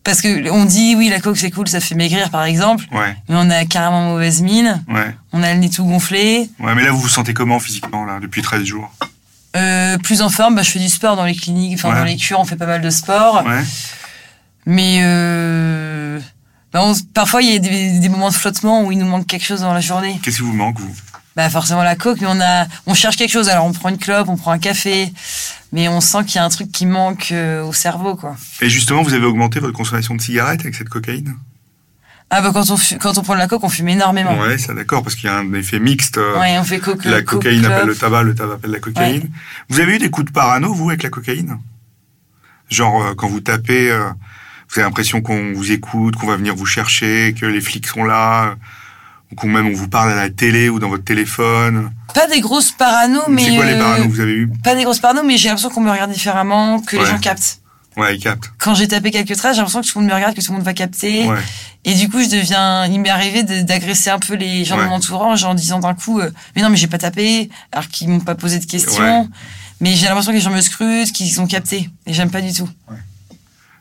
Parce 0.05 0.21
que 0.21 0.49
on 0.51 0.63
dit, 0.65 0.95
oui, 0.95 1.09
la 1.09 1.19
coke 1.19 1.35
c'est 1.35 1.51
cool, 1.51 1.67
ça 1.67 1.79
fait 1.81 1.95
maigrir 1.95 2.29
par 2.29 2.43
exemple, 2.45 2.85
Ouais, 2.93 3.17
mais 3.27 3.35
on 3.37 3.49
a 3.49 3.65
carrément 3.65 4.11
mauvaise 4.11 4.41
mine, 4.41 4.81
ouais, 4.87 5.13
on 5.33 5.41
a 5.43 5.51
le 5.53 5.59
nez 5.59 5.69
tout 5.69 5.83
gonflé. 5.83 6.47
ouais. 6.59 6.75
Mais 6.75 6.83
là, 6.85 6.91
vous 6.91 6.99
vous 7.01 7.09
sentez 7.09 7.33
comment 7.33 7.59
physiquement 7.59 8.05
là 8.05 8.19
depuis 8.21 8.41
13 8.43 8.63
jours? 8.63 8.89
Euh, 9.57 9.97
plus 9.97 10.21
en 10.21 10.29
forme, 10.29 10.55
bah, 10.55 10.61
je 10.63 10.69
fais 10.69 10.79
du 10.79 10.89
sport 10.89 11.15
dans 11.15 11.25
les 11.25 11.33
cliniques, 11.35 11.73
enfin 11.75 11.89
Ouais. 11.89 11.95
dans 11.99 12.03
les 12.05 12.17
cures, 12.17 12.39
on 12.39 12.45
fait 12.45 12.55
pas 12.55 12.65
mal 12.67 12.81
de 12.81 12.89
sport. 12.91 13.43
Ouais. 13.45 13.63
Mais 14.67 14.99
euh, 15.01 16.19
bah, 16.71 16.81
on- 16.83 16.93
parfois 17.13 17.41
il 17.41 17.51
y 17.51 17.55
a 17.55 17.59
des, 17.59 17.99
des 17.99 18.09
moments 18.09 18.29
de 18.29 18.35
flottement 18.35 18.83
où 18.83 18.91
il 18.91 18.97
nous 18.99 19.05
manque 19.07 19.25
quelque 19.27 19.45
chose 19.45 19.61
dans 19.61 19.73
la 19.73 19.81
journée. 19.81 20.19
Qu'est-ce 20.23 20.37
qui 20.37 20.43
vous 20.43 20.53
manque 20.53 20.79
vous? 20.79 20.93
Bah 21.35 21.49
forcément 21.49 21.83
la 21.83 21.95
coke, 21.95 22.21
mais 22.21 22.27
on 22.29 22.39
a, 22.39 22.65
on 22.85 22.93
cherche 22.93 23.17
quelque 23.17 23.31
chose. 23.31 23.49
Alors 23.49 23.65
on 23.65 23.73
prend 23.73 23.89
une 23.89 23.97
clope, 23.97 24.29
on 24.29 24.37
prend 24.37 24.51
un 24.51 24.59
café, 24.59 25.11
mais 25.73 25.89
on 25.89 25.99
sent 25.99 26.23
qu'il 26.25 26.35
y 26.37 26.39
a 26.39 26.45
un 26.45 26.49
truc 26.49 26.71
qui 26.71 26.85
manque 26.85 27.29
euh, 27.33 27.61
au 27.63 27.73
cerveau, 27.73 28.15
quoi. 28.15 28.37
Et 28.61 28.69
justement, 28.69 29.03
vous 29.03 29.13
avez 29.13 29.25
augmenté 29.25 29.59
votre 29.59 29.73
consommation 29.73 30.15
de 30.15 30.21
cigarettes 30.21 30.61
avec 30.61 30.75
cette 30.75 30.87
cocaïne? 30.89 31.35
Ah 32.29 32.41
bah 32.41 32.51
quand 32.53 32.71
on 32.71 32.77
quand 32.99 33.17
on 33.17 33.21
prend 33.21 33.33
de 33.33 33.39
la 33.39 33.47
coke, 33.47 33.63
on 33.63 33.69
fume 33.69 33.89
énormément. 33.89 34.37
Ouais, 34.39 34.57
ça 34.57 34.73
d'accord, 34.73 35.03
parce 35.03 35.15
qu'il 35.15 35.25
y 35.25 35.29
a 35.31 35.35
un 35.37 35.53
effet 35.53 35.77
mixte. 35.79 36.17
euh, 36.17 36.39
Ouais, 36.39 36.57
on 36.57 36.63
fait 36.63 36.79
coke. 36.79 37.03
La 37.05 37.21
cocaïne 37.21 37.65
appelle 37.65 37.87
le 37.87 37.95
tabac, 37.95 38.23
le 38.23 38.33
tabac 38.33 38.55
appelle 38.55 38.71
la 38.71 38.79
cocaïne. 38.79 39.29
Vous 39.69 39.79
avez 39.81 39.95
eu 39.95 39.99
des 39.99 40.09
coups 40.09 40.27
de 40.27 40.31
parano, 40.31 40.73
vous, 40.73 40.89
avec 40.89 41.03
la 41.03 41.09
cocaïne? 41.09 41.59
Genre, 42.69 43.03
euh, 43.03 43.13
quand 43.13 43.27
vous 43.27 43.41
tapez, 43.41 43.91
euh, 43.91 44.09
vous 44.69 44.79
avez 44.79 44.87
l'impression 44.87 45.21
qu'on 45.21 45.53
vous 45.53 45.71
écoute, 45.71 46.15
qu'on 46.15 46.27
va 46.27 46.35
venir 46.37 46.55
vous 46.55 46.65
chercher, 46.65 47.35
que 47.39 47.45
les 47.45 47.61
flics 47.61 47.85
sont 47.87 48.03
là, 48.05 48.55
ou 49.43 49.47
même 49.47 49.67
on 49.67 49.73
vous 49.73 49.87
parle 49.89 50.11
à 50.11 50.15
la 50.15 50.29
télé 50.29 50.69
ou 50.69 50.79
dans 50.79 50.89
votre 50.89 51.03
téléphone. 51.03 51.91
Pas 52.13 52.27
des 52.27 52.39
grosses 52.41 52.71
parano, 52.71 53.21
mais 53.29 53.43
C'est 53.45 53.55
quoi 53.55 53.65
les 53.65 53.73
euh, 53.73 53.79
paranos 53.79 54.05
que 54.07 54.11
vous 54.11 54.19
avez 54.21 54.33
eu 54.33 54.49
pas 54.63 54.75
des 54.75 54.83
grosses 54.83 54.99
parano, 54.99 55.23
mais 55.23 55.37
j'ai 55.37 55.49
l'impression 55.49 55.69
qu'on 55.69 55.81
me 55.81 55.91
regarde 55.91 56.11
différemment, 56.11 56.79
que 56.79 56.95
Ouais. 56.95 57.03
les 57.03 57.09
gens 57.09 57.19
captent. 57.19 57.59
Ouais, 57.97 58.15
ils 58.15 58.19
captent. 58.21 58.51
Quand 58.57 58.75
j'ai 58.75 58.87
tapé 58.89 59.09
quelques 59.11 59.35
traces, 59.37 59.55
j'ai 59.55 59.61
l'impression 59.61 59.81
que 59.81 59.87
tout 59.87 59.97
le 59.99 60.03
monde 60.03 60.11
me 60.11 60.15
regarde, 60.15 60.35
que 60.35 60.41
tout 60.41 60.51
le 60.51 60.57
monde 60.57 60.65
va 60.65 60.73
capter. 60.73 61.27
Ouais. 61.27 61.37
Et 61.85 61.93
du 61.93 62.09
coup, 62.09 62.19
je 62.21 62.27
deviens. 62.29 62.85
Il 62.87 62.99
m'est 62.99 63.09
arrivé 63.09 63.43
d'agresser 63.43 64.09
un 64.09 64.19
peu 64.19 64.35
les 64.35 64.65
gens 64.65 64.75
Ouais. 64.77 64.83
de 64.83 64.89
mon 64.89 64.95
entourage 64.95 65.43
en 65.45 65.53
disant 65.53 65.79
d'un 65.79 65.93
coup, 65.93 66.19
euh, 66.19 66.29
mais 66.55 66.61
non, 66.61 66.69
mais 66.69 66.75
j'ai 66.77 66.87
pas 66.87 66.97
tapé, 66.97 67.49
alors 67.71 67.87
qu'ils 67.87 68.09
m'ont 68.09 68.19
pas 68.19 68.35
posé 68.35 68.59
de 68.59 68.65
questions. 68.65 69.29
Mais 69.81 69.93
j'ai 69.93 70.07
l'impression 70.07 70.31
que 70.31 70.37
les 70.37 70.41
gens 70.41 70.51
me 70.51 70.61
scrutent, 70.61 71.11
qu'ils 71.11 71.39
ont 71.41 71.47
capté. 71.47 71.89
Et 72.05 72.13
j'aime 72.13 72.29
pas 72.31 72.41
du 72.41 72.51
tout. 72.53 72.69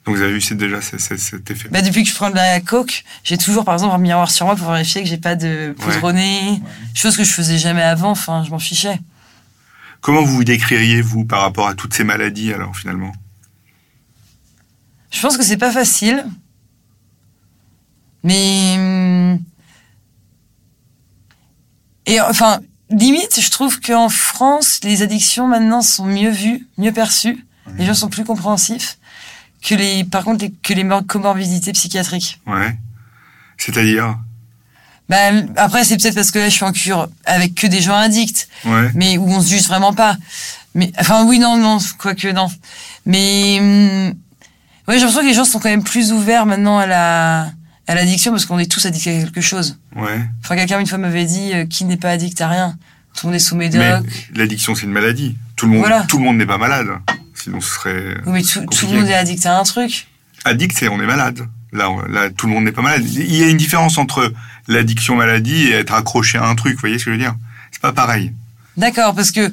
Donc 0.05 0.17
vous 0.17 0.23
avez 0.23 0.33
eu 0.37 0.41
c'est 0.41 0.55
déjà 0.55 0.83
cet 0.83 1.51
effet. 1.51 1.69
Bah, 1.71 1.81
depuis 1.81 2.03
que 2.03 2.11
je 2.11 2.15
prends 2.15 2.29
de 2.31 2.35
la 2.35 2.61
coke, 2.61 3.05
j'ai 3.23 3.39
toujours, 3.39 3.65
par 3.65 3.73
exemple, 3.75 3.95
un 3.95 3.99
miroir 3.99 4.31
sur 4.31 4.45
moi 4.45 4.55
pour 4.55 4.71
vérifier 4.71 5.03
que 5.03 5.09
j'ai 5.09 5.17
pas 5.17 5.35
de 5.35 5.75
poudre 5.79 5.97
Ouais. 5.97 6.05
au 6.05 6.13
nez. 6.13 6.61
Chose 6.95 7.17
que 7.17 7.25
je 7.25 7.33
faisais 7.33 7.57
jamais 7.57 7.83
avant. 7.83 8.11
Enfin, 8.11 8.45
je 8.45 8.51
m'en 8.51 8.59
fichais. 8.59 9.01
Comment 10.03 10.23
vous 10.23 10.35
vous 10.37 10.45
décririez, 10.45 11.01
vous, 11.01 11.25
par 11.25 11.41
rapport 11.41 11.67
à 11.69 11.75
toutes 11.75 11.95
ces 11.95 12.05
maladies, 12.05 12.53
alors, 12.53 12.77
finalement? 12.77 13.13
Je 15.11 15.21
pense 15.23 15.39
que 15.39 15.43
c'est 15.43 15.57
pas 15.57 15.73
facile. 15.73 16.27
Mais. 18.23 18.75
hum, 18.77 19.39
Et 22.07 22.21
enfin, 22.21 22.61
limite, 22.91 23.41
je 23.41 23.51
trouve 23.51 23.81
qu'en 23.81 24.11
France, 24.11 24.81
les 24.83 25.01
addictions 25.03 25.47
maintenant 25.49 25.81
sont 25.81 26.05
mieux 26.05 26.31
vues, 26.31 26.67
mieux 26.77 26.93
perçues. 26.93 27.47
Les 27.79 27.87
gens 27.87 27.95
sont 27.95 28.11
plus 28.11 28.25
compréhensifs 28.25 28.99
que 29.67 29.75
les, 29.75 30.05
par 30.05 30.25
contre, 30.25 30.45
que 30.63 30.73
les 30.75 30.85
mor- 30.85 31.07
comorbidités 31.07 31.73
psychiatriques. 31.73 32.41
Ouais. 32.47 32.77
C'est-à-dire? 33.57 34.19
Bah, 35.09 35.17
après, 35.57 35.85
c'est 35.85 35.97
peut-être 35.97 36.15
parce 36.15 36.31
que 36.31 36.39
là, 36.39 36.49
je 36.49 36.55
suis 36.55 36.65
en 36.65 36.73
cure 36.73 37.09
avec 37.27 37.55
que 37.55 37.67
des 37.67 37.81
gens 37.81 37.95
addicts, 37.97 38.49
Ouais. 38.65 38.91
mais 38.95 39.19
où 39.19 39.27
on 39.29 39.41
se 39.41 39.49
juge 39.51 39.67
vraiment 39.67 39.93
pas. 39.93 40.17
Mais, 40.75 40.93
enfin, 40.99 41.25
oui, 41.27 41.39
non, 41.39 41.57
non, 41.57 41.79
quoique, 41.99 42.29
non. 42.29 42.49
Mais, 43.07 43.59
hum, 43.61 44.15
ouais, 44.89 44.95
j'ai 44.95 45.01
l'impression 45.01 45.21
que 45.21 45.27
les 45.27 45.35
gens 45.35 45.45
sont 45.45 45.61
quand 45.61 45.69
même 45.69 45.85
plus 45.85 46.11
ouverts 46.13 46.47
maintenant 46.47 46.79
à 46.79 46.87
la, 46.87 47.51
à 47.87 47.95
l'addiction 47.95 48.33
parce 48.33 48.45
qu'on 48.47 48.59
est 48.59 48.71
tous 48.71 48.85
addicts 48.87 49.07
à 49.07 49.13
quelque 49.13 49.41
chose. 49.41 49.79
Ouais. 49.95 50.21
Enfin, 50.43 50.57
quelqu'un 50.57 50.81
une 50.81 50.87
fois 50.87 50.99
m'avait 50.99 51.27
dit, 51.27 51.53
euh, 51.53 51.67
qui 51.67 51.85
n'est 51.85 51.97
pas 51.99 52.11
addict 52.11 52.41
à 52.41 52.49
rien? 52.49 52.77
Tout 53.15 53.27
le 53.27 53.33
monde 53.33 53.37
est 53.37 53.45
sous 53.45 53.55
médoc. 53.57 53.81
l'addiction, 54.35 54.75
c'est 54.75 54.83
une 54.85 54.91
maladie. 54.93 55.37
Tout 55.55 55.67
le 55.67 55.73
monde, 55.73 55.81
Voilà. 55.83 56.03
tout 56.09 56.19
le 56.19 56.25
monde 56.25 56.37
n'est 56.39 56.47
pas 56.47 56.59
malade. 56.59 56.89
Sinon, 57.45 57.61
ce 57.61 57.75
serait 57.75 58.17
Oui, 58.27 58.33
mais 58.33 58.43
tout, 58.43 58.87
le 58.91 58.99
monde 59.01 59.09
est 59.09 59.15
addict 59.15 59.45
à 59.47 59.59
un 59.59 59.63
truc. 59.65 60.09
addict, 60.47 60.77
c'est 60.79 60.89
on 60.89 61.01
est 61.01 61.07
malade. 61.07 61.47
Là, 61.73 61.91
on- 61.91 62.03
là, 62.07 62.31
tout 62.31 62.47
le 62.47 62.53
monde 62.53 62.65
n'est 62.65 62.73
pas 62.73 62.83
malade. 62.83 63.05
Il 63.07 63.35
y 63.37 63.43
a 63.43 63.49
une 63.49 63.57
différence 63.59 63.99
entre 63.99 64.33
l'addiction 64.69 65.17
maladie 65.17 65.65
et 65.69 65.73
être 65.73 65.93
accroché 65.93 66.39
à 66.39 66.47
un 66.47 66.55
truc. 66.55 66.75
Vous 66.75 66.81
voyez 66.81 66.99
ce 66.99 67.05
que 67.07 67.11
je 67.11 67.17
veux 67.17 67.23
dire? 67.23 67.35
C'est 67.71 67.83
pas 67.83 67.93
pareil. 67.93 68.33
D'accord, 68.77 69.15
parce 69.15 69.31
que, 69.31 69.53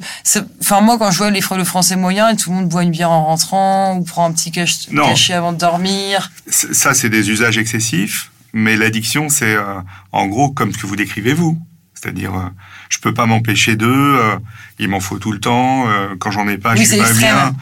enfin, 0.60 0.80
moi, 0.80 0.98
quand 0.98 1.10
je 1.10 1.18
vois 1.18 1.30
les, 1.30 1.40
le 1.56 1.64
français 1.64 1.94
moyen, 1.96 2.30
et 2.30 2.36
tout 2.36 2.50
le 2.50 2.56
monde 2.56 2.68
boit 2.68 2.82
une 2.82 2.90
bière 2.90 3.10
en 3.10 3.24
rentrant, 3.26 3.94
ou 3.96 4.02
prend 4.04 4.26
un 4.26 4.32
petit 4.32 4.50
cach- 4.50 4.88
Non. 4.90 5.06
cachet 5.08 5.32
avant 5.34 5.52
de 5.52 5.58
dormir. 5.58 6.32
Ça, 6.48 6.94
c'est 6.94 7.08
des 7.10 7.30
usages 7.30 7.58
excessifs. 7.58 8.30
Mais 8.54 8.76
l'addiction, 8.76 9.28
c'est 9.28 9.54
euh, 9.54 9.80
en 10.12 10.26
gros 10.26 10.50
comme 10.50 10.72
ce 10.72 10.78
que 10.78 10.86
vous 10.86 10.96
décrivez 10.96 11.34
vous. 11.34 11.58
C'est-à-dire, 11.94 12.34
euh, 12.34 12.48
je 12.88 12.98
peux 12.98 13.14
pas 13.14 13.26
m'empêcher 13.26 13.76
d'eux. 13.76 13.88
euh, 14.18 14.36
il 14.80 14.88
m'en 14.88 14.98
faut 15.00 15.18
tout 15.18 15.30
le 15.32 15.38
temps. 15.40 15.88
euh, 15.88 16.16
quand 16.18 16.30
j'en 16.32 16.48
ai 16.48 16.58
pas, 16.58 16.72
Oui, 16.72 16.80
je 16.82 16.88
suis 16.88 16.96
pas 16.98 17.08
extrême. 17.08 17.34
bien. 17.34 17.54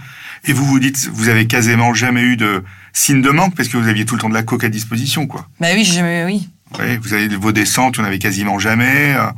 Et 0.44 0.53
vous 0.53 0.64
vous 0.64 0.81
dites, 0.81 1.09
vous 1.12 1.29
avez 1.29 1.46
quasiment 1.46 1.92
jamais 1.94 2.22
eu 2.22 2.37
de 2.37 2.64
signe 2.92 3.22
de 3.22 3.31
manque 3.31 3.55
parce 3.55 3.68
que 3.68 3.76
vous 3.76 3.88
aviez 3.88 4.05
tout 4.07 4.14
le 4.14 4.20
temps 4.20 4.29
de 4.29 4.35
la 4.35 4.42
coke 4.42 4.64
à 4.64 4.68
disposition, 4.68 5.26
quoi. 5.26 5.46
Bah 5.61 5.68
oui, 5.74 5.85
j'ai 5.85 5.94
jamais, 5.94 6.24
oui. 6.24 6.48
Ouais, 6.79 6.96
vous 6.98 7.12
avez 7.14 7.29
vos 7.29 7.53
descentes, 7.53 7.96
il 7.96 8.00
n'y 8.00 8.05
en 8.07 8.09
avait 8.09 8.18
quasiment 8.18 8.59
jamais. 8.59 9.14
Euh, 9.14 9.31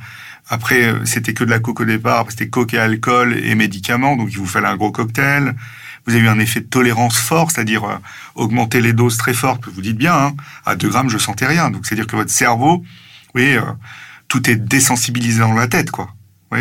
Après, 0.49 0.85
euh, 0.85 1.05
c'était 1.05 1.35
que 1.35 1.45
de 1.45 1.51
la 1.51 1.59
coke 1.61 1.81
au 1.81 1.85
départ, 1.85 2.27
c'était 2.29 2.49
coke 2.49 2.75
et 2.75 2.79
alcool 2.79 3.37
et 3.43 3.55
médicaments, 3.55 4.17
donc 4.17 4.29
il 4.31 4.39
vous 4.39 4.47
fallait 4.47 4.69
un 4.69 4.77
gros 4.77 4.91
cocktail. 4.93 5.55
Vous 6.05 6.15
avez 6.15 6.25
eu 6.25 6.29
un 6.29 6.39
effet 6.41 6.61
de 6.61 6.67
tolérance 6.67 7.19
fort, 7.19 7.51
c'est-à-dire 7.51 7.85
euh, 7.85 7.97
augmenter 8.35 8.81
les 8.81 8.93
doses 8.93 9.17
très 9.17 9.35
fortes. 9.35 9.65
Vous 9.73 9.81
dites 9.83 9.97
bien, 9.97 10.15
hein, 10.15 10.35
à 10.67 10.77
2 10.77 10.89
grammes, 10.89 11.09
je 11.09 11.19
sentais 11.19 11.47
rien. 11.47 11.71
Donc 11.71 11.87
c'est-à-dire 11.87 12.07
que 12.07 12.17
votre 12.17 12.31
cerveau, 12.31 12.85
oui, 13.35 13.55
euh, 13.57 13.63
tout 14.29 14.51
est 14.51 14.57
désensibilisé 14.57 15.41
dans 15.41 15.55
la 15.55 15.69
tête, 15.69 15.91
quoi. 15.91 16.09
Oui. 16.51 16.61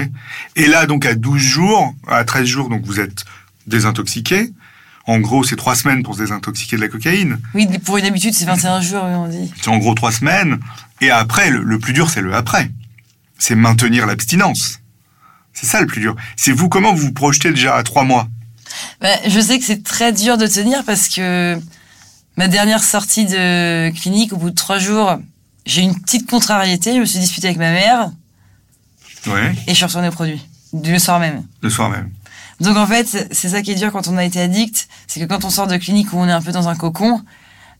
Et 0.55 0.67
là, 0.67 0.85
donc 0.85 1.05
à 1.05 1.15
12 1.15 1.41
jours, 1.41 1.93
à 2.07 2.23
13 2.23 2.45
jours, 2.45 2.69
donc 2.69 2.85
vous 2.85 2.99
êtes 2.99 3.25
désintoxiqué. 3.67 4.51
En 5.07 5.19
gros, 5.19 5.43
c'est 5.43 5.55
trois 5.55 5.75
semaines 5.75 6.03
pour 6.03 6.13
se 6.15 6.19
désintoxiquer 6.21 6.75
de 6.75 6.81
la 6.81 6.87
cocaïne. 6.87 7.39
Oui, 7.55 7.67
pour 7.79 7.97
une 7.97 8.05
habitude, 8.05 8.33
c'est 8.33 8.45
21 8.45 8.81
jours, 8.81 9.03
oui, 9.03 9.13
on 9.15 9.27
dit. 9.27 9.51
C'est 9.61 9.69
en 9.69 9.77
gros 9.77 9.93
trois 9.95 10.11
semaines. 10.11 10.59
Et 11.01 11.09
après, 11.09 11.49
le, 11.49 11.63
le 11.63 11.79
plus 11.79 11.93
dur, 11.93 12.09
c'est 12.09 12.21
le 12.21 12.35
après. 12.35 12.69
C'est 13.39 13.55
maintenir 13.55 14.05
l'abstinence. 14.05 14.79
C'est 15.53 15.65
ça 15.65 15.81
le 15.81 15.87
plus 15.87 16.01
dur. 16.01 16.15
C'est 16.37 16.51
vous, 16.51 16.69
comment 16.69 16.93
vous 16.93 17.07
vous 17.07 17.11
projetez 17.13 17.49
déjà 17.49 17.75
à 17.75 17.83
trois 17.83 18.03
mois? 18.03 18.27
Bah, 19.01 19.09
je 19.27 19.39
sais 19.39 19.57
que 19.59 19.65
c'est 19.65 19.83
très 19.83 20.13
dur 20.13 20.37
de 20.37 20.45
tenir 20.47 20.83
parce 20.85 21.09
que 21.09 21.59
ma 22.37 22.47
dernière 22.47 22.83
sortie 22.83 23.25
de 23.25 23.89
clinique, 23.89 24.31
au 24.33 24.37
bout 24.37 24.51
de 24.51 24.55
trois 24.55 24.77
jours, 24.77 25.17
j'ai 25.65 25.81
eu 25.81 25.85
une 25.85 25.99
petite 25.99 26.29
contrariété. 26.29 26.93
Je 26.93 26.99
me 26.99 27.05
suis 27.05 27.19
disputée 27.19 27.47
avec 27.47 27.57
ma 27.57 27.71
mère 27.71 28.11
Ouais, 29.27 29.51
et 29.67 29.71
je 29.71 29.75
suis 29.75 29.85
retournée 29.85 30.07
au 30.07 30.11
produit. 30.11 30.41
Le 30.73 30.97
soir 30.99 31.19
même. 31.19 31.43
le 31.61 31.69
soir 31.69 31.89
même. 31.89 32.09
Donc 32.61 32.77
en 32.77 32.87
fait, 32.87 33.27
c'est 33.31 33.49
ça 33.49 33.61
qui 33.61 33.71
est 33.71 33.75
dur 33.75 33.91
quand 33.91 34.07
on 34.07 34.17
a 34.17 34.23
été 34.23 34.39
addict, 34.39 34.87
c'est 35.07 35.19
que 35.19 35.25
quand 35.25 35.43
on 35.45 35.49
sort 35.49 35.67
de 35.67 35.77
clinique 35.77 36.13
où 36.13 36.17
on 36.17 36.27
est 36.27 36.31
un 36.31 36.41
peu 36.41 36.51
dans 36.51 36.67
un 36.69 36.75
cocon, 36.75 37.21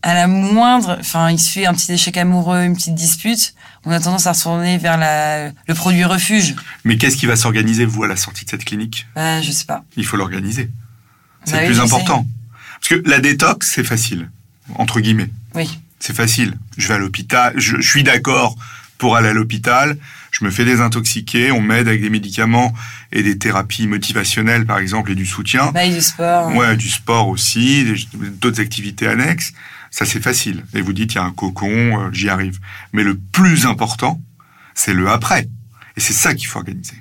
à 0.02 0.16
la 0.16 0.26
moindre, 0.28 0.98
enfin, 1.00 1.30
il 1.30 1.40
se 1.40 1.52
fait 1.52 1.68
un 1.68 1.74
petit 1.74 1.92
échec 1.92 2.18
amoureux, 2.18 2.64
une 2.64 2.76
petite 2.76 2.96
dispute, 2.96 3.54
on 3.86 3.92
a 3.92 4.00
tendance 4.00 4.26
à 4.26 4.32
retourner 4.32 4.80
vers 4.80 4.98
la, 4.98 5.50
le 5.68 5.74
produit 5.76 6.04
refuge. 6.04 6.56
Mais 6.84 6.98
qu'est-ce 6.98 7.16
qui 7.18 7.28
va 7.28 7.36
s'organiser, 7.36 7.86
vous, 7.86 8.04
à 8.04 8.08
la 8.08 8.16
sortie 8.16 8.44
de 8.46 8.50
cette 8.50 8.66
clinique? 8.66 9.06
Bah, 9.16 9.40
je 9.42 9.52
sais 9.52 9.66
pas. 9.66 9.84
Il 9.98 10.06
faut 10.06 10.18
l'organiser. 10.18 10.72
C'est 11.46 11.52
Bah 11.54 11.58
le 11.62 11.68
oui, 11.68 11.74
plus 11.74 11.76
sais. 11.80 11.86
important. 11.86 12.26
Parce 12.80 12.90
que 12.90 13.08
la 13.08 13.20
détox, 13.20 13.70
c'est 13.72 13.84
facile, 13.84 14.32
entre 14.76 15.00
guillemets. 15.00 15.30
Oui. 15.54 15.80
C'est 16.00 16.16
facile. 16.16 16.56
Je 16.78 16.88
vais 16.88 16.96
à 16.96 16.98
l'hôpital, 16.98 17.54
je, 17.58 17.80
je 17.80 17.88
suis 17.88 18.02
d'accord 18.04 18.56
pour 18.98 19.16
aller 19.16 19.30
à 19.30 19.34
l'hôpital, 19.34 19.98
je 20.32 20.46
me 20.46 20.50
fais 20.50 20.64
désintoxiquer, 20.66 21.52
on 21.52 21.62
m'aide 21.62 21.88
avec 21.88 22.02
des 22.02 22.10
médicaments 22.10 22.74
et 23.12 23.22
des 23.22 23.38
thérapies 23.38 23.86
motivationnelles, 23.88 24.66
par 24.66 24.80
exemple, 24.80 25.12
et 25.12 25.16
du 25.16 25.26
soutien. 25.26 25.72
Bah, 25.72 25.84
et 25.86 25.94
du 25.94 26.02
sport. 26.02 26.56
Ouais, 26.56 26.76
du 26.78 26.90
sport 26.90 27.28
aussi, 27.28 27.86
d'autres 28.40 28.62
activités 28.62 29.08
annexes. 29.08 29.52
Ça, 29.92 30.06
c'est 30.06 30.22
facile. 30.22 30.66
Et 30.74 30.82
vous 30.82 30.94
dites, 30.94 31.14
il 31.14 31.16
y 31.16 31.20
a 31.20 31.24
un 31.24 31.32
cocon, 31.34 31.68
euh, 31.68 32.10
j'y 32.14 32.30
arrive. 32.30 32.60
Mais 32.94 33.04
le 33.04 33.18
plus 33.18 33.66
important, 33.66 34.22
c'est 34.74 34.94
le 34.94 35.10
après. 35.10 35.50
Et 35.98 36.00
c'est 36.00 36.14
ça 36.14 36.34
qu'il 36.34 36.48
faut 36.48 36.60
organiser. 36.60 36.96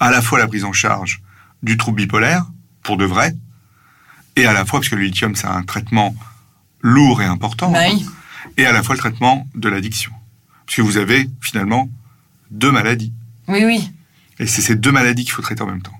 À 0.00 0.10
la 0.10 0.20
fois 0.20 0.38
la 0.40 0.48
prise 0.48 0.64
en 0.64 0.72
charge 0.72 1.22
du 1.62 1.76
trouble 1.76 1.98
bipolaire, 2.02 2.44
pour 2.82 2.96
de 2.96 3.04
vrai, 3.04 3.34
et 4.34 4.46
à 4.46 4.52
la 4.52 4.64
fois, 4.66 4.80
parce 4.80 4.88
que 4.90 4.96
le 4.96 5.02
lithium, 5.04 5.34
c'est 5.36 5.46
un 5.46 5.62
traitement 5.62 6.14
lourd 6.82 7.22
et 7.22 7.24
important, 7.24 7.70
Bah 7.70 7.84
oui. 7.88 8.04
et 8.56 8.66
à 8.66 8.72
la 8.72 8.82
fois 8.82 8.94
le 8.96 8.98
traitement 8.98 9.48
de 9.54 9.68
l'addiction. 9.68 10.12
Parce 10.66 10.76
que 10.76 10.82
vous 10.82 10.96
avez, 10.98 11.30
finalement, 11.40 11.88
deux 12.50 12.70
maladies. 12.70 13.12
Oui, 13.48 13.64
oui. 13.64 13.90
Et 14.38 14.46
c'est 14.46 14.62
ces 14.62 14.76
deux 14.76 14.92
maladies 14.92 15.24
qu'il 15.24 15.32
faut 15.32 15.42
traiter 15.42 15.62
en 15.62 15.66
même 15.66 15.82
temps. 15.82 15.98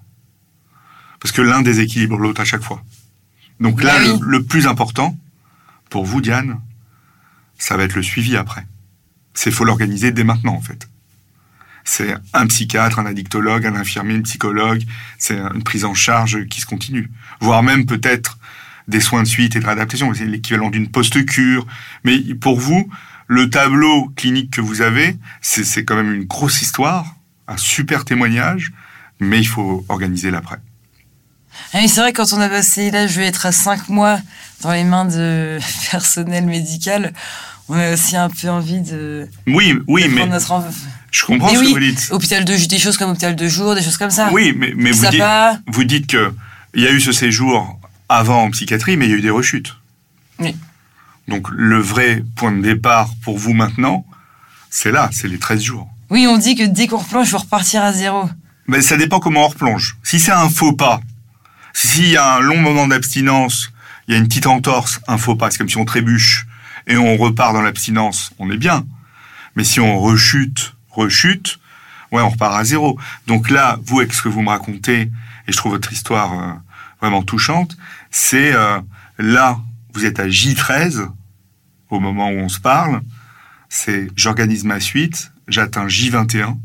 Parce 1.20 1.32
que 1.32 1.42
l'un 1.42 1.62
déséquilibre 1.62 2.18
l'autre 2.18 2.40
à 2.40 2.44
chaque 2.44 2.62
fois. 2.62 2.82
Donc 3.60 3.82
là, 3.82 3.96
oui. 4.00 4.18
le, 4.20 4.38
le 4.38 4.42
plus 4.44 4.66
important, 4.66 5.16
pour 5.88 6.04
vous, 6.04 6.20
Diane, 6.20 6.60
ça 7.58 7.76
va 7.76 7.84
être 7.84 7.94
le 7.94 8.02
suivi 8.02 8.36
après. 8.36 8.66
C'est 9.34 9.50
faut 9.50 9.64
l'organiser 9.64 10.12
dès 10.12 10.24
maintenant, 10.24 10.54
en 10.54 10.60
fait. 10.60 10.88
C'est 11.84 12.14
un 12.34 12.46
psychiatre, 12.48 12.98
un 12.98 13.06
addictologue, 13.06 13.64
un 13.64 13.76
infirmier, 13.76 14.16
une 14.16 14.24
psychologue. 14.24 14.82
C'est 15.18 15.38
une 15.38 15.62
prise 15.62 15.84
en 15.84 15.94
charge 15.94 16.46
qui 16.48 16.60
se 16.60 16.66
continue. 16.66 17.10
Voire 17.40 17.62
même 17.62 17.86
peut-être 17.86 18.38
des 18.88 19.00
soins 19.00 19.22
de 19.22 19.28
suite 19.28 19.54
et 19.56 19.60
de 19.60 19.64
réadaptation. 19.64 20.12
C'est 20.12 20.26
l'équivalent 20.26 20.70
d'une 20.70 20.88
post-cure. 20.88 21.64
Mais 22.02 22.18
pour 22.34 22.58
vous, 22.58 22.90
le 23.26 23.50
tableau 23.50 24.08
clinique 24.16 24.50
que 24.52 24.60
vous 24.60 24.82
avez, 24.82 25.16
c'est 25.40 25.84
quand 25.84 25.96
même 25.96 26.12
une 26.14 26.24
grosse 26.24 26.62
histoire, 26.62 27.16
un 27.48 27.56
super 27.56 28.04
témoignage, 28.04 28.72
mais 29.20 29.38
il 29.40 29.46
faut 29.46 29.84
organiser 29.88 30.30
l'après. 30.30 30.58
Ah 31.72 31.78
oui, 31.80 31.88
c'est 31.88 32.00
vrai, 32.00 32.12
quand 32.12 32.32
on 32.32 32.40
a 32.40 32.48
passé, 32.48 32.90
là, 32.90 33.06
je 33.06 33.18
vais 33.18 33.26
être 33.26 33.46
à 33.46 33.52
5 33.52 33.88
mois 33.88 34.18
dans 34.62 34.72
les 34.72 34.84
mains 34.84 35.06
de 35.06 35.58
personnel 35.90 36.44
médical, 36.46 37.12
on 37.68 37.74
a 37.74 37.94
aussi 37.94 38.16
un 38.16 38.28
peu 38.28 38.48
envie 38.48 38.80
de, 38.80 39.28
Oui, 39.46 39.74
oui, 39.88 40.04
de 40.04 40.08
mais 40.08 40.26
notre 40.26 40.62
je 41.10 41.24
comprends 41.24 41.48
Mais 41.48 41.54
ce 41.54 41.60
oui, 41.60 41.66
que 41.68 41.72
vous 41.72 41.80
dites. 41.80 42.08
hôpital 42.10 42.44
de 42.44 42.66
des 42.66 42.78
choses 42.78 42.96
comme 42.98 43.10
hôpital 43.10 43.34
de 43.34 43.48
jour, 43.48 43.74
des 43.74 43.82
choses 43.82 43.96
comme 43.96 44.10
ça. 44.10 44.28
Oui, 44.32 44.54
mais, 44.56 44.72
mais 44.76 44.90
vous, 44.90 45.06
dites, 45.08 45.22
vous 45.66 45.84
dites 45.84 46.06
que 46.06 46.32
il 46.74 46.82
y 46.82 46.86
a 46.86 46.90
eu 46.92 47.00
ce 47.00 47.12
séjour 47.12 47.80
avant 48.08 48.42
en 48.42 48.50
psychiatrie, 48.50 48.96
mais 48.96 49.06
il 49.06 49.10
y 49.10 49.14
a 49.14 49.16
eu 49.16 49.22
des 49.22 49.30
rechutes. 49.30 49.74
Oui. 50.38 50.54
Donc 51.28 51.48
le 51.50 51.78
vrai 51.78 52.22
point 52.36 52.52
de 52.52 52.62
départ 52.62 53.10
pour 53.22 53.38
vous 53.38 53.52
maintenant, 53.52 54.06
c'est 54.70 54.92
là, 54.92 55.08
c'est 55.12 55.28
les 55.28 55.38
13 55.38 55.60
jours. 55.62 55.88
Oui, 56.10 56.26
on 56.28 56.38
dit 56.38 56.54
que 56.54 56.62
dès 56.62 56.86
qu'on 56.86 56.98
replonge, 56.98 57.26
il 57.28 57.30
faut 57.30 57.38
repartir 57.38 57.82
à 57.82 57.92
zéro. 57.92 58.28
Mais 58.68 58.80
ça 58.80 58.96
dépend 58.96 59.18
comment 59.20 59.46
on 59.46 59.48
replonge. 59.48 59.96
Si 60.02 60.20
c'est 60.20 60.32
un 60.32 60.48
faux 60.48 60.72
pas, 60.72 61.00
s'il 61.72 62.08
y 62.08 62.16
a 62.16 62.36
un 62.36 62.40
long 62.40 62.58
moment 62.58 62.86
d'abstinence, 62.86 63.72
il 64.06 64.14
y 64.14 64.16
a 64.16 64.18
une 64.18 64.28
petite 64.28 64.46
entorse, 64.46 65.00
un 65.08 65.18
faux 65.18 65.34
pas, 65.34 65.50
c'est 65.50 65.58
comme 65.58 65.68
si 65.68 65.76
on 65.76 65.84
trébuche 65.84 66.46
et 66.86 66.96
on 66.96 67.16
repart 67.16 67.52
dans 67.52 67.62
l'abstinence, 67.62 68.30
on 68.38 68.50
est 68.50 68.56
bien. 68.56 68.86
Mais 69.56 69.64
si 69.64 69.80
on 69.80 69.98
rechute, 69.98 70.74
rechute, 70.90 71.58
ouais, 72.12 72.22
on 72.22 72.30
repart 72.30 72.54
à 72.54 72.64
zéro. 72.64 72.98
Donc 73.26 73.50
là, 73.50 73.78
vous, 73.84 74.00
avec 74.00 74.12
ce 74.14 74.22
que 74.22 74.28
vous 74.28 74.42
me 74.42 74.50
racontez, 74.50 75.10
et 75.48 75.52
je 75.52 75.56
trouve 75.56 75.72
votre 75.72 75.92
histoire 75.92 76.32
euh, 76.32 76.52
vraiment 77.00 77.22
touchante, 77.22 77.76
c'est 78.10 78.52
euh, 78.52 78.80
là, 79.18 79.58
vous 79.96 80.04
êtes 80.04 80.20
à 80.20 80.28
J13, 80.28 81.08
au 81.88 82.00
moment 82.00 82.28
où 82.28 82.34
on 82.36 82.50
se 82.50 82.60
parle, 82.60 83.00
c'est 83.70 84.08
j'organise 84.14 84.64
ma 84.64 84.78
suite, 84.78 85.32
j'atteins 85.48 85.86
J21, 85.86 86.58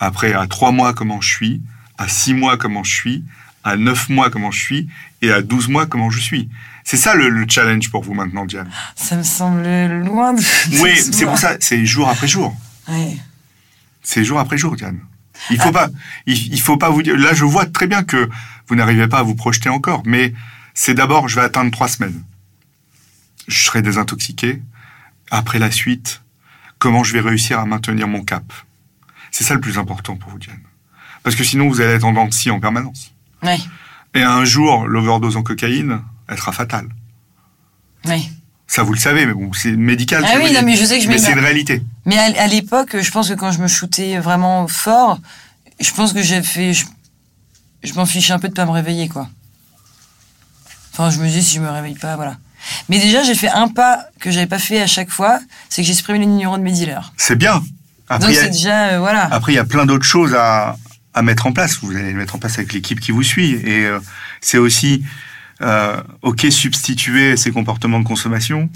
après 0.00 0.32
à 0.32 0.46
trois 0.46 0.72
mois 0.72 0.94
comment 0.94 1.20
je 1.20 1.28
suis, 1.28 1.62
à 1.98 2.08
six 2.08 2.32
mois 2.32 2.56
comment 2.56 2.84
je 2.84 2.94
suis, 2.94 3.24
à 3.64 3.76
neuf 3.76 4.08
mois 4.08 4.30
comment 4.30 4.50
je 4.50 4.58
suis, 4.58 4.88
et 5.20 5.30
à 5.30 5.42
12 5.42 5.68
mois 5.68 5.86
comment 5.86 6.08
je 6.08 6.20
suis. 6.20 6.48
C'est 6.84 6.96
ça 6.96 7.14
le, 7.14 7.28
le 7.28 7.44
challenge 7.46 7.90
pour 7.90 8.02
vous 8.02 8.14
maintenant, 8.14 8.46
Diane. 8.46 8.70
Ça 8.96 9.16
me 9.16 9.22
semble 9.22 9.62
loin 10.04 10.32
de. 10.32 10.40
Oui, 10.80 10.96
c'est 10.96 11.26
pour 11.26 11.38
ça, 11.38 11.56
c'est 11.60 11.84
jour 11.84 12.08
après 12.08 12.26
jour. 12.26 12.56
Ouais. 12.88 13.18
C'est 14.02 14.24
jour 14.24 14.40
après 14.40 14.56
jour, 14.56 14.74
Diane. 14.74 15.00
Il 15.50 15.60
faut 15.60 15.70
pas, 15.70 15.88
il, 16.26 16.54
il 16.54 16.60
faut 16.60 16.78
pas 16.78 16.88
vous 16.88 17.02
dire. 17.02 17.16
Là, 17.16 17.34
je 17.34 17.44
vois 17.44 17.66
très 17.66 17.86
bien 17.86 18.02
que 18.02 18.30
vous 18.68 18.74
n'arrivez 18.74 19.06
pas 19.06 19.18
à 19.18 19.22
vous 19.22 19.34
projeter 19.34 19.68
encore, 19.68 20.02
mais 20.06 20.32
c'est 20.74 20.94
d'abord, 20.94 21.28
je 21.28 21.36
vais 21.36 21.42
atteindre 21.44 21.70
trois 21.70 21.88
semaines. 21.88 22.22
Je 23.48 23.64
serai 23.64 23.82
désintoxiqué. 23.82 24.62
Après 25.30 25.58
la 25.58 25.70
suite, 25.70 26.22
comment 26.78 27.04
je 27.04 27.12
vais 27.12 27.20
réussir 27.20 27.58
à 27.58 27.66
maintenir 27.66 28.08
mon 28.08 28.22
cap? 28.22 28.44
C'est 29.30 29.44
ça 29.44 29.54
le 29.54 29.60
plus 29.60 29.78
important 29.78 30.16
pour 30.16 30.30
vous, 30.30 30.38
Diane. 30.38 30.60
Parce 31.22 31.36
que 31.36 31.44
sinon, 31.44 31.68
vous 31.68 31.80
allez 31.80 31.94
être 31.94 32.04
en 32.04 32.12
dents 32.12 32.26
de 32.26 32.34
scie 32.34 32.50
en 32.50 32.60
permanence. 32.60 33.12
Ouais. 33.42 33.58
Et 34.14 34.22
un 34.22 34.44
jour, 34.44 34.86
l'overdose 34.86 35.36
en 35.36 35.42
cocaïne, 35.42 36.02
elle 36.28 36.36
sera 36.38 36.52
fatale. 36.52 36.88
Ouais. 38.04 38.22
Ça, 38.66 38.82
vous 38.82 38.92
le 38.92 38.98
savez, 38.98 39.26
mais 39.26 39.34
bon, 39.34 39.52
c'est 39.52 39.72
médical. 39.72 40.24
Ah 40.26 40.38
oui, 40.42 40.52
non, 40.52 40.62
mais 40.64 40.76
je 40.76 40.84
sais 40.84 40.98
que 40.98 41.04
je 41.04 41.08
Mais 41.08 41.18
c'est 41.18 41.32
une 41.32 41.38
réalité. 41.38 41.82
Mais 42.04 42.18
à, 42.18 42.42
à 42.42 42.46
l'époque, 42.46 42.96
je 43.00 43.10
pense 43.10 43.28
que 43.28 43.34
quand 43.34 43.52
je 43.52 43.60
me 43.60 43.68
shootais 43.68 44.18
vraiment 44.18 44.66
fort, 44.66 45.18
je 45.80 45.90
pense 45.92 46.12
que 46.12 46.22
j'ai 46.22 46.42
fait. 46.42 46.72
Je, 46.72 46.86
je 47.82 47.92
m'en 47.94 48.06
fichais 48.06 48.32
un 48.32 48.38
peu 48.38 48.48
de 48.48 48.54
pas 48.54 48.64
me 48.64 48.70
réveiller, 48.70 49.08
quoi. 49.08 49.28
Enfin, 50.92 51.10
je 51.10 51.18
me 51.18 51.28
dis, 51.28 51.42
si 51.42 51.56
je 51.56 51.60
me 51.60 51.70
réveille 51.70 51.94
pas, 51.98 52.16
voilà. 52.16 52.36
Mais 52.88 52.98
déjà, 52.98 53.22
j'ai 53.24 53.34
fait 53.34 53.48
un 53.48 53.68
pas 53.68 54.06
que 54.20 54.30
j'avais 54.30 54.46
pas 54.46 54.58
fait 54.58 54.80
à 54.80 54.86
chaque 54.86 55.10
fois, 55.10 55.40
c'est 55.68 55.82
que 55.82 55.86
j'ai 55.88 55.94
supprimé 55.94 56.20
les 56.20 56.26
numéros 56.26 56.56
de 56.58 56.62
mes 56.62 56.72
dealers. 56.72 57.12
C'est 57.16 57.34
bien. 57.36 57.62
Après, 58.08 58.26
Donc 58.26 58.30
il 58.30 58.36
y 58.36 58.38
a- 58.38 58.42
c'est 58.44 58.50
déjà, 58.50 58.88
euh, 58.90 58.98
voilà. 59.00 59.24
Après, 59.32 59.52
il 59.52 59.56
y 59.56 59.58
a 59.58 59.64
plein 59.64 59.86
d'autres 59.86 60.04
choses 60.04 60.34
à, 60.34 60.76
à 61.14 61.22
mettre 61.22 61.46
en 61.46 61.52
place. 61.52 61.78
Vous 61.82 61.90
allez 61.90 62.02
les 62.04 62.12
mettre 62.12 62.34
en 62.36 62.38
place 62.38 62.58
avec 62.58 62.72
l'équipe 62.72 63.00
qui 63.00 63.10
vous 63.10 63.22
suit. 63.22 63.52
Et 63.64 63.86
euh, 63.86 63.98
c'est 64.40 64.58
aussi, 64.58 65.02
euh, 65.62 66.00
OK, 66.22 66.46
substituer 66.50 67.36
ces 67.36 67.50
comportements 67.50 67.98
de 68.00 68.04
consommation. 68.06 68.68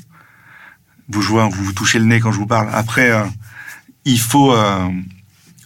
Vous, 1.09 1.21
vois, 1.21 1.49
vous 1.49 1.63
vous 1.65 1.73
touchez 1.73 1.99
le 1.99 2.07
nez 2.07 2.19
quand 2.21 2.33
je 2.33 2.39
vous 2.39 2.47
parle. 2.47 2.69
Après, 2.73 3.13
il 4.05 4.19
faut 4.19 4.53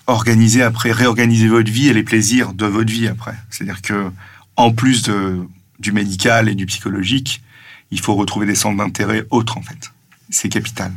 organiser, 0.07 0.63
après, 0.63 0.93
réorganiser 0.93 1.49
votre 1.49 1.71
vie 1.71 1.89
et 1.89 1.93
les 1.95 2.03
plaisirs 2.03 2.53
de 2.53 2.67
votre 2.67 2.91
vie 2.91 3.09
après. 3.09 3.35
C'est-à-dire 3.49 3.81
que, 3.81 4.11
en 4.57 4.73
plus 4.73 5.03
de, 5.03 5.47
du 5.81 5.93
médical 5.93 6.49
et 6.49 6.55
du 6.55 6.67
psychologique, 6.67 7.43
il 7.91 8.01
faut 8.01 8.15
retrouver 8.15 8.47
des 8.47 8.55
centres 8.55 8.77
d'intérêt 8.77 9.25
autres, 9.31 9.59
en 9.59 9.63
fait. 9.63 9.91
C'est 10.31 10.49
capital. 10.49 10.93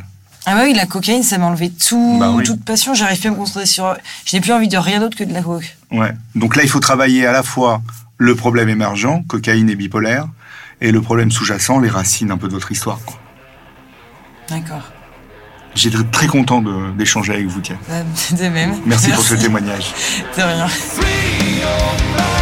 Ah 0.46 0.56
bah 0.56 0.64
oui, 0.66 0.74
la 0.74 0.86
cocaïne, 0.86 1.24
ça 1.24 1.38
m'a 1.38 1.46
enlevé 1.46 1.70
tout, 1.72 2.18
Bah 2.20 2.32
oui. 2.32 2.44
toute 2.44 2.64
passion. 2.66 2.94
J'arrive 2.94 3.18
plus 3.20 3.30
à 3.30 3.32
me 3.32 3.38
concentrer 3.38 3.66
sur. 3.66 3.96
Je 4.26 4.36
n'ai 4.36 4.42
plus 4.42 4.52
envie 4.52 4.68
de 4.68 4.78
rien 4.78 5.00
d'autre 5.00 5.18
que 5.18 5.24
de 5.24 5.34
la 5.34 5.42
coke. 5.42 5.78
Ouais. 5.92 6.12
Donc 6.36 6.56
là, 6.58 6.64
il 6.64 6.70
faut 6.70 6.82
travailler 6.82 7.26
à 7.26 7.32
la 7.32 7.44
fois 7.44 7.82
le 8.18 8.36
problème 8.36 8.68
émergent, 8.70 9.24
cocaïne 9.28 9.70
et 9.70 9.76
bipolaire, 9.76 10.28
et 10.82 10.92
le 10.92 11.02
problème 11.02 11.32
sous-jacent, 11.32 11.80
les 11.80 11.90
racines 11.90 12.30
un 12.30 12.38
peu 12.38 12.48
de 12.50 12.54
votre 12.54 12.72
histoire. 12.74 13.00
D'accord. 14.50 14.92
J'étais 15.76 15.98
très 16.12 16.28
content 16.28 16.62
d'échanger 16.96 17.34
avec 17.34 17.48
vous, 17.48 17.62
tiens. 17.62 17.80
Bah, 17.90 18.04
de 18.38 18.48
même. 18.50 18.76
Merci, 18.86 19.12
pour 19.12 19.24
ce 19.24 19.34
témoignage. 19.36 19.94
De 20.38 20.42
rien. 20.44 20.68
Free 20.68 21.60
your 21.62 21.94
mind. 22.18 22.33